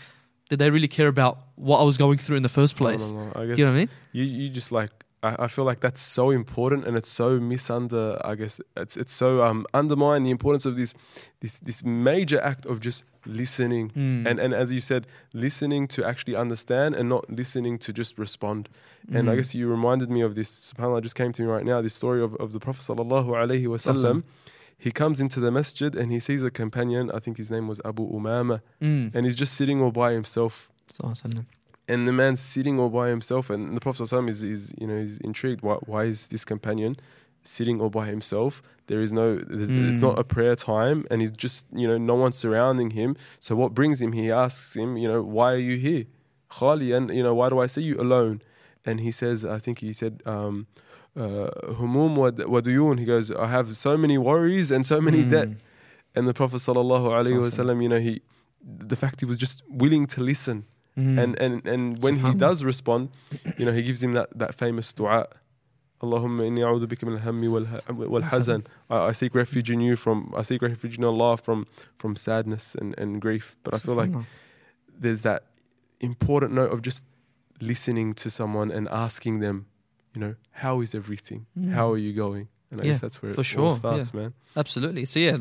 did 0.49 0.59
they 0.59 0.71
really 0.71 0.89
care 0.89 1.09
about 1.09 1.39
what 1.55 1.79
I 1.81 1.85
was 1.85 1.97
going 1.97 2.19
through 2.19 2.37
in 2.37 2.43
the 2.43 2.49
first 2.49 2.77
place? 2.77 3.11
Do 3.55 3.61
you 3.61 3.65
know 3.65 3.71
what 3.71 3.77
I 3.77 3.79
mean? 3.81 3.89
you 4.13 4.25
you 4.25 4.49
just 4.49 4.73
like 4.73 4.91
I, 5.23 5.45
I 5.45 5.49
feel 5.49 5.65
like 5.71 5.81
that's 5.81 6.01
so 6.01 6.31
important 6.31 6.87
and 6.87 6.97
it's 6.97 7.11
so 7.11 7.39
misunder 7.39 8.21
I 8.25 8.35
guess 8.41 8.61
it's 8.77 8.97
it's 8.97 9.13
so 9.13 9.43
um 9.43 9.67
undermined 9.75 10.25
the 10.27 10.31
importance 10.31 10.65
of 10.71 10.77
this 10.77 10.95
this 11.41 11.59
this 11.61 11.85
major 11.85 12.41
act 12.53 12.65
of 12.67 12.81
just 12.81 13.05
listening 13.27 13.91
Mm. 13.91 14.27
and 14.29 14.37
and 14.45 14.55
as 14.55 14.73
you 14.73 14.81
said 14.81 15.03
listening 15.47 15.87
to 15.95 15.99
actually 16.11 16.37
understand 16.45 16.91
and 16.99 17.07
not 17.15 17.25
listening 17.41 17.75
to 17.85 17.93
just 17.93 18.19
respond 18.19 18.63
and 19.17 19.29
I 19.29 19.33
Mm. 19.35 19.37
guess 19.39 19.55
you 19.55 19.69
reminded 19.69 20.09
me 20.17 20.21
of 20.29 20.33
this 20.39 20.51
subhanallah 20.73 21.03
just 21.03 21.17
came 21.21 21.33
to 21.37 21.43
me 21.43 21.49
right 21.49 21.67
now 21.73 21.79
this 21.83 21.95
story 22.03 22.21
of, 22.27 22.35
of 22.45 22.49
the 22.55 22.61
prophet 22.67 22.83
sallallahu 22.89 23.29
alaihi 23.43 23.67
wasallam 23.75 24.23
he 24.87 24.91
comes 24.91 25.21
into 25.21 25.39
the 25.41 25.51
masjid 25.51 25.95
and 26.01 26.11
he 26.11 26.19
sees 26.29 26.43
a 26.43 26.51
companion 26.63 27.11
I 27.13 27.19
think 27.25 27.37
his 27.37 27.51
name 27.51 27.67
was 27.73 27.79
Abu 27.91 28.03
Umama 28.19 28.57
Mm. 28.81 29.15
and 29.15 29.21
he's 29.27 29.37
just 29.37 29.53
sitting 29.61 29.79
all 29.83 29.93
by 29.93 30.13
himself 30.21 30.71
Sallallahu 30.91 31.13
alaihi 31.13 31.35
wasallam. 31.35 31.47
And 31.93 32.01
the 32.09 32.13
man's 32.23 32.41
sitting 32.55 32.77
all 32.81 32.93
by 33.01 33.07
himself 33.15 33.45
and 33.55 33.61
the 33.77 33.81
prophet 33.87 34.03
ﷺ 34.05 34.29
is, 34.35 34.39
is 34.55 34.63
you 34.81 34.87
know 34.89 34.99
is 35.09 35.15
intrigued. 35.29 35.63
Why, 35.67 35.77
why 35.91 36.03
is 36.13 36.19
this 36.33 36.45
companion 36.53 36.93
sitting 37.55 37.77
all 37.83 37.91
by 38.01 38.07
himself? 38.15 38.53
There 38.89 39.01
is 39.07 39.13
no 39.21 39.27
there's, 39.57 39.71
it's 39.71 39.99
Mm. 40.01 40.09
not 40.09 40.17
a 40.25 40.25
prayer 40.35 40.57
time 40.73 40.99
and 41.11 41.17
he's 41.23 41.35
just 41.47 41.61
you 41.81 41.87
know 41.91 41.99
no 42.13 42.17
one 42.25 42.33
surrounding 42.43 42.91
him. 43.01 43.11
So 43.47 43.51
what 43.61 43.71
brings 43.79 43.97
him? 44.05 44.13
He 44.21 44.27
asks 44.45 44.69
him 44.81 44.89
you 45.03 45.09
know 45.13 45.21
why 45.37 45.49
are 45.57 45.65
you 45.71 45.77
here? 45.89 46.05
Khali 46.57 46.89
and 46.97 47.05
you 47.19 47.25
know 47.27 47.35
why 47.41 47.49
do 47.53 47.57
i 47.65 47.69
see 47.75 47.83
you 47.91 47.97
alone? 48.07 48.37
And 48.89 48.97
he 49.07 49.13
says 49.21 49.39
i 49.57 49.59
think 49.65 49.77
he 49.87 49.93
said 50.01 50.15
um 50.35 50.55
uh, 51.23 51.51
humum 51.79 52.13
wa 52.23 52.31
he 53.01 53.05
goes 53.13 53.27
i 53.47 53.49
have 53.57 53.69
so 53.87 53.93
many 54.05 54.17
worries 54.31 54.69
and 54.75 54.83
so 54.93 54.99
many 55.09 55.23
debt. 55.35 55.49
Mm. 55.51 55.57
and 56.17 56.23
the 56.31 56.35
prophet 56.41 56.61
sallallahu 56.67 57.07
alaihi 57.19 57.39
wasallam 57.45 57.79
you 57.85 57.91
know 57.93 58.01
he 58.09 58.13
the 58.95 58.99
fact 59.03 59.17
he 59.25 59.27
was 59.33 59.39
just 59.47 59.63
willing 59.85 60.05
to 60.15 60.21
listen 60.33 60.59
Mm. 60.99 61.19
and 61.23 61.39
and 61.39 61.67
and 61.67 62.03
when 62.03 62.17
he 62.17 62.35
does 62.35 62.65
respond, 62.65 63.11
you 63.59 63.65
know, 63.65 63.73
he 63.73 63.83
gives 63.83 64.03
him 64.03 64.13
that 64.15 64.29
that 64.39 64.55
famous 64.55 64.93
du'a. 64.93 65.27
Allahumma 66.03 66.47
inni 66.49 66.61
a'udhu 66.61 66.87
bika 66.87 67.05
min 67.05 67.15
al-hammi 67.19 67.49
wal- 67.51 68.23
hazan. 68.23 68.67
I, 68.89 69.13
seek 69.13 69.35
refuge 69.35 69.71
in 69.71 69.81
you 69.81 69.97
from 69.97 70.33
I 70.37 70.43
seek 70.43 70.63
refuge 70.63 70.97
in 70.99 71.05
Allah 71.05 71.37
from 71.37 71.67
from 71.99 72.17
sadness 72.17 72.75
and, 72.75 72.99
and 72.99 73.21
grief. 73.21 73.57
But 73.63 73.75
I 73.75 73.79
feel 73.79 73.95
like 73.95 74.11
there's 74.99 75.23
that 75.23 75.45
important 76.01 76.53
note 76.55 76.73
of 76.73 76.81
just 76.83 77.05
listening 77.61 78.15
to 78.15 78.31
someone 78.31 78.71
and 78.71 78.89
asking 78.89 79.41
them, 79.41 79.67
you 80.15 80.21
know, 80.23 80.35
how 80.53 80.81
is 80.81 80.95
everything? 80.95 81.47
Mm. 81.59 81.73
How 81.73 81.93
are 81.93 81.99
you 81.99 82.15
going? 82.15 82.49
And 82.71 82.81
I 82.81 82.85
Yeah, 82.85 82.93
guess 82.93 83.01
that's 83.03 83.21
where 83.21 83.33
it 83.33 83.35
for 83.35 83.41
all 83.41 83.45
sure, 83.45 83.71
starts, 83.73 84.15
man. 84.15 84.33
Absolutely. 84.57 85.05
So 85.05 85.19
yeah, 85.21 85.37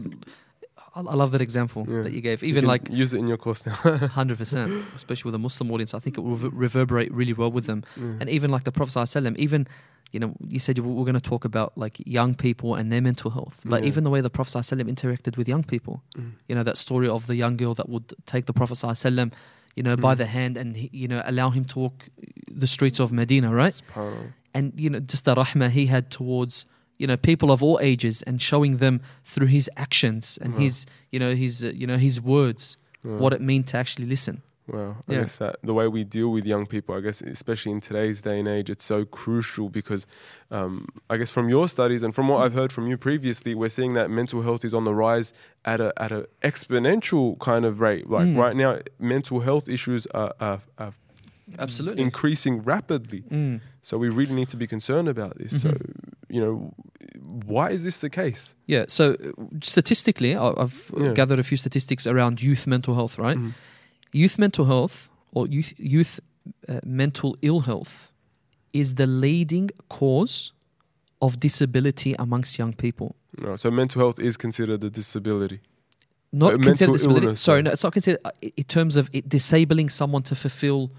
I, 0.96 1.02
love 1.02 1.32
that 1.32 1.42
example 1.42 1.86
yeah. 1.88 2.02
that 2.02 2.14
you 2.14 2.22
gave. 2.22 2.44
Even 2.44 2.64
you 2.64 2.68
like 2.68 2.90
use 2.90 3.14
it 3.14 3.20
in 3.20 3.28
your 3.28 3.38
course 3.38 3.66
now. 3.66 3.74
Hundred 4.20 4.38
percent, 4.38 4.72
especially 4.96 5.30
with 5.30 5.36
a 5.36 5.40
Muslim 5.40 5.72
audience. 5.72 5.94
I 5.94 6.00
think 6.00 6.18
it 6.18 6.22
will 6.22 6.38
reverberate 6.38 7.12
really 7.12 7.34
well 7.34 7.52
with 7.52 7.66
them. 7.66 7.84
Yeah. 7.96 8.18
And 8.22 8.30
even 8.30 8.52
like 8.52 8.64
the 8.64 8.72
Prophet 8.72 8.94
sallam, 8.94 9.36
even 9.38 9.68
you 10.12 10.20
know, 10.20 10.34
you 10.48 10.60
said 10.60 10.78
you 10.78 10.84
were, 10.84 10.92
we're 10.92 11.06
going 11.06 11.14
to 11.14 11.22
talk 11.22 11.46
about 11.46 11.78
like 11.78 11.98
young 12.06 12.34
people 12.34 12.76
and 12.76 12.92
their 12.92 13.02
mental 13.02 13.30
health, 13.32 13.62
but 13.66 13.84
yeah. 13.84 13.90
even 13.90 14.04
the 14.04 14.10
way 14.10 14.22
the 14.22 14.30
Prophet 14.30 14.58
sallam 14.58 14.90
interacted 14.90 15.38
with 15.38 15.48
young 15.48 15.64
people. 15.64 16.02
Mm. 16.18 16.32
You 16.48 16.56
know, 16.56 16.64
that 16.64 16.78
story 16.78 17.08
of 17.08 17.28
the 17.28 17.36
young 17.36 17.58
girl 17.58 17.74
that 17.76 17.90
would 17.90 18.14
take 18.26 18.46
the 18.46 18.54
Prophet 18.54 18.76
sallam, 18.76 19.32
you 19.76 19.84
know, 19.84 19.96
mm. 19.96 20.02
by 20.02 20.16
the 20.16 20.26
hand 20.26 20.58
and 20.58 20.76
you 20.92 21.08
know 21.08 21.22
allow 21.26 21.52
him 21.52 21.66
to 21.66 21.80
walk 21.80 22.10
the 22.50 22.68
streets 22.68 23.00
of 23.00 23.12
Medina, 23.12 23.54
right? 23.54 23.80
And 24.54 24.74
you 24.76 24.90
know, 24.90 25.00
just 25.00 25.26
the 25.26 25.36
rahmah 25.36 25.70
he 25.70 25.86
had 25.86 26.10
towards 26.10 26.66
you 27.00 27.08
know 27.08 27.18
people 27.18 27.50
of 27.52 27.64
all 27.64 27.80
ages 27.82 28.22
and 28.28 28.42
showing 28.42 28.78
them 28.78 29.00
through 29.26 29.48
his 29.48 29.70
actions 29.76 30.38
and 30.42 30.54
Wow. 30.54 30.62
his 30.62 30.86
you 31.12 31.20
know 31.20 31.34
his 31.34 31.64
uh, 31.64 31.72
you 31.82 31.88
know 31.88 31.98
his 31.98 32.20
words 32.22 32.78
what 33.02 33.32
it 33.34 33.42
means 33.42 33.66
to 33.72 33.78
actually 33.78 34.06
listen. 34.08 34.42
Well, 34.68 34.98
I 35.08 35.14
Yeah. 35.14 35.20
guess 35.22 35.38
that 35.38 35.56
the 35.64 35.74
way 35.74 35.88
we 35.88 36.04
deal 36.04 36.30
with 36.36 36.46
young 36.46 36.68
people, 36.68 36.94
I 36.94 37.02
guess, 37.02 37.22
especially 37.22 37.72
in 37.72 37.82
today's 37.82 38.22
day 38.22 38.38
and 38.40 38.48
age, 38.48 38.70
it's 38.70 38.84
so 38.84 39.04
crucial 39.04 39.68
because, 39.70 40.06
um, 40.52 40.86
I 41.10 41.18
guess, 41.18 41.32
from 41.32 41.50
your 41.50 41.68
studies 41.70 42.04
and 42.04 42.14
from 42.14 42.28
what 42.28 42.40
I've 42.44 42.54
heard 42.54 42.72
from 42.72 42.86
you 42.86 42.96
previously, 42.98 43.56
we're 43.56 43.70
seeing 43.80 43.94
that 43.94 44.10
mental 44.12 44.42
health 44.44 44.64
is 44.64 44.74
on 44.76 44.84
the 44.84 44.94
rise 44.94 45.34
at 45.66 45.80
a 45.82 45.90
at 45.98 46.12
a 46.12 46.28
exponential 46.44 47.40
kind 47.40 47.66
of 47.66 47.80
rate. 47.82 48.10
Like 48.10 48.28
Mm. 48.28 48.38
right 48.38 48.56
now, 48.56 48.80
mental 49.00 49.40
health 49.40 49.68
issues 49.68 50.06
are, 50.08 50.34
are, 50.40 50.60
are 50.78 50.94
Absolutely. 51.58 52.04
increasing 52.04 52.62
rapidly. 52.64 53.24
Mm. 53.32 53.60
So 53.82 53.98
we 53.98 54.08
really 54.10 54.34
need 54.34 54.50
to 54.50 54.58
be 54.58 54.68
concerned 54.68 55.08
about 55.08 55.38
this. 55.38 55.62
So, 55.62 55.70
Mhm. 55.70 55.94
you 56.30 56.42
know, 56.42 56.74
why 57.46 57.72
is 57.72 57.84
this 57.84 58.00
the 58.00 58.10
case? 58.10 58.54
Yeah. 58.68 58.86
So 58.88 59.04
uh, 59.14 59.32
statistically, 59.64 60.36
I've 60.36 60.92
uh, 60.98 61.06
Yeah. 61.06 61.14
gathered 61.14 61.40
a 61.40 61.44
few 61.44 61.58
statistics 61.58 62.06
around 62.08 62.42
youth 62.42 62.68
mental 62.68 62.94
health. 62.96 63.18
Right. 63.18 63.38
Mhm. 63.38 63.54
Youth 64.14 64.38
mental 64.38 64.66
health 64.66 65.10
or 65.32 65.48
youth 65.48 65.74
youth 65.78 66.20
uh, 66.68 66.80
mental 66.84 67.36
ill 67.42 67.60
health 67.62 68.12
is 68.74 68.96
the 68.96 69.06
leading 69.08 69.70
cause 69.88 70.52
of 71.22 71.38
disability 71.40 72.16
amongst 72.20 72.58
young 72.58 72.74
people. 72.76 73.16
No, 73.38 73.56
so 73.56 73.70
mental 73.72 74.00
health 74.02 74.20
is 74.20 74.38
considered 74.38 74.84
a 74.84 74.90
disability. 74.90 75.60
Not 76.32 76.54
Uh, 76.54 76.58
considered 76.64 76.94
disability. 76.94 77.26
illness, 77.26 77.42
sorry, 77.42 77.56
sorry. 77.58 77.62
no, 77.64 77.72
it's 77.72 77.84
not 77.84 77.94
considered 77.94 78.22
uh, 78.26 78.32
in 78.58 78.64
terms 78.64 78.96
of 78.98 79.10
it 79.14 79.28
disabling 79.30 79.90
someone 79.90 80.24
to 80.24 80.36
fulfill 80.36 80.90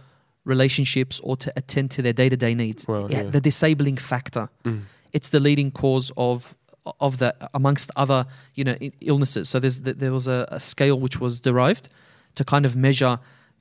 relationships 0.51 1.21
or 1.21 1.37
to 1.37 1.53
attend 1.57 1.91
to 1.93 2.03
their 2.03 2.13
day 2.13 2.29
to 2.29 2.37
day 2.37 2.55
needs. 2.55 2.87
Well, 2.87 3.11
yeah. 3.11 3.23
The 3.23 3.41
disabling 3.41 3.97
factor. 3.97 4.49
Mm. 4.65 4.83
It's 5.13 5.31
the 5.31 5.41
leading 5.41 5.71
cause 5.71 6.13
of 6.17 6.55
of 6.99 7.19
that 7.19 7.37
amongst 7.55 7.91
other 7.97 8.27
you 8.55 8.65
know 8.65 8.77
illnesses. 9.01 9.49
So 9.49 9.59
there's 9.61 9.79
th- 9.81 9.97
there 9.97 10.13
was 10.13 10.27
a, 10.29 10.47
a 10.49 10.61
scale 10.61 10.99
which 11.01 11.21
was 11.21 11.41
derived 11.41 11.89
to 12.35 12.45
kind 12.45 12.67
of 12.67 12.77
measure 12.77 13.19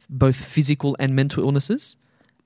both 0.10 0.36
physical 0.36 0.96
and 1.00 1.16
mental 1.16 1.44
illnesses 1.44 1.98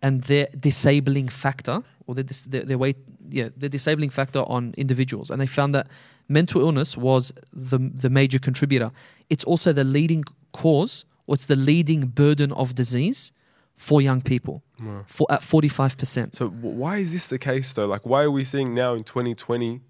and 0.02 0.24
their 0.24 0.48
disabling 0.60 1.30
factor 1.30 1.82
or 2.08 2.16
their, 2.16 2.24
dis- 2.24 2.42
their, 2.42 2.64
their 2.66 2.78
weight 2.78 2.98
yeah 3.30 3.50
the 3.56 3.70
disabling 3.70 4.10
factor 4.10 4.40
on 4.40 4.74
individuals 4.78 5.32
and 5.32 5.40
they 5.42 5.48
found 5.48 5.74
that 5.74 5.88
mental 6.28 6.62
illness 6.62 6.98
was 6.98 7.34
the 7.54 7.78
the 7.78 8.10
major 8.10 8.40
contributor 8.40 8.92
it's 9.30 9.46
also 9.46 9.72
the 9.72 9.84
leading 9.84 10.24
cause 10.52 11.06
or 11.28 11.36
it's 11.36 11.46
the 11.46 11.56
leading 11.56 12.02
burden 12.08 12.52
of 12.52 12.76
disease 12.76 13.32
for 13.78 14.02
young 14.02 14.22
people 14.22 14.64
Wow. 14.80 15.04
for 15.08 15.26
at 15.32 15.42
45% 15.42 16.36
So 16.36 16.50
why 16.50 16.98
is 16.98 17.12
this 17.12 17.28
the 17.28 17.40
case 17.40 17.74
though? 17.74 17.86
Like, 17.88 18.06
why 18.06 18.24
are 18.24 18.32
we 18.32 18.44
seeing 18.44 18.74
now 18.74 18.94
in 18.94 19.04
2020 19.04 19.82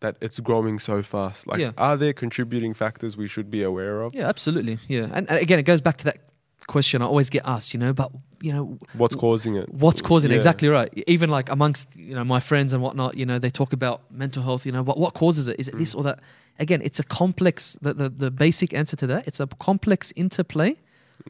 that 0.00 0.16
it's 0.20 0.40
growing 0.40 0.78
so 0.78 1.02
fast? 1.02 1.46
Like, 1.46 1.60
Yeah. 1.60 1.72
are 1.78 1.96
there 1.96 2.12
contributing 2.12 2.74
factors 2.74 3.16
we 3.16 3.28
should 3.28 3.50
be 3.50 3.62
aware 3.62 4.02
of? 4.02 4.14
yeah 4.14 4.28
absolutely 4.28 4.78
yeah 4.88 5.06
and, 5.12 5.28
and 5.30 5.38
again 5.40 5.58
it 5.58 5.64
goes 5.64 5.80
back 5.80 5.96
to 5.98 6.04
that 6.04 6.18
question 6.66 7.02
i 7.02 7.04
always 7.04 7.30
get 7.30 7.42
asked 7.46 7.74
you 7.74 7.80
know 7.80 7.92
but 7.92 8.12
you 8.42 8.52
know 8.52 8.78
What's 8.92 9.16
causing 9.16 9.56
it? 9.56 9.68
what's 9.72 10.00
causing 10.00 10.30
it 10.30 10.34
exactly 10.36 10.68
right 10.68 10.90
even 11.08 11.28
like 11.30 11.50
amongst 11.50 11.96
you 11.96 12.14
know 12.14 12.22
my 12.24 12.38
friends 12.38 12.72
and 12.72 12.80
whatnot 12.82 13.16
you 13.16 13.26
know 13.26 13.38
they 13.40 13.50
talk 13.50 13.72
about 13.72 14.02
mental 14.12 14.42
health 14.42 14.64
you 14.66 14.70
know 14.72 14.82
what, 14.82 14.96
what 14.98 15.14
causes 15.14 15.48
it 15.48 15.58
is 15.58 15.68
it 15.68 15.74
Mm. 15.74 15.78
this 15.78 15.94
or 15.94 16.02
that 16.04 16.20
again 16.60 16.80
it's 16.82 17.00
a 17.00 17.02
complex 17.04 17.76
the, 17.82 17.92
the, 17.94 18.08
the 18.08 18.30
basic 18.30 18.72
answer 18.74 18.94
to 18.96 19.06
that 19.08 19.26
it's 19.26 19.40
a 19.40 19.46
complex 19.68 20.12
interplay 20.16 20.74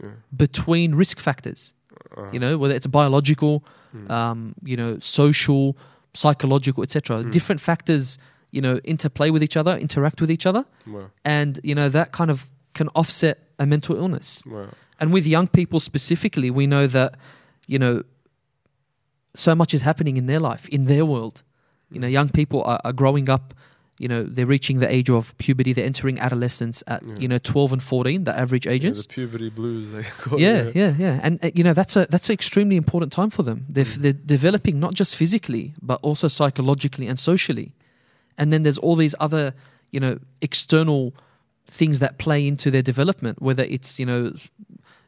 Yeah. 0.02 0.10
between 0.36 0.94
risk 0.94 1.18
factors 1.20 1.74
Uh, 2.16 2.28
you 2.32 2.38
know 2.40 2.58
whether 2.58 2.74
it's 2.74 2.86
biological 2.86 3.62
mm. 3.94 4.10
um, 4.10 4.54
you 4.64 4.76
know 4.76 4.98
social 4.98 5.76
psychological 6.14 6.82
etc 6.82 7.18
Mm. 7.22 7.30
different 7.30 7.60
factors 7.60 8.18
you 8.50 8.60
know 8.60 8.78
interplay 8.84 9.30
with 9.30 9.42
each 9.42 9.56
other 9.56 9.76
interact 9.76 10.20
with 10.20 10.30
each 10.30 10.46
other 10.46 10.64
Wow. 10.86 11.10
and 11.24 11.60
you 11.62 11.74
know 11.74 11.88
that 11.88 12.10
kind 12.12 12.30
of 12.30 12.50
can 12.74 12.88
offset 12.94 13.36
a 13.58 13.66
mental 13.66 13.94
illness 13.96 14.42
Wow. 14.46 14.68
and 15.00 15.12
with 15.12 15.26
young 15.26 15.48
people 15.48 15.78
specifically, 15.80 16.50
we 16.50 16.66
know 16.66 16.86
that, 16.88 17.10
you 17.66 17.78
know, 17.78 18.02
so 19.34 19.54
much 19.54 19.72
is 19.74 19.82
happening 19.82 20.16
in 20.16 20.26
their 20.26 20.40
life, 20.40 20.68
in 20.68 20.84
their 20.86 21.04
world. 21.06 21.42
You 21.90 22.00
know, 22.00 22.06
young 22.08 22.28
people 22.28 22.62
are, 22.64 22.80
are 22.84 22.92
growing 22.92 23.28
up, 23.30 23.54
you 24.02 24.08
know, 24.08 24.22
they're 24.34 24.46
reaching 24.56 24.80
the 24.80 24.90
age 24.98 25.10
of 25.10 25.36
puberty, 25.44 25.72
they're 25.74 25.84
entering 25.92 26.18
adolescence 26.18 26.82
at, 26.86 27.00
Yeah. 27.06 27.16
you 27.22 27.28
know, 27.28 27.38
12 27.38 27.72
and 27.74 27.82
14, 27.82 28.24
the 28.24 28.34
average 28.44 28.64
Yeah, 28.66 28.72
ages. 28.76 29.06
the 29.06 29.12
puberty 29.14 29.50
blues. 29.50 29.90
They 29.94 30.02
call 30.22 30.38
it, 30.38 30.42
Yeah, 30.42 30.70
yeah, 30.74 30.92
yeah. 31.04 31.20
And, 31.22 31.32
uh, 31.44 31.50
you 31.58 31.62
know, 31.66 31.74
that's 31.80 31.94
a 31.96 32.06
that's 32.12 32.28
an 32.30 32.34
extremely 32.40 32.76
important 32.76 33.12
time 33.12 33.30
for 33.30 33.42
them. 33.44 33.58
They're, 33.74 33.84
Mm. 33.84 34.02
they're 34.02 34.20
developing 34.36 34.80
not 34.80 34.94
just 35.00 35.12
physically, 35.16 35.74
but 35.90 35.98
also 36.02 36.26
psychologically 36.28 37.06
and 37.10 37.18
socially. 37.18 37.68
And 38.38 38.50
then 38.52 38.62
there's 38.64 38.78
all 38.78 38.96
these 38.96 39.14
other, 39.26 39.52
you 39.94 40.00
know, 40.00 40.14
external 40.40 41.12
things 41.78 41.98
that 41.98 42.12
play 42.18 42.40
into 42.48 42.70
their 42.70 42.82
development, 42.92 43.36
whether 43.42 43.64
it's, 43.76 43.98
you 44.00 44.06
know, 44.06 44.32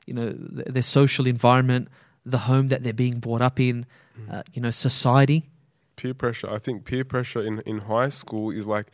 you 0.06 0.14
know, 0.18 0.28
th- 0.56 0.66
their 0.76 0.82
social 1.00 1.26
environment, 1.26 1.88
the 2.26 2.38
home 2.50 2.68
that 2.68 2.82
they're 2.82 2.92
being 3.06 3.18
brought 3.20 3.40
up 3.48 3.58
in, 3.58 3.86
Mm. 4.18 4.32
uh, 4.34 4.42
you 4.54 4.60
know, 4.62 4.70
society. 4.70 5.48
Peer 5.96 6.14
pressure. 6.14 6.50
I 6.50 6.58
think 6.58 6.84
peer 6.84 7.04
pressure 7.04 7.42
in, 7.42 7.60
in 7.66 7.78
high 7.80 8.08
school 8.08 8.50
is 8.50 8.66
like 8.66 8.86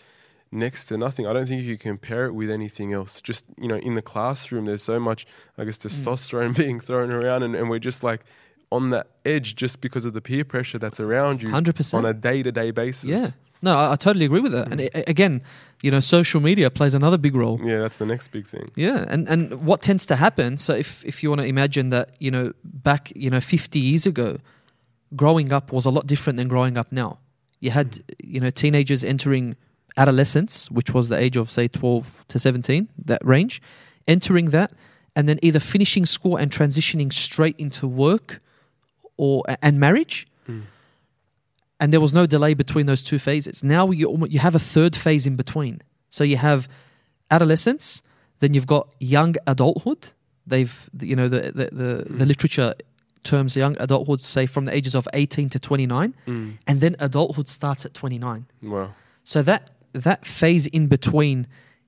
next 0.50 0.86
to 0.86 0.96
nothing. 0.96 1.26
I 1.26 1.32
don't 1.32 1.46
think 1.46 1.62
you 1.62 1.76
can 1.76 1.90
compare 1.92 2.26
it 2.26 2.32
with 2.32 2.50
anything 2.50 2.92
else. 2.92 3.20
Just, 3.20 3.44
you 3.56 3.68
know, 3.68 3.76
in 3.76 3.94
the 3.94 4.02
classroom, 4.02 4.64
there's 4.64 4.82
so 4.82 4.98
much, 4.98 5.26
I 5.56 5.64
guess, 5.64 5.78
Mm. 5.78 5.88
testosterone 5.88 6.56
being 6.64 6.80
thrown 6.80 7.10
around, 7.10 7.42
and, 7.42 7.54
and 7.54 7.68
we're 7.70 7.78
just 7.78 8.02
like 8.02 8.24
on 8.70 8.90
that 8.90 9.06
edge 9.24 9.56
just 9.56 9.80
because 9.80 10.04
of 10.04 10.12
the 10.12 10.20
peer 10.20 10.44
pressure 10.44 10.78
that's 10.78 11.00
around 11.00 11.40
you 11.42 11.48
100%. 11.48 11.94
on 11.94 12.04
a 12.04 12.12
day 12.12 12.42
to 12.42 12.52
day 12.52 12.70
basis. 12.70 13.04
Yeah. 13.08 13.30
No, 13.62 13.74
I, 13.76 13.92
I 13.92 13.96
totally 13.96 14.24
agree 14.24 14.40
with 14.40 14.52
that. 14.52 14.68
And 14.70 14.80
Mm. 14.80 14.88
a- 14.94 15.08
again, 15.10 15.42
you 15.82 15.90
know, 15.90 16.00
social 16.00 16.40
media 16.40 16.70
plays 16.70 16.94
another 16.94 17.18
big 17.18 17.34
role. 17.34 17.58
Yeah, 17.64 17.78
that's 17.80 17.98
the 17.98 18.06
next 18.06 18.28
big 18.28 18.46
thing. 18.46 18.70
Yeah, 18.76 19.04
and 19.08 19.28
and 19.28 19.64
what 19.66 19.82
tends 19.82 20.06
to 20.06 20.16
happen? 20.16 20.58
So 20.58 20.74
if 20.74 21.04
if 21.04 21.22
you 21.22 21.28
want 21.30 21.40
to 21.42 21.46
imagine 21.46 21.88
that, 21.90 22.10
you 22.20 22.30
know, 22.30 22.52
back 22.64 23.12
you 23.16 23.30
know 23.30 23.40
fifty 23.40 23.78
years 23.80 24.06
ago, 24.06 24.38
growing 25.16 25.52
up 25.52 25.72
was 25.72 25.86
a 25.86 25.90
lot 25.90 26.06
different 26.06 26.36
than 26.38 26.48
growing 26.48 26.76
up 26.76 26.92
now. 26.92 27.18
You 27.60 27.70
had 27.70 27.98
you 28.22 28.40
know 28.40 28.50
teenagers 28.50 29.02
entering 29.04 29.56
adolescence, 29.96 30.70
which 30.70 30.92
was 30.94 31.08
the 31.08 31.16
age 31.18 31.36
of 31.36 31.50
say 31.50 31.68
twelve 31.68 32.24
to 32.28 32.38
seventeen, 32.38 32.88
that 33.04 33.24
range, 33.24 33.60
entering 34.06 34.50
that, 34.50 34.72
and 35.16 35.28
then 35.28 35.38
either 35.42 35.60
finishing 35.60 36.06
school 36.06 36.36
and 36.36 36.50
transitioning 36.52 37.12
straight 37.12 37.56
into 37.58 37.88
work, 37.88 38.40
or 39.16 39.42
and 39.62 39.80
marriage. 39.80 40.26
Mm. 40.48 40.62
And 41.80 41.92
there 41.92 42.00
was 42.00 42.12
no 42.12 42.26
delay 42.26 42.54
between 42.54 42.86
those 42.86 43.02
two 43.02 43.18
phases. 43.18 43.62
Now 43.62 43.90
you 43.90 44.26
you 44.28 44.38
have 44.40 44.54
a 44.54 44.60
third 44.60 44.94
phase 44.96 45.26
in 45.26 45.36
between. 45.36 45.80
So 46.08 46.24
you 46.24 46.36
have 46.36 46.68
adolescence, 47.30 48.02
then 48.40 48.54
you've 48.54 48.66
got 48.66 48.88
young 49.00 49.34
adulthood. 49.46 50.12
They've 50.46 50.90
you 51.00 51.16
know 51.16 51.28
the 51.28 51.40
the 51.52 51.64
the, 51.72 52.04
the 52.18 52.24
Mm. 52.24 52.28
literature 52.28 52.74
terms 53.24 53.56
young 53.56 53.76
adulthood 53.80 54.20
say 54.22 54.46
from 54.46 54.64
the 54.64 54.74
ages 54.74 54.94
of 54.94 55.06
18 55.12 55.48
to 55.50 55.58
29 55.58 56.14
Mm. 56.26 56.52
and 56.66 56.80
then 56.80 56.96
adulthood 56.98 57.48
starts 57.48 57.84
at 57.86 57.94
29 57.94 58.46
Wow. 58.62 58.94
so 59.24 59.42
that 59.42 59.70
that 59.92 60.26
phase 60.26 60.66
in 60.66 60.86
between 60.88 61.46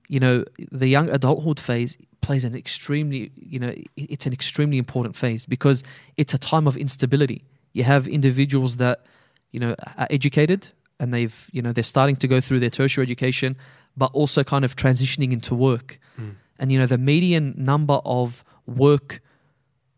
you 0.09 0.19
know 0.19 0.43
the 0.71 0.87
young 0.87 1.09
adulthood 1.09 1.59
phase 1.59 1.97
plays 2.21 2.43
an 2.43 2.55
extremely 2.55 3.31
you 3.35 3.59
know 3.59 3.73
it's 3.95 4.25
an 4.25 4.33
extremely 4.33 4.77
important 4.77 5.15
phase 5.15 5.45
because 5.45 5.83
it's 6.17 6.33
a 6.33 6.37
time 6.37 6.67
of 6.67 6.75
instability 6.77 7.43
you 7.73 7.83
have 7.83 8.07
individuals 8.07 8.75
that 8.77 9.07
you 9.51 9.59
know 9.59 9.75
are 9.97 10.07
educated 10.09 10.67
and 10.99 11.13
they've 11.13 11.49
you 11.53 11.61
know 11.61 11.71
they're 11.71 11.83
starting 11.95 12.15
to 12.17 12.27
go 12.27 12.39
through 12.41 12.59
their 12.59 12.69
tertiary 12.69 13.03
education 13.05 13.55
but 13.97 14.09
also 14.13 14.43
kind 14.43 14.65
of 14.65 14.75
transitioning 14.75 15.31
into 15.31 15.55
work 15.55 15.97
Mm. 16.19 16.35
and 16.59 16.71
you 16.71 16.77
know 16.79 16.85
the 16.87 16.97
median 16.97 17.53
number 17.57 17.99
of 18.05 18.43
work 18.65 19.21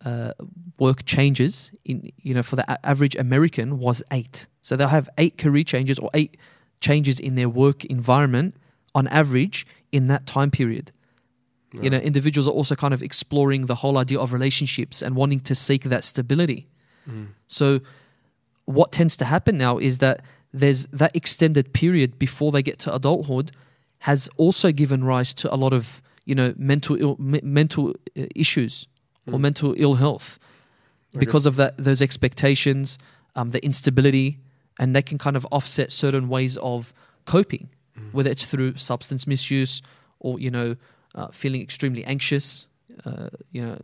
uh, 0.05 0.33
work 0.79 1.05
changes 1.05 1.71
in 1.85 2.11
you 2.17 2.33
know 2.33 2.43
for 2.43 2.55
the 2.55 2.71
a- 2.71 2.85
average 2.85 3.15
American 3.15 3.79
was 3.79 4.03
eight. 4.11 4.47
So 4.61 4.75
they'll 4.75 4.87
have 4.87 5.09
eight 5.17 5.37
career 5.37 5.63
changes 5.63 5.99
or 5.99 6.09
eight 6.13 6.37
changes 6.79 7.19
in 7.19 7.35
their 7.35 7.49
work 7.49 7.85
environment 7.85 8.55
on 8.95 9.07
average 9.07 9.65
in 9.91 10.05
that 10.05 10.25
time 10.25 10.51
period. 10.51 10.91
You 11.81 11.89
know, 11.89 11.97
individuals 11.97 12.47
are 12.47 12.51
also 12.51 12.75
kind 12.75 12.93
of 12.93 13.01
exploring 13.01 13.65
the 13.65 13.73
whole 13.73 13.97
idea 13.97 14.19
of 14.19 14.31
relationships 14.31 15.01
and 15.01 15.15
wanting 15.15 15.39
to 15.39 15.55
seek 15.55 15.85
that 15.85 16.03
stability. 16.03 16.67
Mm. 17.09 17.29
So 17.47 17.79
what 18.65 18.91
tends 18.91 19.17
to 19.17 19.25
happen 19.25 19.57
now 19.57 19.79
is 19.79 19.97
that 19.97 20.21
there's 20.53 20.85
that 20.87 21.15
extended 21.15 21.73
period 21.73 22.19
before 22.19 22.51
they 22.51 22.61
get 22.61 22.77
to 22.79 22.93
adulthood 22.93 23.51
has 23.99 24.29
also 24.37 24.71
given 24.71 25.03
rise 25.03 25.33
to 25.33 25.53
a 25.53 25.57
lot 25.57 25.73
of 25.73 26.01
you 26.25 26.35
know 26.35 26.53
mental 26.57 26.95
Ill, 26.99 27.17
me- 27.17 27.41
mental 27.43 27.95
uh, 28.17 28.25
issues 29.27 29.33
or 29.33 29.37
Mm. 29.37 29.41
mental 29.41 29.73
ill 29.77 29.95
health 29.95 30.39
because 31.19 31.45
of 31.45 31.55
that 31.55 31.77
those 31.77 32.01
expectations 32.01 32.97
um, 33.35 33.51
the 33.51 33.63
instability 33.65 34.39
and 34.79 34.95
they 34.95 35.01
can 35.01 35.17
kind 35.17 35.35
of 35.35 35.45
offset 35.51 35.91
certain 35.91 36.27
ways 36.29 36.57
of 36.57 36.93
coping 37.25 37.69
Mm. 37.97 38.11
whether 38.11 38.31
it's 38.31 38.43
through 38.43 38.75
substance 38.77 39.27
misuse 39.27 39.81
or 40.19 40.39
you 40.39 40.49
know 40.49 40.75
uh, 41.15 41.27
feeling 41.31 41.61
extremely 41.61 42.03
anxious 42.05 42.67
uh, 43.05 43.29
you 43.51 43.63
know 43.63 43.77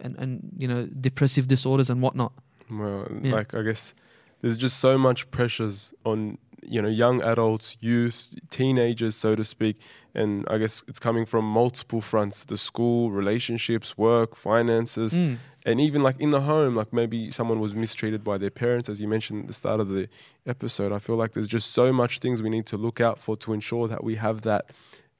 and, 0.00 0.16
and 0.18 0.50
you 0.58 0.68
know 0.68 0.86
depressive 1.00 1.48
disorders 1.48 1.88
and 1.90 2.02
whatnot 2.02 2.32
Well, 2.70 3.06
Yeah. 3.22 3.32
like 3.36 3.54
I 3.54 3.62
guess 3.62 3.94
there's 4.42 4.56
just 4.58 4.78
so 4.80 4.98
much 4.98 5.30
pressures 5.30 5.94
on 6.04 6.36
you 6.62 6.80
know 6.82 6.88
young 6.88 7.22
adults, 7.22 7.76
youth, 7.80 8.34
teenagers, 8.50 9.14
so 9.16 9.34
to 9.34 9.44
speak, 9.44 9.76
and 10.14 10.44
I 10.50 10.58
guess 10.58 10.82
it's 10.88 10.98
coming 10.98 11.24
from 11.26 11.44
multiple 11.44 12.00
fronts: 12.00 12.44
the 12.44 12.56
school, 12.56 13.10
relationships, 13.10 13.96
work, 13.98 14.34
finances, 14.36 15.12
Mm. 15.14 15.36
and 15.66 15.80
even 15.80 16.02
like 16.02 16.18
in 16.20 16.30
the 16.30 16.40
home. 16.42 16.74
Like 16.76 16.92
maybe 16.92 17.30
someone 17.30 17.60
was 17.60 17.74
mistreated 17.74 18.22
by 18.24 18.38
their 18.38 18.50
parents, 18.50 18.88
as 18.88 19.00
you 19.00 19.08
mentioned 19.08 19.40
at 19.42 19.46
the 19.48 19.54
start 19.54 19.80
of 19.80 19.88
the 19.88 20.08
episode. 20.46 20.92
I 20.92 20.98
feel 20.98 21.16
like 21.16 21.32
there's 21.32 21.48
just 21.48 21.72
so 21.72 21.92
much 21.92 22.18
things 22.18 22.42
we 22.42 22.50
need 22.50 22.66
to 22.66 22.76
look 22.76 23.00
out 23.00 23.18
for 23.18 23.36
to 23.38 23.52
ensure 23.52 23.88
that 23.88 24.02
we 24.04 24.16
have 24.16 24.42
that 24.42 24.66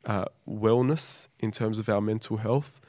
uh, 0.07 0.25
wellness 0.49 1.29
in 1.41 1.51
terms 1.53 1.79
of 1.79 1.89
our 1.89 2.01
mental 2.01 2.37
health. 2.39 2.81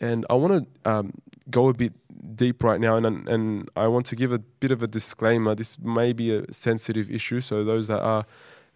And 0.00 0.24
I 0.30 0.34
want 0.34 0.52
to 0.84 0.90
um, 0.90 1.12
go 1.50 1.68
a 1.68 1.74
bit 1.74 1.92
deep 2.36 2.62
right 2.62 2.80
now, 2.80 2.96
and 2.96 3.28
and 3.28 3.68
I 3.76 3.86
want 3.88 4.06
to 4.06 4.16
give 4.16 4.32
a 4.32 4.38
bit 4.38 4.70
of 4.70 4.82
a 4.82 4.86
disclaimer. 4.86 5.54
This 5.54 5.78
may 5.78 6.12
be 6.12 6.34
a 6.34 6.52
sensitive 6.52 7.10
issue, 7.10 7.40
so 7.40 7.64
those 7.64 7.88
that 7.88 8.00
are 8.00 8.24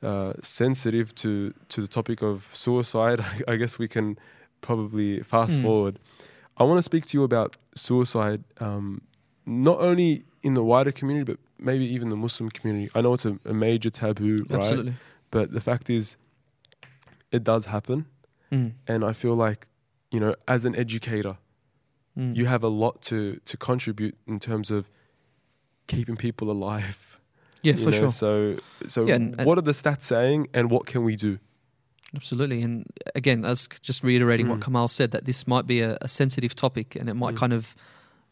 uh, 0.02 0.32
sensitive 0.42 1.14
to 1.16 1.54
to 1.68 1.80
the 1.80 1.88
topic 1.88 2.22
of 2.22 2.48
suicide, 2.52 3.20
I, 3.48 3.56
guess 3.56 3.78
we 3.78 3.88
can 3.88 4.18
probably 4.60 5.20
fast 5.22 5.58
Mm. 5.58 5.62
forward. 5.62 5.98
I 6.56 6.64
want 6.64 6.78
to 6.78 6.82
speak 6.82 7.06
to 7.06 7.18
you 7.18 7.24
about 7.24 7.56
suicide, 7.74 8.42
um, 8.60 9.00
not 9.46 9.78
only 9.80 10.24
in 10.42 10.54
the 10.54 10.62
wider 10.62 10.92
community, 10.92 11.24
but 11.32 11.38
maybe 11.58 11.84
even 11.94 12.08
the 12.08 12.16
Muslim 12.16 12.50
community. 12.50 12.90
I 12.96 13.00
know 13.00 13.14
it's 13.14 13.24
a, 13.24 13.38
a 13.44 13.54
major 13.54 13.90
taboo, 13.90 14.36
right? 14.50 14.58
Absolutely. 14.60 14.94
But 15.30 15.52
the 15.52 15.60
fact 15.60 15.88
is, 15.88 16.16
it 17.30 17.44
does 17.44 17.66
happen, 17.66 18.06
Mm. 18.50 18.72
and 18.86 19.04
I 19.04 19.12
feel 19.14 19.34
like, 19.34 19.66
you 20.12 20.20
know, 20.20 20.34
as 20.46 20.64
an 20.64 20.74
educator, 20.76 21.36
Mm. 22.18 22.36
you 22.36 22.44
have 22.46 22.62
a 22.62 22.68
lot 22.68 23.00
to 23.10 23.40
to 23.50 23.56
contribute 23.56 24.16
in 24.26 24.38
terms 24.38 24.70
of 24.70 24.88
keeping 25.86 26.16
people 26.16 26.50
alive. 26.50 26.96
yeah, 27.62 27.76
for 27.76 27.90
know? 27.90 27.98
sure. 27.98 28.10
So, 28.10 28.56
so 28.88 29.06
Yeah, 29.06 29.14
and- 29.16 29.34
and- 29.38 29.46
what 29.46 29.56
are 29.58 29.62
the 29.62 29.72
stats 29.72 30.02
saying, 30.02 30.48
and 30.52 30.70
what 30.70 30.84
can 30.86 31.04
we 31.04 31.16
do? 31.16 31.38
Absolutely. 32.14 32.60
And 32.62 32.84
again, 33.14 33.44
as 33.44 33.68
just 33.80 34.02
reiterating 34.04 34.48
what 34.48 34.58
Mm. 34.58 34.64
Kamal 34.64 34.88
said, 34.88 35.10
that 35.12 35.24
this 35.24 35.46
might 35.46 35.66
be 35.66 35.80
a, 35.80 35.96
a 36.02 36.08
sensitive 36.08 36.54
topic 36.54 36.96
and 36.96 37.08
it 37.08 37.14
might 37.14 37.34
Mm. 37.34 37.38
kind 37.38 37.52
of 37.54 37.74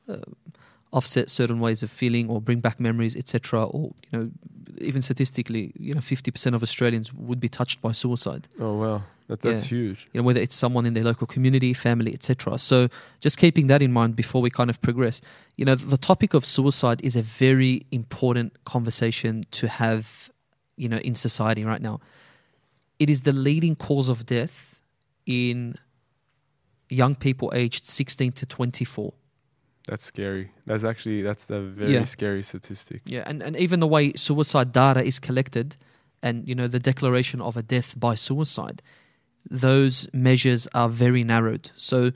uh, 0.09 0.16
offset 0.93 1.30
certain 1.30 1.61
ways 1.61 1.82
of 1.82 1.91
feeling 1.91 2.28
or 2.28 2.41
bring 2.41 2.61
back 2.61 2.80
memories, 2.80 3.16
etc. 3.16 3.64
Or, 3.64 3.93
you 4.11 4.18
know, 4.18 4.30
even 4.78 5.03
statistically, 5.03 5.72
you 5.78 5.95
know, 5.95 6.01
50% 6.01 6.55
of 6.55 6.62
Australians 6.62 7.12
would 7.12 7.41
be 7.41 7.49
touched 7.49 7.80
by 7.80 7.93
suicide. 7.93 8.49
Oh 8.59 8.76
wow, 8.78 9.03
that, 9.28 9.41
that's 9.41 9.64
huge. 9.64 10.09
you 10.12 10.20
know, 10.20 10.24
whether 10.24 10.41
it's 10.41 10.55
someone 10.55 10.86
in 10.86 10.95
their 10.95 11.05
local 11.05 11.26
community, 11.26 11.74
family, 11.74 12.12
etc. 12.14 12.59
So 12.59 12.88
just 13.20 13.38
keeping 13.38 13.68
that 13.68 13.82
in 13.82 13.93
mind 13.93 14.16
before 14.16 14.43
we 14.43 14.51
kind 14.51 14.70
of 14.70 14.80
progress. 14.80 15.20
You 15.57 15.64
know, 15.64 15.74
the 15.74 15.99
topic 15.99 16.34
of 16.34 16.45
suicide 16.45 17.01
is 17.05 17.16
a 17.16 17.22
very 17.22 17.82
important 17.91 18.64
conversation 18.64 19.45
to 19.53 19.68
have, 19.68 20.30
you 20.76 20.88
know, 20.88 20.99
in 20.99 21.14
society 21.14 21.64
right 21.64 21.82
now. 21.82 22.01
It 22.99 23.09
is 23.09 23.22
the 23.22 23.32
leading 23.32 23.76
cause 23.76 24.09
of 24.09 24.26
death 24.26 24.82
in 25.26 25.76
young 26.88 27.14
people 27.14 27.53
aged 27.55 27.86
16 27.86 28.32
to 28.32 28.47
24. 28.47 29.12
That's 29.91 30.05
scary. 30.05 30.53
That's 30.66 30.84
actually 30.84 31.22
that's 31.22 31.51
a 31.51 31.61
very 31.61 31.95
Yeah. 31.95 32.05
scary 32.05 32.43
statistic. 32.45 33.03
Yeah, 33.07 33.24
and, 33.26 33.43
and 33.43 33.57
even 33.57 33.80
the 33.80 33.88
way 33.88 34.12
suicide 34.14 34.70
data 34.72 35.03
is 35.03 35.18
collected 35.18 35.74
and, 36.22 36.47
you 36.49 36.55
know, 36.55 36.68
the 36.68 36.78
declaration 36.78 37.41
of 37.41 37.57
a 37.57 37.62
death 37.62 37.99
by 37.99 38.14
suicide, 38.14 38.82
those 39.51 40.09
measures 40.12 40.68
are 40.74 40.88
very 40.88 41.24
narrowed. 41.24 41.70
So 41.76 42.12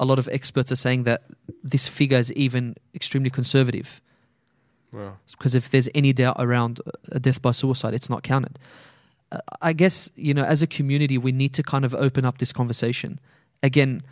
a 0.00 0.04
lot 0.04 0.18
of 0.18 0.26
experts 0.32 0.72
are 0.72 0.76
saying 0.86 1.04
that 1.04 1.20
this 1.62 1.86
figure 1.86 2.18
is 2.18 2.32
even 2.32 2.74
extremely 2.92 3.30
conservative 3.30 4.00
Wow. 4.92 5.18
because 5.30 5.54
if 5.54 5.70
there's 5.70 5.88
any 5.94 6.12
doubt 6.12 6.36
around 6.40 6.80
a 7.12 7.20
death 7.20 7.40
by 7.40 7.52
suicide, 7.52 7.94
it's 7.94 8.10
not 8.10 8.22
counted. 8.24 8.58
Uh, 9.30 9.38
I 9.70 9.72
guess, 9.74 10.10
you 10.16 10.34
know, 10.34 10.42
as 10.44 10.60
a 10.60 10.66
community, 10.66 11.18
we 11.18 11.30
need 11.30 11.52
to 11.54 11.62
kind 11.62 11.84
of 11.84 11.94
open 11.94 12.24
up 12.24 12.38
this 12.38 12.52
conversation. 12.52 13.20
Again, 13.62 14.02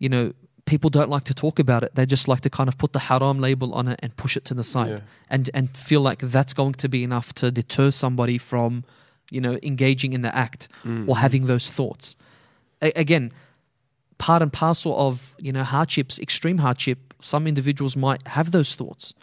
you 0.00 0.08
know, 0.08 0.32
people 0.66 0.88
don't 0.90 1.10
like 1.10 1.24
to 1.24 1.34
talk 1.34 1.58
about 1.58 1.82
it. 1.82 1.94
They 1.94 2.06
just 2.06 2.26
like 2.28 2.40
to 2.40 2.50
kind 2.50 2.68
of 2.68 2.78
put 2.78 2.92
the 2.92 2.98
haram 2.98 3.38
label 3.38 3.74
on 3.74 3.86
it 3.88 4.00
and 4.02 4.16
push 4.16 4.36
it 4.36 4.44
to 4.46 4.54
the 4.54 4.64
side 4.64 4.88
Yeah. 4.90 5.00
and 5.30 5.50
and 5.54 5.68
feel 5.70 6.00
like 6.00 6.20
that's 6.20 6.54
going 6.54 6.74
to 6.74 6.88
be 6.88 7.02
enough 7.04 7.32
to 7.34 7.50
deter 7.50 7.90
somebody 7.90 8.38
from 8.38 8.84
you 9.30 9.40
know 9.40 9.58
engaging 9.62 10.12
in 10.14 10.22
the 10.22 10.34
act 10.34 10.68
Mm. 10.84 11.08
or 11.08 11.16
having 11.18 11.46
those 11.46 11.68
thoughts 11.70 12.16
A- 12.82 12.92
again 13.00 13.32
part 14.18 14.42
and 14.42 14.52
parcel 14.52 14.92
of 15.08 15.34
you 15.38 15.52
know 15.52 15.64
hardships 15.64 16.18
extreme 16.18 16.58
hardship 16.58 16.98
some 17.20 17.46
individuals 17.46 17.96
might 17.96 18.26
have 18.28 18.50
those 18.50 18.74
thoughts 18.74 19.14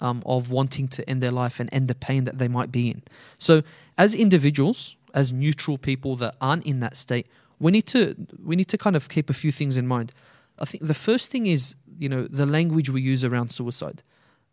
um, 0.00 0.22
of 0.24 0.50
wanting 0.50 0.88
to 0.88 1.08
end 1.08 1.22
their 1.22 1.30
life 1.30 1.60
and 1.60 1.68
end 1.72 1.86
the 1.88 1.94
pain 1.94 2.24
that 2.24 2.38
they 2.38 2.48
might 2.48 2.70
be 2.72 2.90
in 2.90 3.02
so 3.38 3.62
as 3.96 4.14
individuals 4.14 4.96
as 5.14 5.32
neutral 5.32 5.76
people 5.78 6.16
that 6.16 6.34
aren't 6.40 6.64
in 6.66 6.80
that 6.80 6.96
state 6.96 7.26
we 7.58 7.70
need 7.70 7.86
to 7.86 8.14
we 8.44 8.56
need 8.56 8.68
to 8.68 8.78
kind 8.78 8.96
of 8.96 9.08
keep 9.08 9.30
a 9.30 9.34
few 9.34 9.52
things 9.52 9.76
in 9.76 9.86
mind 9.86 10.12
i 10.60 10.64
think 10.64 10.86
the 10.86 10.94
first 10.94 11.30
thing 11.30 11.46
is 11.46 11.74
you 11.98 12.08
know 12.08 12.22
the 12.26 12.46
language 12.46 12.88
we 12.90 13.00
use 13.00 13.24
around 13.24 13.50
suicide 13.50 14.02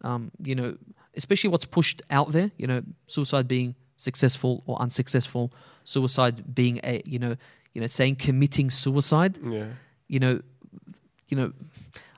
um, 0.03 0.29
you 0.43 0.53
know, 0.53 0.77
especially 1.15 1.49
what's 1.49 1.65
pushed 1.65 2.03
out 2.11 2.31
there, 2.31 2.51
you 2.55 2.67
know, 2.67 2.83
suicide 3.07 3.47
being 3.47 3.73
successful 3.95 4.61
or 4.67 4.79
unsuccessful, 4.79 5.51
suicide 5.85 6.53
being 6.53 6.79
a, 6.83 7.01
you 7.03 7.17
know, 7.17 7.35
you 7.73 7.81
know, 7.81 7.87
saying 7.87 8.15
committing 8.17 8.69
suicide, 8.69 9.39
Yeah. 9.43 9.65
you 10.07 10.19
know, 10.19 10.39
you 11.29 11.35
know, 11.37 11.51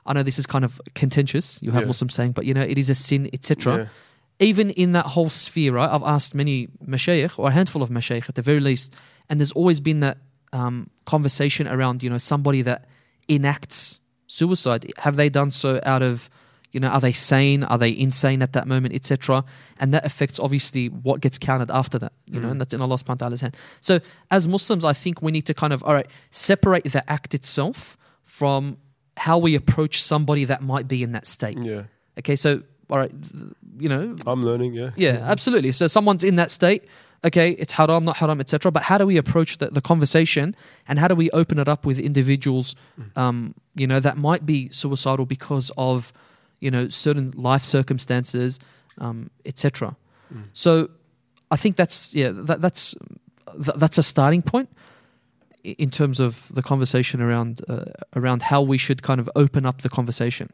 I 0.04 0.12
know 0.12 0.22
this 0.22 0.38
is 0.38 0.44
kind 0.46 0.62
of 0.66 0.78
contentious. 0.94 1.58
You 1.62 1.70
have 1.70 1.84
Yeah. 1.84 1.86
Muslims 1.86 2.12
saying, 2.12 2.32
but 2.32 2.44
you 2.44 2.52
know, 2.52 2.60
it 2.60 2.76
is 2.76 2.90
a 2.90 2.94
sin, 2.94 3.30
etc. 3.32 3.56
Yeah. 3.78 3.86
Even 4.48 4.68
in 4.68 4.92
that 4.92 5.06
whole 5.06 5.30
sphere, 5.30 5.72
right? 5.72 5.88
I've 5.90 6.02
asked 6.16 6.34
many 6.34 6.68
mashayikh 6.86 7.38
or 7.38 7.48
a 7.48 7.52
handful 7.52 7.82
of 7.82 7.88
mashayikh 7.88 8.28
at 8.28 8.34
the 8.34 8.42
very 8.42 8.60
least, 8.60 8.92
and 9.30 9.40
there's 9.40 9.52
always 9.52 9.80
been 9.80 10.00
that 10.00 10.18
um, 10.52 10.90
conversation 11.06 11.66
around, 11.66 12.02
you 12.02 12.10
know, 12.10 12.18
somebody 12.18 12.60
that 12.62 12.84
enacts 13.34 14.00
suicide. 14.26 14.92
Have 14.98 15.16
they 15.16 15.28
done 15.28 15.50
so 15.50 15.80
out 15.84 16.02
of 16.02 16.28
you 16.72 16.78
know, 16.78 16.86
are 16.88 17.00
they 17.00 17.12
sane? 17.12 17.64
Are 17.64 17.78
they 17.78 17.90
insane 17.90 18.42
at 18.42 18.52
that 18.52 18.68
moment, 18.68 18.94
etc.? 18.94 19.44
And 19.80 19.92
that 19.92 20.04
affects 20.04 20.38
obviously 20.38 20.86
what 20.86 21.20
gets 21.20 21.36
counted 21.36 21.68
after 21.68 21.98
that, 21.98 22.12
you 22.26 22.38
know, 22.38 22.46
Mm. 22.46 22.50
and 22.52 22.60
that's 22.60 22.72
in 22.72 22.80
Allah 22.80 22.94
subhanahu 22.94 23.08
wa 23.08 23.14
ta'ala's 23.26 23.40
hand. 23.40 23.56
So 23.80 23.98
as 24.30 24.46
Muslims, 24.46 24.84
I 24.84 24.92
think 24.92 25.20
we 25.20 25.32
need 25.32 25.46
to 25.46 25.54
kind 25.54 25.72
of, 25.72 25.82
all 25.82 25.94
right, 25.94 26.06
separate 26.30 26.84
the 26.84 27.02
act 27.10 27.34
itself 27.34 27.96
from 28.24 28.76
how 29.16 29.36
we 29.38 29.56
approach 29.56 30.00
somebody 30.00 30.44
that 30.44 30.62
might 30.62 30.86
be 30.86 31.02
in 31.02 31.10
that 31.12 31.26
state. 31.26 31.58
Yeah. 31.58 31.82
Okay, 32.20 32.36
so 32.36 32.62
all 32.88 32.98
right, 32.98 33.12
you 33.78 33.88
know, 33.88 34.14
I'm 34.26 34.44
learning. 34.44 34.74
Yeah. 34.74 34.90
yeah, 34.96 35.18
absolutely. 35.22 35.72
So 35.72 35.88
someone's 35.88 36.22
in 36.22 36.36
that 36.36 36.52
state. 36.52 36.84
Okay, 37.22 37.50
it's 37.52 37.72
haram, 37.72 38.04
not 38.04 38.16
haram, 38.16 38.40
etc. 38.40 38.72
But 38.72 38.84
how 38.84 38.96
do 38.96 39.06
we 39.06 39.18
approach 39.18 39.58
the, 39.58 39.66
the 39.66 39.82
conversation, 39.82 40.56
and 40.88 40.98
how 40.98 41.06
do 41.08 41.14
we 41.14 41.30
open 41.30 41.58
it 41.58 41.68
up 41.68 41.84
with 41.84 41.98
individuals, 41.98 42.74
um, 43.14 43.54
you 43.74 43.86
know, 43.86 44.00
that 44.00 44.16
might 44.16 44.46
be 44.46 44.70
suicidal 44.70 45.26
because 45.26 45.70
of, 45.76 46.14
you 46.60 46.70
know, 46.70 46.88
certain 46.88 47.32
life 47.32 47.62
circumstances, 47.62 48.58
um, 48.98 49.30
etc. 49.44 49.96
Mm. 50.32 50.44
So, 50.54 50.88
I 51.50 51.56
think 51.56 51.76
that's 51.76 52.14
yeah, 52.14 52.30
that, 52.32 52.62
that's 52.62 52.94
th- 53.52 53.76
that's 53.76 53.98
a 53.98 54.02
starting 54.02 54.42
point 54.42 54.70
in 55.62 55.90
terms 55.90 56.20
of 56.20 56.48
the 56.54 56.62
conversation 56.62 57.20
around 57.20 57.60
uh, 57.68 57.84
around 58.16 58.42
how 58.42 58.62
we 58.62 58.78
should 58.78 59.02
kind 59.02 59.20
of 59.20 59.28
open 59.36 59.66
up 59.66 59.82
the 59.82 59.88
conversation. 59.88 60.48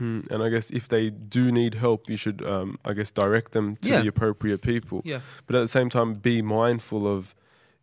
Mm, 0.00 0.30
and 0.30 0.42
I 0.42 0.48
guess 0.48 0.70
if 0.70 0.86
they 0.88 1.10
do 1.10 1.50
need 1.50 1.74
help, 1.74 2.08
you 2.08 2.16
should, 2.16 2.44
um, 2.46 2.78
I 2.84 2.92
guess, 2.92 3.10
direct 3.10 3.52
them 3.52 3.76
to 3.82 3.88
Yeah. 3.90 4.02
the 4.02 4.08
appropriate 4.08 4.62
people. 4.62 5.02
Yeah. 5.04 5.20
But 5.46 5.56
at 5.56 5.60
the 5.60 5.68
same 5.68 5.88
time, 5.90 6.14
be 6.14 6.40
mindful 6.40 7.06
of, 7.06 7.34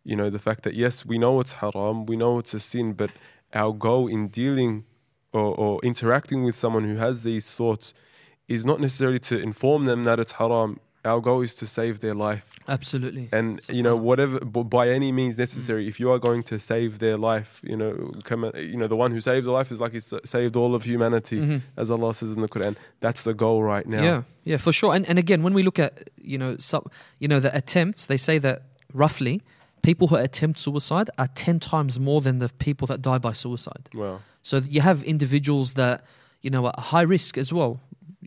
you 0.02 0.16
know, 0.16 0.30
the 0.30 0.38
fact 0.38 0.62
that 0.62 0.74
yes, 0.74 1.04
we 1.04 1.18
know 1.18 1.40
it's 1.40 1.52
haram, 1.52 2.06
we 2.06 2.16
know 2.16 2.38
it's 2.38 2.54
a 2.54 2.60
sin, 2.60 2.94
but 2.94 3.10
our 3.52 3.72
goal 3.72 4.08
in 4.08 4.28
dealing 4.28 4.84
or, 5.32 5.54
or 5.58 5.80
interacting 5.82 6.42
with 6.44 6.54
someone 6.54 6.84
who 6.84 6.96
has 6.96 7.22
these 7.22 7.50
thoughts 7.50 7.92
is 8.48 8.64
not 8.64 8.80
necessarily 8.80 9.18
to 9.18 9.38
inform 9.38 9.84
them 9.84 10.04
that 10.04 10.18
it's 10.18 10.32
haram. 10.32 10.80
Our 11.06 11.20
goal 11.20 11.40
is 11.42 11.54
to 11.56 11.66
save 11.66 11.94
their 12.00 12.14
life. 12.14 12.42
Absolutely. 12.68 13.28
and 13.38 13.60
you 13.78 13.82
know 13.86 13.94
whatever 14.08 14.36
b- 14.54 14.64
by 14.78 14.84
any 14.98 15.10
means 15.12 15.34
necessary 15.38 15.86
if 15.86 15.96
you 16.00 16.10
are 16.12 16.18
going 16.28 16.42
to 16.52 16.58
save 16.58 16.90
their 17.04 17.16
life 17.30 17.50
you 17.70 17.76
know 17.80 17.92
come 18.30 18.42
you 18.72 18.76
know 18.80 18.88
the 18.94 18.96
one 19.04 19.10
who 19.14 19.20
saves 19.20 19.46
a 19.46 19.52
life 19.58 19.70
is 19.74 19.78
like 19.84 19.92
he's 19.92 20.12
saved 20.24 20.54
all 20.56 20.72
of 20.74 20.82
humanity 20.92 21.38
Mhm. 21.38 21.60
as 21.82 21.88
allah 21.94 22.12
says 22.20 22.30
in 22.36 22.40
the 22.46 22.48
quran 22.54 22.74
that's 23.04 23.22
the 23.22 23.34
goal 23.44 23.58
right 23.72 23.86
now 23.96 24.02
Yeah, 24.10 24.22
yeah, 24.50 24.58
for 24.66 24.72
sure. 24.72 24.92
And 24.96 25.04
and 25.10 25.16
again, 25.24 25.40
when 25.46 25.54
we 25.58 25.62
look 25.68 25.78
at 25.86 25.92
you 26.32 26.38
know 26.42 26.56
some, 26.70 26.82
you 27.22 27.28
know 27.30 27.40
the 27.46 27.52
attempts, 27.60 28.00
they 28.06 28.18
say 28.28 28.36
that 28.46 28.56
roughly 29.04 29.36
people 29.88 30.06
who 30.10 30.16
attempt 30.28 30.58
suicide 30.58 31.08
are 31.22 31.28
ten 31.44 31.56
times 31.60 32.00
more 32.08 32.20
than 32.26 32.36
the 32.44 32.48
people 32.66 32.86
that 32.90 33.00
die 33.10 33.18
by 33.28 33.32
suicide. 33.44 33.84
wow 33.94 34.16
So 34.42 34.54
you 34.74 34.80
have 34.90 34.98
individuals 35.14 35.68
that 35.74 35.96
you 36.44 36.50
know 36.54 36.62
are 36.70 36.78
high 36.92 37.06
risk 37.16 37.38
as 37.38 37.52
well. 37.52 37.72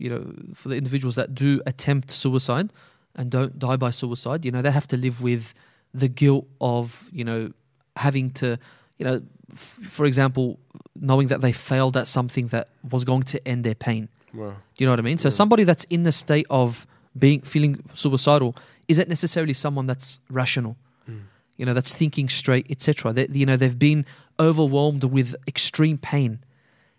You 0.00 0.10
know, 0.10 0.22
for 0.54 0.68
the 0.70 0.76
individuals 0.76 1.14
that 1.16 1.34
do 1.34 1.60
attempt 1.66 2.10
suicide 2.10 2.72
and 3.16 3.30
don't 3.30 3.58
die 3.58 3.76
by 3.76 3.90
suicide, 3.90 4.44
you 4.44 4.50
know, 4.52 4.62
they 4.62 4.70
have 4.70 4.86
to 4.88 4.96
live 4.96 5.22
with 5.22 5.54
the 5.92 6.08
guilt 6.08 6.46
of 6.60 7.08
you 7.12 7.24
know 7.24 7.50
having 7.96 8.30
to 8.40 8.58
you 8.98 9.04
know, 9.06 9.20
f- 9.52 9.78
for 9.96 10.04
example, 10.06 10.58
knowing 10.94 11.28
that 11.28 11.40
they 11.40 11.52
failed 11.52 11.96
at 11.96 12.06
something 12.06 12.46
that 12.48 12.68
was 12.90 13.04
going 13.04 13.22
to 13.32 13.36
end 13.48 13.64
their 13.64 13.74
pain. 13.74 14.08
wow 14.34 14.50
Do 14.76 14.78
you 14.78 14.86
know 14.86 14.92
what 14.92 15.00
I 15.00 15.02
mean? 15.10 15.18
So 15.18 15.28
Yeah. 15.28 15.32
somebody 15.42 15.64
that's 15.64 15.84
in 15.84 16.02
the 16.04 16.12
state 16.12 16.46
of 16.50 16.86
being 17.18 17.40
feeling 17.42 17.82
suicidal 17.94 18.54
is 18.88 18.98
it 18.98 19.08
necessarily 19.08 19.52
someone 19.54 19.86
that's 19.86 20.20
rational? 20.28 20.76
Mm. 21.08 21.22
You 21.58 21.64
know, 21.66 21.74
that's 21.74 21.92
thinking 21.94 22.28
straight, 22.28 22.66
etc. 22.70 23.14
You 23.40 23.46
know 23.46 23.56
they've 23.56 23.78
been 23.90 24.04
overwhelmed 24.38 25.04
with 25.04 25.34
extreme 25.48 25.96
pain, 26.12 26.38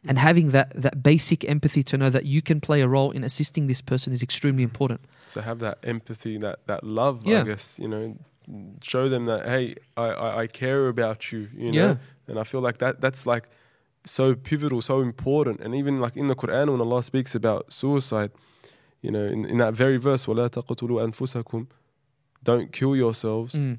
and 0.08 0.18
having 0.18 0.52
that 0.52 0.72
that 0.76 1.04
basic 1.04 1.48
empathy 1.50 1.84
to 1.84 1.98
know 1.98 2.10
that 2.10 2.26
you 2.26 2.42
can 2.42 2.60
play 2.60 2.82
a 2.82 2.88
role 2.88 3.12
in 3.12 3.24
assisting 3.24 3.68
this 3.68 3.82
person 3.82 4.14
is 4.14 4.24
extremely 4.24 4.64
important 4.64 5.02
so 5.28 5.42
have 5.42 5.60
that 5.60 5.78
empathy 5.84 6.38
that 6.38 6.60
that 6.68 6.84
love 6.84 7.26
yeah. 7.26 7.42
i 7.42 7.44
guess 7.44 7.80
you 7.80 7.88
know 7.88 8.18
show 8.82 9.08
them 9.08 9.26
that 9.26 9.46
hey 9.46 9.76
I, 9.96 10.04
I, 10.04 10.40
I 10.42 10.48
care 10.48 10.88
about 10.88 11.32
you 11.32 11.50
you 11.56 11.72
know 11.72 11.88
yeah. 11.88 11.96
and 12.28 12.40
i 12.40 12.44
feel 12.44 12.62
like 12.62 12.80
that 12.80 13.00
that's 13.00 13.26
like 13.26 13.48
so 14.06 14.34
pivotal 14.34 14.82
so 14.82 15.02
important 15.02 15.60
and 15.62 15.76
even 15.76 16.00
like 16.00 16.18
in 16.18 16.28
the 16.28 16.36
quran 16.36 16.72
when 16.72 16.82
allah 16.82 17.04
speaks 17.04 17.36
about 17.36 17.72
suicide 17.72 18.32
you 19.02 19.12
know 19.12 19.26
in, 19.26 19.46
in 19.46 19.58
that 19.60 19.74
very 19.74 19.98
verse 19.98 20.28
don't 22.44 22.72
kill 22.72 22.96
yourselves 22.96 23.54
mm 23.54 23.78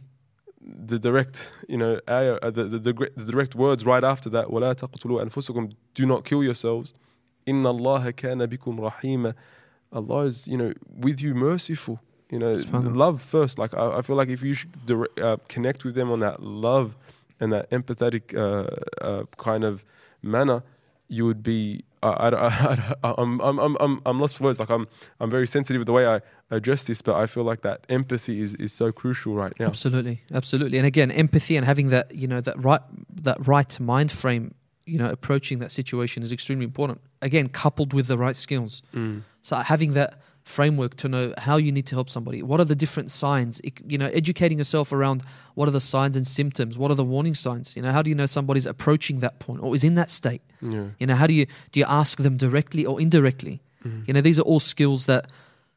The 0.61 0.99
direct, 0.99 1.51
you 1.70 1.78
know, 1.78 1.99
ayah, 2.09 2.39
uh, 2.41 2.49
the, 2.49 2.65
the, 2.65 2.80
the, 2.80 2.93
gre- 2.93 3.05
the 3.15 3.32
direct 3.32 3.55
words 3.55 3.86
right 3.86 4.03
after 4.03 4.30
that, 4.32 4.47
وَلَا 4.47 4.76
تَقْتُلُوا 4.76 5.24
أَنفُسَكُمْ 5.30 5.74
Do 5.93 6.05
not 6.05 6.26
kill 6.26 6.43
yourselves. 6.43 6.93
إِنَّ 7.47 7.63
اللَّهَ 7.63 8.11
كَانَ 8.13 8.45
بِكُمْ 8.45 8.80
رَحِيمًا 8.80 9.34
Allah 9.93 10.26
is, 10.26 10.47
you 10.47 10.57
know, 10.57 10.74
with 10.93 11.22
you 11.22 11.34
merciful. 11.34 12.01
You 12.30 12.39
know, 12.39 12.51
Subhanallah. 12.51 12.97
love 12.97 13.22
first. 13.22 13.57
Like 13.57 13.74
I, 13.74 13.99
I 13.99 14.01
feel 14.01 14.18
like 14.18 14.28
if 14.28 14.41
you 14.43 14.53
should 14.53 14.86
direct, 14.86 15.18
uh, 15.20 15.38
connect 15.47 15.86
with 15.86 15.95
them 15.95 16.11
on 16.11 16.20
that 16.20 16.43
love 16.43 16.97
and 17.39 17.53
that 17.53 17.70
empathetic 17.72 18.36
uh, 18.36 18.68
uh, 19.05 19.24
kind 19.38 19.63
of 19.63 19.86
manner, 20.22 20.63
you 21.07 21.26
would 21.26 21.41
be. 21.41 21.86
I, 22.03 22.09
I, 22.09 22.94
I, 23.05 23.14
I'm, 23.18 23.40
I'm, 23.40 23.59
I'm, 23.59 23.76
I'm, 23.80 24.03
I'm 24.05 24.20
lost 24.20 24.36
for 24.36 24.44
words. 24.44 24.59
Like 24.59 24.70
I'm, 24.70 24.88
I'm 25.20 25.30
very 25.30 25.46
sensitive 25.46 25.80
with 25.80 25.86
the 25.86 25.92
way 25.92 26.07
I 26.07 26.20
address 26.50 26.82
this, 26.82 27.00
but 27.00 27.14
I 27.14 27.26
feel 27.26 27.44
like 27.44 27.62
that 27.62 27.86
empathy 27.88 28.40
is, 28.40 28.55
is 28.55 28.72
so 28.72 28.92
crucial 28.92 29.34
right 29.34 29.53
now. 29.59 29.66
Absolutely, 29.66 30.22
absolutely. 30.32 30.78
And 30.78 30.86
again, 30.86 31.11
empathy 31.11 31.57
and 31.57 31.64
having 31.64 31.90
that, 31.90 32.14
you 32.14 32.26
know, 32.26 32.40
that 32.40 32.62
right 32.62 32.80
that 33.22 33.46
right 33.46 33.78
mind 33.80 34.11
frame, 34.11 34.55
you 34.84 34.98
know, 34.98 35.07
approaching 35.07 35.61
that 35.61 35.70
situation 35.70 36.22
is 36.22 36.32
extremely 36.32 36.64
important. 36.64 37.00
Again, 37.20 37.48
coupled 37.48 37.92
with 37.92 38.09
the 38.09 38.18
right 38.18 38.36
skills. 38.36 38.82
Mm. 38.94 39.22
So 39.42 39.57
having 39.57 39.94
that 39.94 40.20
framework 40.45 40.97
to 40.97 41.09
know 41.09 41.32
how 41.38 41.57
you 41.57 41.70
need 41.72 41.86
to 41.86 41.95
help 41.95 42.11
somebody, 42.11 42.43
what 42.43 42.59
are 42.61 42.64
the 42.64 42.74
different 42.74 43.11
signs, 43.11 43.61
you 43.86 43.97
know, 43.99 44.09
educating 44.09 44.59
yourself 44.59 44.93
around 44.93 45.22
what 45.55 45.68
are 45.68 45.72
the 45.72 45.80
signs 45.80 46.16
and 46.16 46.26
symptoms, 46.26 46.76
what 46.76 46.90
are 46.90 46.97
the 46.97 47.05
warning 47.05 47.34
signs, 47.34 47.76
you 47.76 47.82
know, 47.82 47.93
how 47.93 48.03
do 48.03 48.11
you 48.11 48.16
know 48.16 48.26
somebody's 48.26 48.66
approaching 48.66 49.20
that 49.20 49.38
point 49.38 49.61
or 49.62 49.74
is 49.74 49.84
in 49.84 49.95
that 49.95 50.11
state? 50.11 50.43
Yeah. 50.61 50.86
You 50.99 51.07
know, 51.07 51.14
how 51.14 51.26
do 51.26 51.34
you 51.34 51.47
do 51.72 51.80
you 51.80 51.86
ask 51.88 52.18
them 52.18 52.36
directly 52.36 52.84
or 52.84 53.01
indirectly? 53.01 53.61
Mm. 53.84 54.07
You 54.09 54.14
know, 54.14 54.20
these 54.20 54.38
are 54.38 54.43
all 54.43 54.61
skills 54.61 55.07
that 55.07 55.26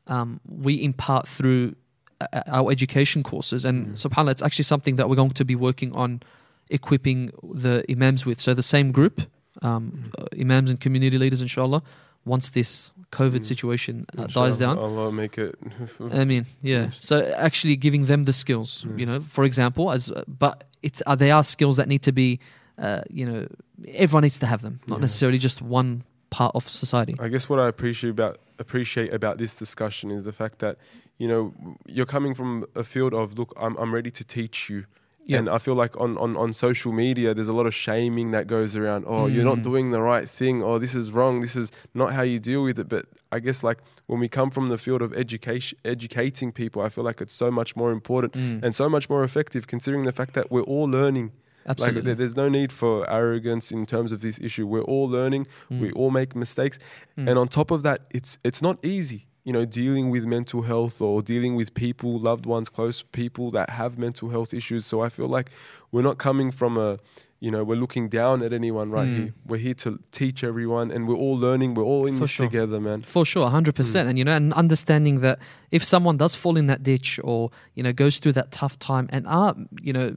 um, 0.07 0.39
we 0.47 0.83
impart 0.83 1.27
through 1.27 1.75
uh, 2.21 2.41
our 2.47 2.71
education 2.71 3.23
courses, 3.23 3.65
and 3.65 3.87
Mm. 3.87 3.91
subhanallah, 3.93 4.31
it's 4.31 4.41
actually 4.41 4.63
something 4.63 4.95
that 4.97 5.09
we're 5.09 5.15
going 5.15 5.31
to 5.31 5.45
be 5.45 5.55
working 5.55 5.91
on 5.93 6.21
equipping 6.69 7.31
the 7.43 7.83
imams 7.89 8.25
with. 8.25 8.39
So 8.39 8.53
the 8.53 8.63
same 8.63 8.91
group, 8.91 9.21
um, 9.61 10.11
uh, 10.17 10.25
imams 10.39 10.69
and 10.69 10.79
community 10.79 11.17
leaders, 11.17 11.41
inshallah, 11.41 11.81
once 12.25 12.49
this 12.51 12.91
COVID 13.11 13.39
Mm. 13.41 13.45
situation 13.45 14.05
uh, 14.17 14.27
dies 14.27 14.57
down. 14.57 14.77
Allah 14.77 15.11
make 15.11 15.37
it. 15.37 15.55
I 16.21 16.25
mean, 16.25 16.45
yeah. 16.61 16.89
So 16.97 17.15
actually 17.37 17.75
giving 17.77 18.05
them 18.07 18.25
the 18.25 18.33
skills, 18.33 18.85
Yeah. 18.85 18.97
you 18.99 19.05
know, 19.05 19.19
for 19.21 19.43
example, 19.45 19.91
as 19.91 20.11
but 20.27 20.63
it's 20.81 21.01
uh, 21.05 21.15
they 21.15 21.31
are 21.31 21.43
skills 21.43 21.75
that 21.77 21.87
need 21.87 22.01
to 22.03 22.11
be, 22.11 22.39
uh, 22.77 23.01
you 23.09 23.25
know, 23.25 23.47
everyone 23.93 24.23
needs 24.23 24.39
to 24.39 24.45
have 24.45 24.61
them, 24.61 24.79
not 24.87 24.97
Yeah. 24.97 25.01
necessarily 25.01 25.37
just 25.37 25.61
one 25.61 26.01
part 26.29 26.51
of 26.55 26.67
society. 26.67 27.15
I 27.19 27.29
guess 27.29 27.47
what 27.49 27.59
I 27.59 27.67
appreciate 27.67 28.09
about 28.19 28.39
appreciate 28.59 29.13
about 29.13 29.37
this 29.37 29.55
discussion 29.55 30.11
is 30.11 30.23
the 30.23 30.31
fact 30.33 30.59
that 30.59 30.77
you 31.17 31.27
know 31.27 31.53
you're 31.87 32.05
coming 32.05 32.35
from 32.35 32.65
a 32.75 32.83
field 32.83 33.13
of 33.13 33.37
look, 33.39 33.53
I'm 33.55 33.77
I'm 33.77 33.93
ready 33.93 34.11
to 34.11 34.23
teach 34.23 34.69
you. 34.69 34.85
Yeah. 35.27 35.39
And 35.39 35.49
I 35.49 35.57
feel 35.57 35.73
like 35.73 35.99
on, 35.99 36.17
on, 36.19 36.37
on 36.37 36.53
social 36.53 36.91
media, 36.91 37.33
there's 37.33 37.47
a 37.47 37.53
lot 37.53 37.65
of 37.65 37.73
shaming 37.73 38.29
that 38.31 38.45
goes 38.45 38.75
around. 38.75 39.05
Oh, 39.07 39.25
you're 39.25 39.43
not 39.43 39.57
Mm. 39.59 39.63
doing 39.63 39.91
the 39.91 39.99
right 40.01 40.29
thing. 40.29 40.61
Oh, 40.61 40.77
this 40.77 40.93
is 40.93 41.11
wrong. 41.11 41.41
This 41.41 41.55
is 41.55 41.71
not 41.95 42.13
how 42.13 42.21
you 42.21 42.37
deal 42.39 42.61
with 42.63 42.77
it. 42.79 42.87
But 42.87 43.05
I 43.31 43.39
guess 43.39 43.63
like 43.63 43.79
when 44.05 44.19
we 44.19 44.29
come 44.29 44.51
from 44.51 44.69
the 44.69 44.77
field 44.77 45.01
of 45.01 45.11
education, 45.13 45.79
educating 45.83 46.51
people, 46.51 46.81
I 46.83 46.89
feel 46.89 47.03
like 47.03 47.21
it's 47.21 47.33
so 47.33 47.49
much 47.49 47.75
more 47.75 47.91
important 47.91 48.33
Mm. 48.35 48.63
and 48.63 48.75
so 48.75 48.87
much 48.87 49.09
more 49.09 49.23
effective, 49.23 49.65
considering 49.65 50.03
the 50.03 50.11
fact 50.11 50.33
that 50.35 50.51
we're 50.51 50.61
all 50.73 50.85
learning. 50.87 51.31
Absolutely. 51.67 52.11
Like 52.11 52.17
there's 52.19 52.35
no 52.35 52.47
need 52.47 52.71
for 52.71 53.09
arrogance 53.09 53.71
in 53.71 53.87
terms 53.87 54.11
of 54.11 54.21
this 54.21 54.37
issue. 54.39 54.67
We're 54.67 54.83
all 54.93 55.09
learning. 55.09 55.47
We 55.71 55.89
Mm. 55.89 55.95
all 55.95 56.11
make 56.11 56.35
mistakes. 56.35 56.77
Mm. 57.17 57.29
And 57.29 57.39
on 57.39 57.47
top 57.47 57.71
of 57.71 57.81
that, 57.81 58.01
it's 58.11 58.37
it's 58.43 58.61
not 58.61 58.77
easy. 58.85 59.25
You 59.45 59.53
know, 59.53 59.63
dealing 59.63 60.09
with 60.09 60.25
mental 60.25 60.63
health 60.63 60.99
or 61.01 61.21
dealing 61.21 61.55
with 61.55 61.75
people, 61.75 62.17
loved 62.17 62.47
ones, 62.47 62.67
close 62.67 63.03
people 63.03 63.51
that 63.51 63.69
have 63.69 63.95
mental 63.95 64.29
health 64.29 64.55
issues. 64.55 64.87
So 64.87 65.01
I 65.01 65.09
feel 65.09 65.27
like 65.27 65.51
we're 65.91 66.01
not 66.01 66.17
coming 66.17 66.49
from 66.49 66.77
a, 66.79 66.97
you 67.39 67.51
know, 67.51 67.63
we're 67.63 67.75
looking 67.77 68.09
down 68.09 68.41
at 68.41 68.51
anyone 68.53 68.89
right 68.89 69.07
Mm. 69.07 69.15
here. 69.17 69.33
We're 69.45 69.57
here 69.67 69.75
to 69.75 69.99
teach 70.11 70.43
everyone, 70.43 70.89
and 70.89 71.07
we're 71.07 71.21
all 71.25 71.37
learning. 71.37 71.75
We're 71.75 71.83
all 71.83 72.07
in 72.07 72.15
For 72.15 72.21
this 72.21 72.31
sure. 72.31 72.47
together, 72.47 72.79
man. 72.81 73.03
For 73.03 73.23
sure, 73.23 73.47
hundred 73.51 73.73
Hmm. 73.75 73.81
percent, 73.81 74.09
and 74.09 74.17
you 74.17 74.25
know, 74.25 74.35
and 74.35 74.51
understanding 74.53 75.19
that 75.21 75.37
if 75.69 75.83
someone 75.83 76.17
does 76.17 76.33
fall 76.33 76.57
in 76.57 76.65
that 76.65 76.81
ditch 76.81 77.19
or 77.23 77.51
you 77.75 77.83
know 77.83 77.93
goes 77.93 78.17
through 78.19 78.31
that 78.33 78.49
tough 78.51 78.79
time 78.79 79.05
and 79.11 79.27
are 79.27 79.53
you 79.79 79.93
know 79.93 80.15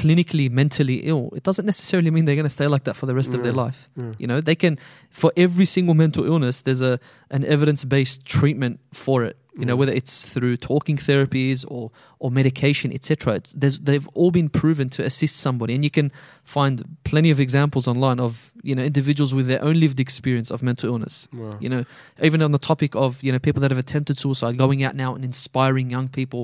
clinically 0.00 0.46
mentally 0.50 0.96
ill, 1.10 1.24
it 1.38 1.42
doesn't 1.48 1.66
necessarily 1.66 2.10
mean 2.10 2.24
they're 2.26 2.40
going 2.42 2.52
to 2.52 2.58
stay 2.60 2.68
like 2.74 2.84
that 2.84 2.96
for 2.96 3.06
the 3.06 3.14
rest 3.20 3.32
of 3.34 3.40
their 3.42 3.52
life. 3.64 3.80
Yeah. 3.96 4.12
You 4.20 4.26
know, 4.30 4.40
they 4.48 4.54
can 4.54 4.78
for 5.10 5.30
every 5.36 5.64
single 5.66 5.94
mental 5.94 6.24
illness, 6.30 6.56
there's 6.62 6.82
a 6.92 6.98
an 7.30 7.42
evidence 7.44 7.84
based 7.84 8.24
treatment 8.24 8.74
for 8.92 9.24
it. 9.28 9.36
You 9.58 9.64
know, 9.68 9.76
whether 9.80 9.94
it's 10.00 10.14
through 10.32 10.56
talking 10.58 10.98
therapies 10.98 11.64
or 11.74 11.90
or 12.18 12.30
medication, 12.30 12.88
etc. 12.92 13.40
There's 13.60 13.78
they've 13.88 14.06
all 14.18 14.30
been 14.30 14.50
proven 14.50 14.90
to 14.90 15.00
assist 15.02 15.34
somebody, 15.46 15.72
and 15.74 15.82
you 15.82 15.90
can 15.90 16.08
find 16.44 16.84
plenty 17.04 17.30
of 17.30 17.40
examples 17.40 17.88
online 17.88 18.20
of 18.20 18.52
you 18.62 18.74
know 18.76 18.84
individuals 18.84 19.32
with 19.32 19.46
their 19.46 19.62
own 19.64 19.76
lived 19.80 19.98
experience 19.98 20.50
of 20.54 20.62
mental 20.62 20.88
illness 20.92 21.28
you 21.60 21.68
know 21.72 21.84
even 22.22 22.42
on 22.42 22.52
the 22.52 22.58
topic 22.70 22.94
of 22.94 23.22
you 23.24 23.32
know 23.32 23.38
people 23.38 23.60
that 23.62 23.70
have 23.70 23.78
attempted 23.86 24.18
suicide 24.18 24.58
going 24.58 24.82
out 24.86 24.94
now 24.94 25.14
and 25.16 25.24
inspiring 25.24 25.86
young 25.96 26.08
people 26.08 26.42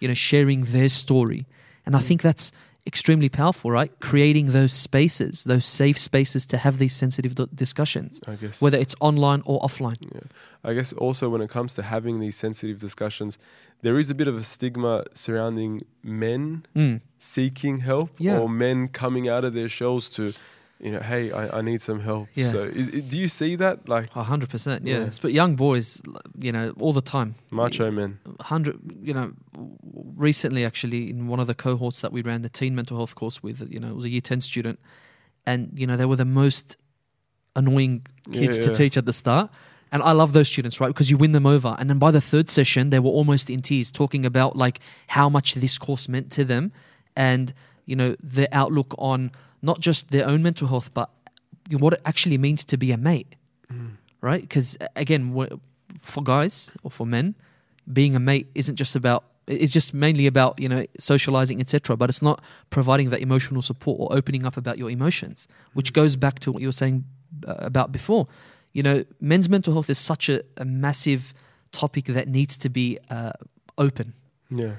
you 0.00 0.06
know 0.08 0.14
sharing 0.14 0.60
their 0.76 0.88
story 1.02 1.40
and 1.86 1.96
i 1.96 2.00
Mm. 2.00 2.06
think 2.08 2.20
that's 2.22 2.52
extremely 2.86 3.28
powerful 3.28 3.70
right 3.70 3.92
creating 4.00 4.46
those 4.52 4.72
spaces 4.72 5.44
those 5.44 5.64
safe 5.64 5.96
spaces 5.98 6.44
to 6.44 6.56
have 6.56 6.78
these 6.78 6.92
sensitive 6.92 7.32
d- 7.34 7.46
discussions 7.54 8.18
I 8.26 8.34
guess. 8.34 8.60
whether 8.60 8.76
it's 8.76 8.96
online 9.00 9.42
or 9.46 9.60
offline 9.60 9.98
Yeah. 10.12 10.20
I 10.64 10.74
guess 10.74 10.92
also 10.92 11.28
when 11.28 11.40
it 11.42 11.50
comes 11.50 11.74
to 11.74 11.82
having 11.82 12.20
these 12.20 12.36
sensitive 12.36 12.78
discussions, 12.78 13.36
there 13.82 13.98
is 13.98 14.10
a 14.10 14.14
bit 14.14 14.28
of 14.28 14.36
a 14.36 14.42
stigma 14.44 15.04
surrounding 15.12 15.82
men 16.04 16.64
mm. 16.76 17.00
seeking 17.18 17.78
help 17.78 18.10
Yeah. 18.18 18.38
or 18.38 18.48
men 18.48 18.86
coming 18.88 19.28
out 19.28 19.44
of 19.44 19.54
their 19.54 19.68
shells 19.68 20.08
to, 20.10 20.32
you 20.82 20.90
know, 20.90 21.00
hey, 21.00 21.30
I, 21.30 21.58
I 21.58 21.62
need 21.62 21.80
some 21.80 22.00
help. 22.00 22.26
Yeah. 22.34 22.50
So 22.50 22.64
is, 22.64 22.88
do 22.88 23.16
you 23.18 23.28
see 23.28 23.54
that? 23.56 23.88
Like 23.88 24.06
A 24.16 24.24
hundred 24.24 24.50
percent 24.50 24.84
yeah 24.86 25.04
Yeah. 25.04 25.10
But 25.22 25.32
young 25.32 25.54
boys 25.56 26.02
you 26.46 26.52
know 26.52 26.74
all 26.80 26.92
the 26.92 27.00
time 27.16 27.34
macho 27.50 27.90
men. 27.90 28.18
hundred 28.40 28.76
you 29.02 29.14
know 29.14 29.32
recently 30.16 30.64
actually 30.64 31.10
in 31.10 31.28
one 31.28 31.40
of 31.40 31.46
the 31.46 31.54
cohorts 31.54 32.00
that 32.00 32.12
we 32.12 32.22
ran 32.22 32.42
the 32.42 32.48
teen 32.48 32.74
mental 32.74 32.96
health 32.96 33.14
course 33.14 33.42
with 33.42 33.60
you 33.72 33.78
know 33.80 33.88
it 33.88 33.96
was 33.96 34.04
a 34.04 34.08
year 34.08 34.20
10 34.20 34.40
student 34.40 34.78
and 35.46 35.70
you 35.74 35.86
know 35.86 35.96
they 35.96 36.04
were 36.04 36.16
the 36.16 36.24
most 36.24 36.76
annoying 37.56 38.06
kids 38.32 38.58
Yeah, 38.58 38.66
to 38.66 38.74
teach 38.74 38.96
at 38.96 39.04
the 39.04 39.12
start 39.12 39.50
and 39.90 40.02
i 40.02 40.12
love 40.12 40.32
those 40.32 40.48
students 40.48 40.80
right 40.80 40.88
because 40.88 41.10
you 41.10 41.16
win 41.16 41.32
them 41.32 41.46
over 41.46 41.76
and 41.78 41.88
then 41.90 41.98
by 41.98 42.10
the 42.10 42.20
third 42.20 42.48
session 42.48 42.90
they 42.90 42.98
were 42.98 43.10
almost 43.10 43.50
in 43.50 43.60
tears 43.62 43.90
talking 43.92 44.24
about 44.24 44.56
like 44.56 44.80
how 45.08 45.28
much 45.28 45.54
this 45.54 45.78
course 45.78 46.08
meant 46.08 46.30
to 46.32 46.44
them 46.44 46.72
and 47.16 47.52
you 47.84 47.96
know 47.96 48.16
their 48.22 48.48
outlook 48.52 48.94
on 48.98 49.30
not 49.62 49.80
just 49.80 50.10
their 50.10 50.26
own 50.26 50.42
mental 50.42 50.68
health 50.68 50.92
but 50.94 51.08
what 51.70 51.92
it 51.94 52.00
actually 52.04 52.38
means 52.38 52.64
to 52.64 52.76
be 52.76 52.92
a 52.92 52.96
mate 52.96 53.34
Mm. 53.72 53.96
right? 54.20 54.42
Because 54.42 54.76
again, 54.96 55.34
for 56.00 56.22
guys 56.22 56.70
or 56.82 56.90
for 56.90 57.06
men, 57.06 57.34
being 57.90 58.14
a 58.14 58.20
mate 58.20 58.48
isn't 58.54 58.76
just 58.76 58.94
about. 58.96 59.24
It's 59.46 59.72
just 59.72 59.92
mainly 59.94 60.26
about 60.26 60.58
you 60.58 60.68
know 60.68 60.84
socializing, 60.98 61.58
etc. 61.60 61.96
But 61.96 62.10
it's 62.10 62.22
not 62.22 62.42
providing 62.70 63.10
that 63.10 63.20
emotional 63.20 63.62
support 63.62 63.98
or 63.98 64.16
opening 64.16 64.44
up 64.46 64.56
about 64.56 64.76
your 64.78 64.90
emotions, 64.90 65.48
which 65.72 65.92
goes 65.92 66.16
back 66.16 66.38
to 66.40 66.52
what 66.52 66.60
you 66.62 66.68
were 66.68 66.72
saying 66.84 67.04
uh, 67.48 67.54
about 67.58 67.92
before. 67.92 68.28
You 68.72 68.82
know, 68.82 69.04
men's 69.20 69.48
mental 69.48 69.72
health 69.72 69.90
is 69.90 69.98
such 69.98 70.28
a, 70.28 70.42
a 70.58 70.64
massive 70.64 71.32
topic 71.72 72.04
that 72.06 72.28
needs 72.28 72.56
to 72.58 72.68
be 72.68 72.98
uh, 73.10 73.32
open. 73.78 74.12
Yeah. 74.50 74.72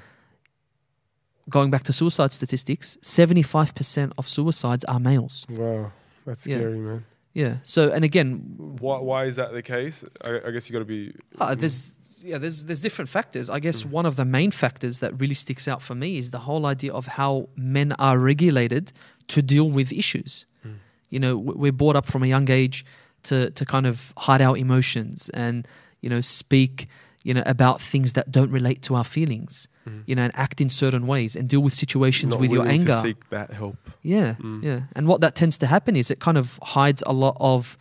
Going 1.50 1.70
back 1.72 1.84
to 1.84 1.94
suicide 1.94 2.32
statistics, 2.32 2.98
seventy-five 3.02 3.76
percent 3.76 4.14
of 4.18 4.28
suicides 4.28 4.86
are 4.86 5.00
males. 5.00 5.46
Wow. 5.50 5.92
That's 6.26 6.48
Yeah. 6.48 6.58
scary, 6.60 6.78
man. 6.80 7.06
Yeah. 7.34 7.56
So, 7.64 7.92
and 7.92 8.06
again, 8.06 8.44
Why, 8.80 9.00
why 9.00 9.26
is 9.26 9.36
that 9.36 9.52
the 9.54 9.62
case? 9.62 10.06
I, 10.24 10.40
I 10.48 10.52
guess 10.52 10.70
you 10.70 10.74
got 10.74 10.80
to 10.80 10.86
be. 10.86 11.14
Uh, 11.40 11.54
there's 11.56 11.98
yeah, 12.24 12.38
there's 12.38 12.64
there's 12.66 12.80
different 12.80 13.10
factors. 13.10 13.50
I 13.50 13.60
guess 13.60 13.84
one 13.86 14.06
of 14.06 14.16
the 14.16 14.24
main 14.26 14.52
factors 14.52 15.00
that 15.00 15.20
really 15.20 15.34
sticks 15.34 15.68
out 15.68 15.82
for 15.82 15.96
me 15.96 16.18
is 16.18 16.32
the 16.32 16.40
whole 16.40 16.66
idea 16.66 16.94
of 16.94 17.08
how 17.08 17.50
men 17.58 17.92
are 18.00 18.18
regulated 18.18 18.94
to 19.28 19.42
deal 19.42 19.70
with 19.70 19.92
issues. 19.92 20.46
Mm. 20.66 20.76
You 21.10 21.20
know, 21.20 21.38
we're 21.38 21.74
brought 21.74 21.96
up 21.98 22.06
from 22.06 22.24
a 22.24 22.28
young 22.28 22.50
age 22.50 22.86
to 23.24 23.50
to 23.52 23.66
kind 23.66 23.86
of 23.86 24.14
hide 24.18 24.42
our 24.42 24.56
emotions 24.58 25.30
and 25.34 25.68
you 26.02 26.10
know 26.10 26.22
speak 26.22 26.88
you 27.24 27.34
know, 27.34 27.44
about 27.46 27.82
things 27.82 28.14
that 28.14 28.32
don't 28.32 28.52
relate 28.52 28.82
to 28.84 28.96
our 28.96 29.04
feelings, 29.04 29.68
you 30.06 30.16
know, 30.16 30.24
and 30.24 30.32
act 30.36 30.60
in 30.62 30.70
certain 30.70 31.08
ways 31.08 31.36
and 31.36 31.48
deal 31.48 31.62
with 31.62 31.74
situations 31.74 32.32
Not 32.32 32.40
with 32.42 32.52
your 32.52 32.68
anger. 32.68 33.00
Seek 33.02 33.30
that 33.30 33.52
help. 33.52 33.78
Yeah, 34.02 34.36
Mm. 34.42 34.62
yeah. 34.64 34.82
And 34.96 35.08
what 35.08 35.22
that 35.22 35.36
tends 35.36 35.58
to 35.60 35.68
happen 35.68 35.96
is 35.96 36.12
it 36.12 36.20
kind 36.20 36.38
of 36.38 36.60
hides 36.62 37.02
a 37.06 37.14
lot 37.14 37.36
of, 37.40 37.78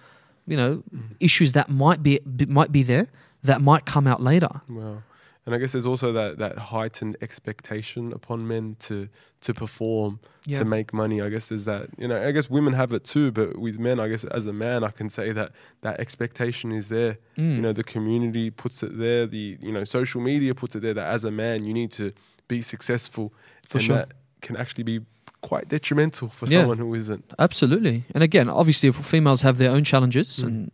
you 0.47 0.57
know, 0.57 0.83
Mm. 0.95 1.17
issues 1.21 1.53
that 1.53 1.69
might 1.69 2.03
be 2.03 2.21
might 2.49 2.73
be 2.73 2.83
there 2.85 3.07
that 3.43 3.61
might 3.61 3.85
come 3.85 4.07
out 4.07 4.23
later. 4.23 4.61
Wow. 4.69 5.03
And 5.45 5.55
I 5.57 5.59
guess 5.59 5.73
there's 5.73 5.87
also 5.89 6.13
that, 6.13 6.39
that 6.39 6.57
heightened 6.57 7.17
expectation 7.21 8.13
upon 8.13 8.47
men 8.47 8.77
to 8.81 9.09
to 9.41 9.53
perform, 9.53 10.21
Yeah. 10.47 10.59
to 10.61 10.65
make 10.65 10.93
money. 10.95 11.21
I 11.21 11.29
guess 11.31 11.49
there's 11.49 11.65
that, 11.65 11.89
you 11.99 12.07
know, 12.07 12.23
I 12.29 12.31
guess 12.31 12.49
women 12.49 12.75
have 12.75 12.93
it 12.93 13.03
too, 13.05 13.33
but 13.33 13.59
with 13.59 13.77
men, 13.81 13.99
I 13.99 14.07
guess 14.09 14.23
as 14.23 14.47
a 14.47 14.53
man, 14.53 14.85
I 14.85 14.91
can 14.91 15.09
say 15.09 15.33
that 15.33 15.51
that 15.81 15.99
expectation 15.99 16.71
is 16.71 16.87
there. 16.89 17.19
Mm. 17.37 17.57
You 17.57 17.63
know, 17.63 17.73
the 17.73 17.83
community 17.83 18.51
puts 18.51 18.85
it 18.85 18.97
there, 18.99 19.27
the, 19.27 19.59
you 19.61 19.73
know, 19.73 19.83
social 19.83 20.21
media 20.21 20.55
puts 20.55 20.77
it 20.77 20.83
there 20.83 20.95
that 20.95 21.07
as 21.13 21.25
a 21.25 21.33
man, 21.33 21.65
you 21.65 21.75
need 21.75 21.91
to 21.93 22.13
be 22.47 22.63
successful. 22.63 23.33
For 23.69 23.79
and 23.79 23.85
sure. 23.87 23.97
that 23.97 24.13
can 24.43 24.57
actually 24.57 24.85
be 24.85 25.01
quite 25.41 25.67
detrimental 25.69 26.29
for 26.29 26.47
Yeah. 26.47 26.61
someone 26.61 26.79
who 26.79 26.95
isn't. 26.95 27.25
Absolutely. 27.41 28.05
And 28.15 28.23
again, 28.23 28.49
obviously, 28.49 28.89
if 28.91 28.95
females 28.95 29.41
have 29.43 29.59
their 29.59 29.73
own 29.73 29.83
challenges 29.83 30.39
Mm. 30.39 30.47
and 30.47 30.71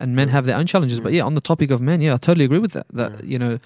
and 0.00 0.16
men 0.16 0.28
have 0.28 0.44
their 0.46 0.56
own 0.56 0.66
challenges. 0.66 1.00
But 1.00 1.12
Mm. 1.12 1.16
yeah, 1.16 1.24
on 1.24 1.34
the 1.34 1.40
topic 1.42 1.70
of 1.70 1.80
men, 1.82 2.00
yeah, 2.00 2.14
I 2.14 2.16
totally 2.18 2.44
agree 2.46 2.58
with 2.58 2.72
that. 2.72 2.86
That 2.92 3.24
you 3.24 3.38
know, 3.38 3.58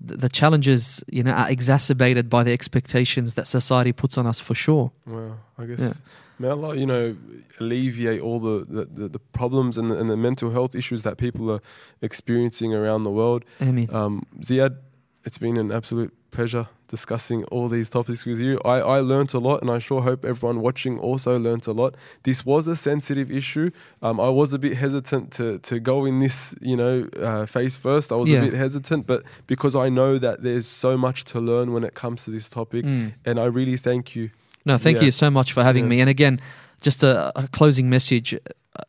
the, 0.00 0.28
challenges 0.28 1.02
you 1.10 1.22
know 1.22 1.32
are 1.32 1.50
exacerbated 1.50 2.28
by 2.28 2.42
the 2.44 2.52
expectations 2.52 3.34
that 3.34 3.46
society 3.46 3.92
puts 3.92 4.18
on 4.18 4.26
us 4.26 4.40
for 4.40 4.54
sure. 4.54 4.92
Well, 5.06 5.38
I 5.58 5.64
guess 5.66 5.80
Yeah. 5.80 5.92
may 6.38 6.48
Allah, 6.48 6.76
you 6.76 6.86
know, 6.86 7.16
alleviate 7.60 8.20
all 8.20 8.40
the, 8.40 8.64
the, 8.68 8.84
the, 8.84 9.08
the 9.08 9.18
problems 9.18 9.78
and 9.78 9.90
the, 9.90 9.98
and 10.00 10.08
the 10.08 10.16
mental 10.16 10.50
health 10.50 10.74
issues 10.74 11.02
that 11.04 11.16
people 11.16 11.50
are 11.50 11.60
experiencing 12.02 12.74
around 12.74 13.04
the 13.04 13.10
world. 13.10 13.44
I 13.60 13.70
mean, 13.72 13.88
Um, 13.94 14.26
Ziad, 14.40 14.76
it's 15.24 15.38
been 15.38 15.56
an 15.56 15.70
absolute 15.72 16.12
pleasure 16.34 16.66
discussing 16.88 17.44
all 17.52 17.66
these 17.68 17.88
topics 17.90 18.24
with 18.26 18.38
you. 18.46 18.60
I, 18.64 18.76
I 18.96 19.00
learnt 19.12 19.32
a 19.34 19.38
lot, 19.48 19.62
and 19.62 19.70
I 19.70 19.78
sure 19.88 20.02
hope 20.02 20.20
everyone 20.32 20.60
watching 20.68 20.98
also 20.98 21.38
learnt 21.38 21.66
a 21.66 21.72
lot. 21.72 21.94
This 22.28 22.44
was 22.44 22.66
a 22.66 22.76
sensitive 22.76 23.28
issue. 23.40 23.70
Um, 24.02 24.16
I 24.20 24.28
was 24.40 24.52
a 24.52 24.58
bit 24.58 24.74
hesitant 24.76 25.32
to, 25.38 25.58
to 25.70 25.74
go 25.80 26.04
in 26.04 26.20
this, 26.20 26.54
you 26.60 26.76
know, 26.76 27.08
uh, 27.28 27.46
face 27.46 27.76
first. 27.86 28.06
I 28.12 28.16
was 28.16 28.28
Yeah. 28.28 28.42
a 28.42 28.50
bit 28.50 28.54
hesitant, 28.66 29.06
but 29.06 29.22
because 29.46 29.74
I 29.74 29.88
know 29.98 30.18
that 30.18 30.42
there's 30.42 30.66
so 30.66 30.96
much 31.06 31.24
to 31.32 31.40
learn 31.40 31.72
when 31.74 31.84
it 31.84 31.94
comes 31.94 32.24
to 32.24 32.30
this 32.30 32.48
topic, 32.48 32.84
mm. 32.84 33.12
and 33.24 33.38
I 33.40 33.46
really 33.46 33.78
thank 33.88 34.14
you. 34.16 34.30
no, 34.66 34.76
thank 34.78 34.96
Yeah. 34.98 35.04
you 35.06 35.10
so 35.24 35.28
much 35.30 35.52
for 35.52 35.62
having 35.62 35.84
Yeah. 35.84 35.90
me. 35.90 36.00
And 36.00 36.10
again, 36.10 36.40
just 36.80 37.02
a, 37.02 37.32
a 37.44 37.48
closing 37.58 37.88
message. 37.90 38.28
uh, 38.34 38.38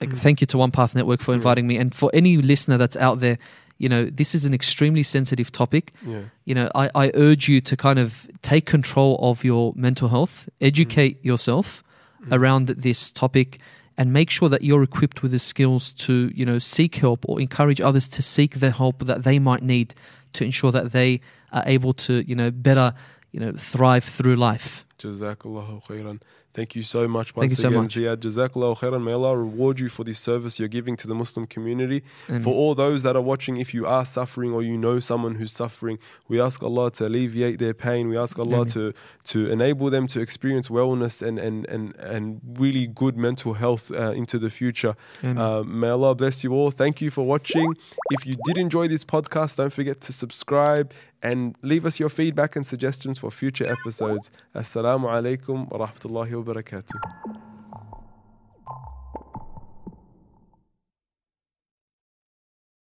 Mm. 0.01 0.17
Thank 0.17 0.41
you 0.41 0.47
to 0.47 0.57
One 0.57 0.71
Path 0.71 0.95
Network 0.95 1.21
for 1.21 1.33
inviting 1.33 1.67
me, 1.67 1.75
and 1.81 1.93
for 1.93 2.09
any 2.13 2.37
listener 2.37 2.77
that's 2.81 2.97
out 3.07 3.19
there. 3.19 3.37
You 3.77 3.89
know, 3.89 4.05
this 4.05 4.33
is 4.33 4.45
an 4.45 4.53
extremely 4.53 5.03
sensitive 5.03 5.51
topic. 5.51 5.91
Yeah. 6.05 6.21
you 6.45 6.55
know, 6.55 6.69
I, 6.75 6.89
I 6.95 7.11
urge 7.13 7.49
you 7.49 7.59
to 7.61 7.75
kind 7.75 7.99
of 7.99 8.27
take 8.41 8.65
control 8.65 9.17
of 9.21 9.43
your 9.43 9.73
mental 9.75 10.07
health, 10.09 10.47
educate 10.61 11.23
yourself 11.25 11.81
Mm. 12.25 12.33
around 12.39 12.67
this 12.69 13.11
topic, 13.11 13.59
and 13.97 14.11
make 14.11 14.29
sure 14.31 14.49
that 14.49 14.61
you're 14.63 14.81
equipped 14.81 15.21
with 15.21 15.31
the 15.31 15.37
skills 15.39 15.93
to, 15.93 16.31
you 16.33 16.45
know, 16.45 16.57
seek 16.59 16.95
help 16.95 17.23
or 17.29 17.39
encourage 17.39 17.79
others 17.81 18.07
to 18.07 18.21
seek 18.21 18.59
the 18.59 18.71
help 18.71 19.05
that 19.05 19.23
they 19.23 19.37
might 19.37 19.61
need 19.61 19.93
to 20.33 20.43
ensure 20.43 20.71
that 20.71 20.91
they 20.91 21.19
are 21.51 21.63
able 21.67 21.93
to, 21.93 22.13
you 22.27 22.35
know, 22.35 22.49
better, 22.51 22.93
you 23.31 23.39
know, 23.39 23.51
thrive 23.51 24.03
through 24.03 24.35
life. 24.37 24.85
Jazakallahu 24.97 25.83
khairan. 25.85 26.21
Thank 26.55 26.73
you 26.73 26.83
so 26.83 27.05
much 27.05 27.31
Thank 27.31 27.37
once 27.37 27.51
you 27.51 27.55
so 27.57 27.69
much. 27.69 27.95
Ziad. 27.95 28.17
Jazakallahu 28.17 28.77
khairan. 28.79 29.03
May 29.03 29.11
Allah 29.11 29.37
reward 29.37 29.77
you 29.77 29.89
for 29.89 30.05
this 30.05 30.19
service 30.19 30.57
you're 30.57 30.69
giving 30.69 30.95
to 30.95 31.05
the 31.05 31.13
Muslim 31.13 31.45
community. 31.45 32.01
And 32.29 32.45
For 32.45 32.53
all 32.53 32.73
those 32.75 33.03
that 33.03 33.17
are 33.17 33.21
watching, 33.21 33.57
if 33.57 33.73
you 33.73 33.85
are 33.85 34.05
suffering 34.05 34.53
or 34.53 34.63
you 34.63 34.77
know 34.77 35.01
someone 35.01 35.35
who's 35.35 35.51
suffering, 35.51 35.99
we 36.29 36.39
ask 36.39 36.63
Allah 36.63 36.91
to 36.91 37.07
alleviate 37.07 37.59
their 37.59 37.73
pain. 37.73 38.07
We 38.07 38.17
ask 38.17 38.39
Allah 38.39 38.65
to 38.67 38.93
to 39.31 39.49
enable 39.51 39.89
them 39.89 40.07
to 40.07 40.21
experience 40.21 40.69
wellness 40.69 41.21
and 41.21 41.37
and 41.37 41.65
and, 41.65 41.93
and 41.97 42.39
really 42.57 42.87
good 42.87 43.17
mental 43.17 43.55
health 43.55 43.91
uh, 43.91 44.11
into 44.21 44.39
the 44.39 44.49
future. 44.49 44.95
Uh, 45.23 45.61
may 45.63 45.89
Allah 45.89 46.15
bless 46.15 46.41
you 46.41 46.53
all. 46.53 46.71
Thank 46.71 47.01
you 47.01 47.11
for 47.11 47.25
watching. 47.25 47.75
If 48.11 48.25
you 48.25 48.35
did 48.45 48.57
enjoy 48.57 48.87
this 48.87 49.03
podcast, 49.03 49.57
don't 49.57 49.73
forget 49.73 49.99
to 50.07 50.13
subscribe 50.13 50.93
and 51.25 51.55
leave 51.63 51.85
us 51.85 51.99
your 51.99 52.09
feedback 52.09 52.55
and 52.55 52.65
suggestions 52.67 53.17
for 53.19 53.31
future 53.31 53.65
episodes. 53.65 54.29
Assalamu 54.53 55.07
alaikum 55.15 55.67
wa 55.71 55.87
rahmatullahi 55.87 56.31
wa 56.37 56.44
وبركاته. 56.45 56.99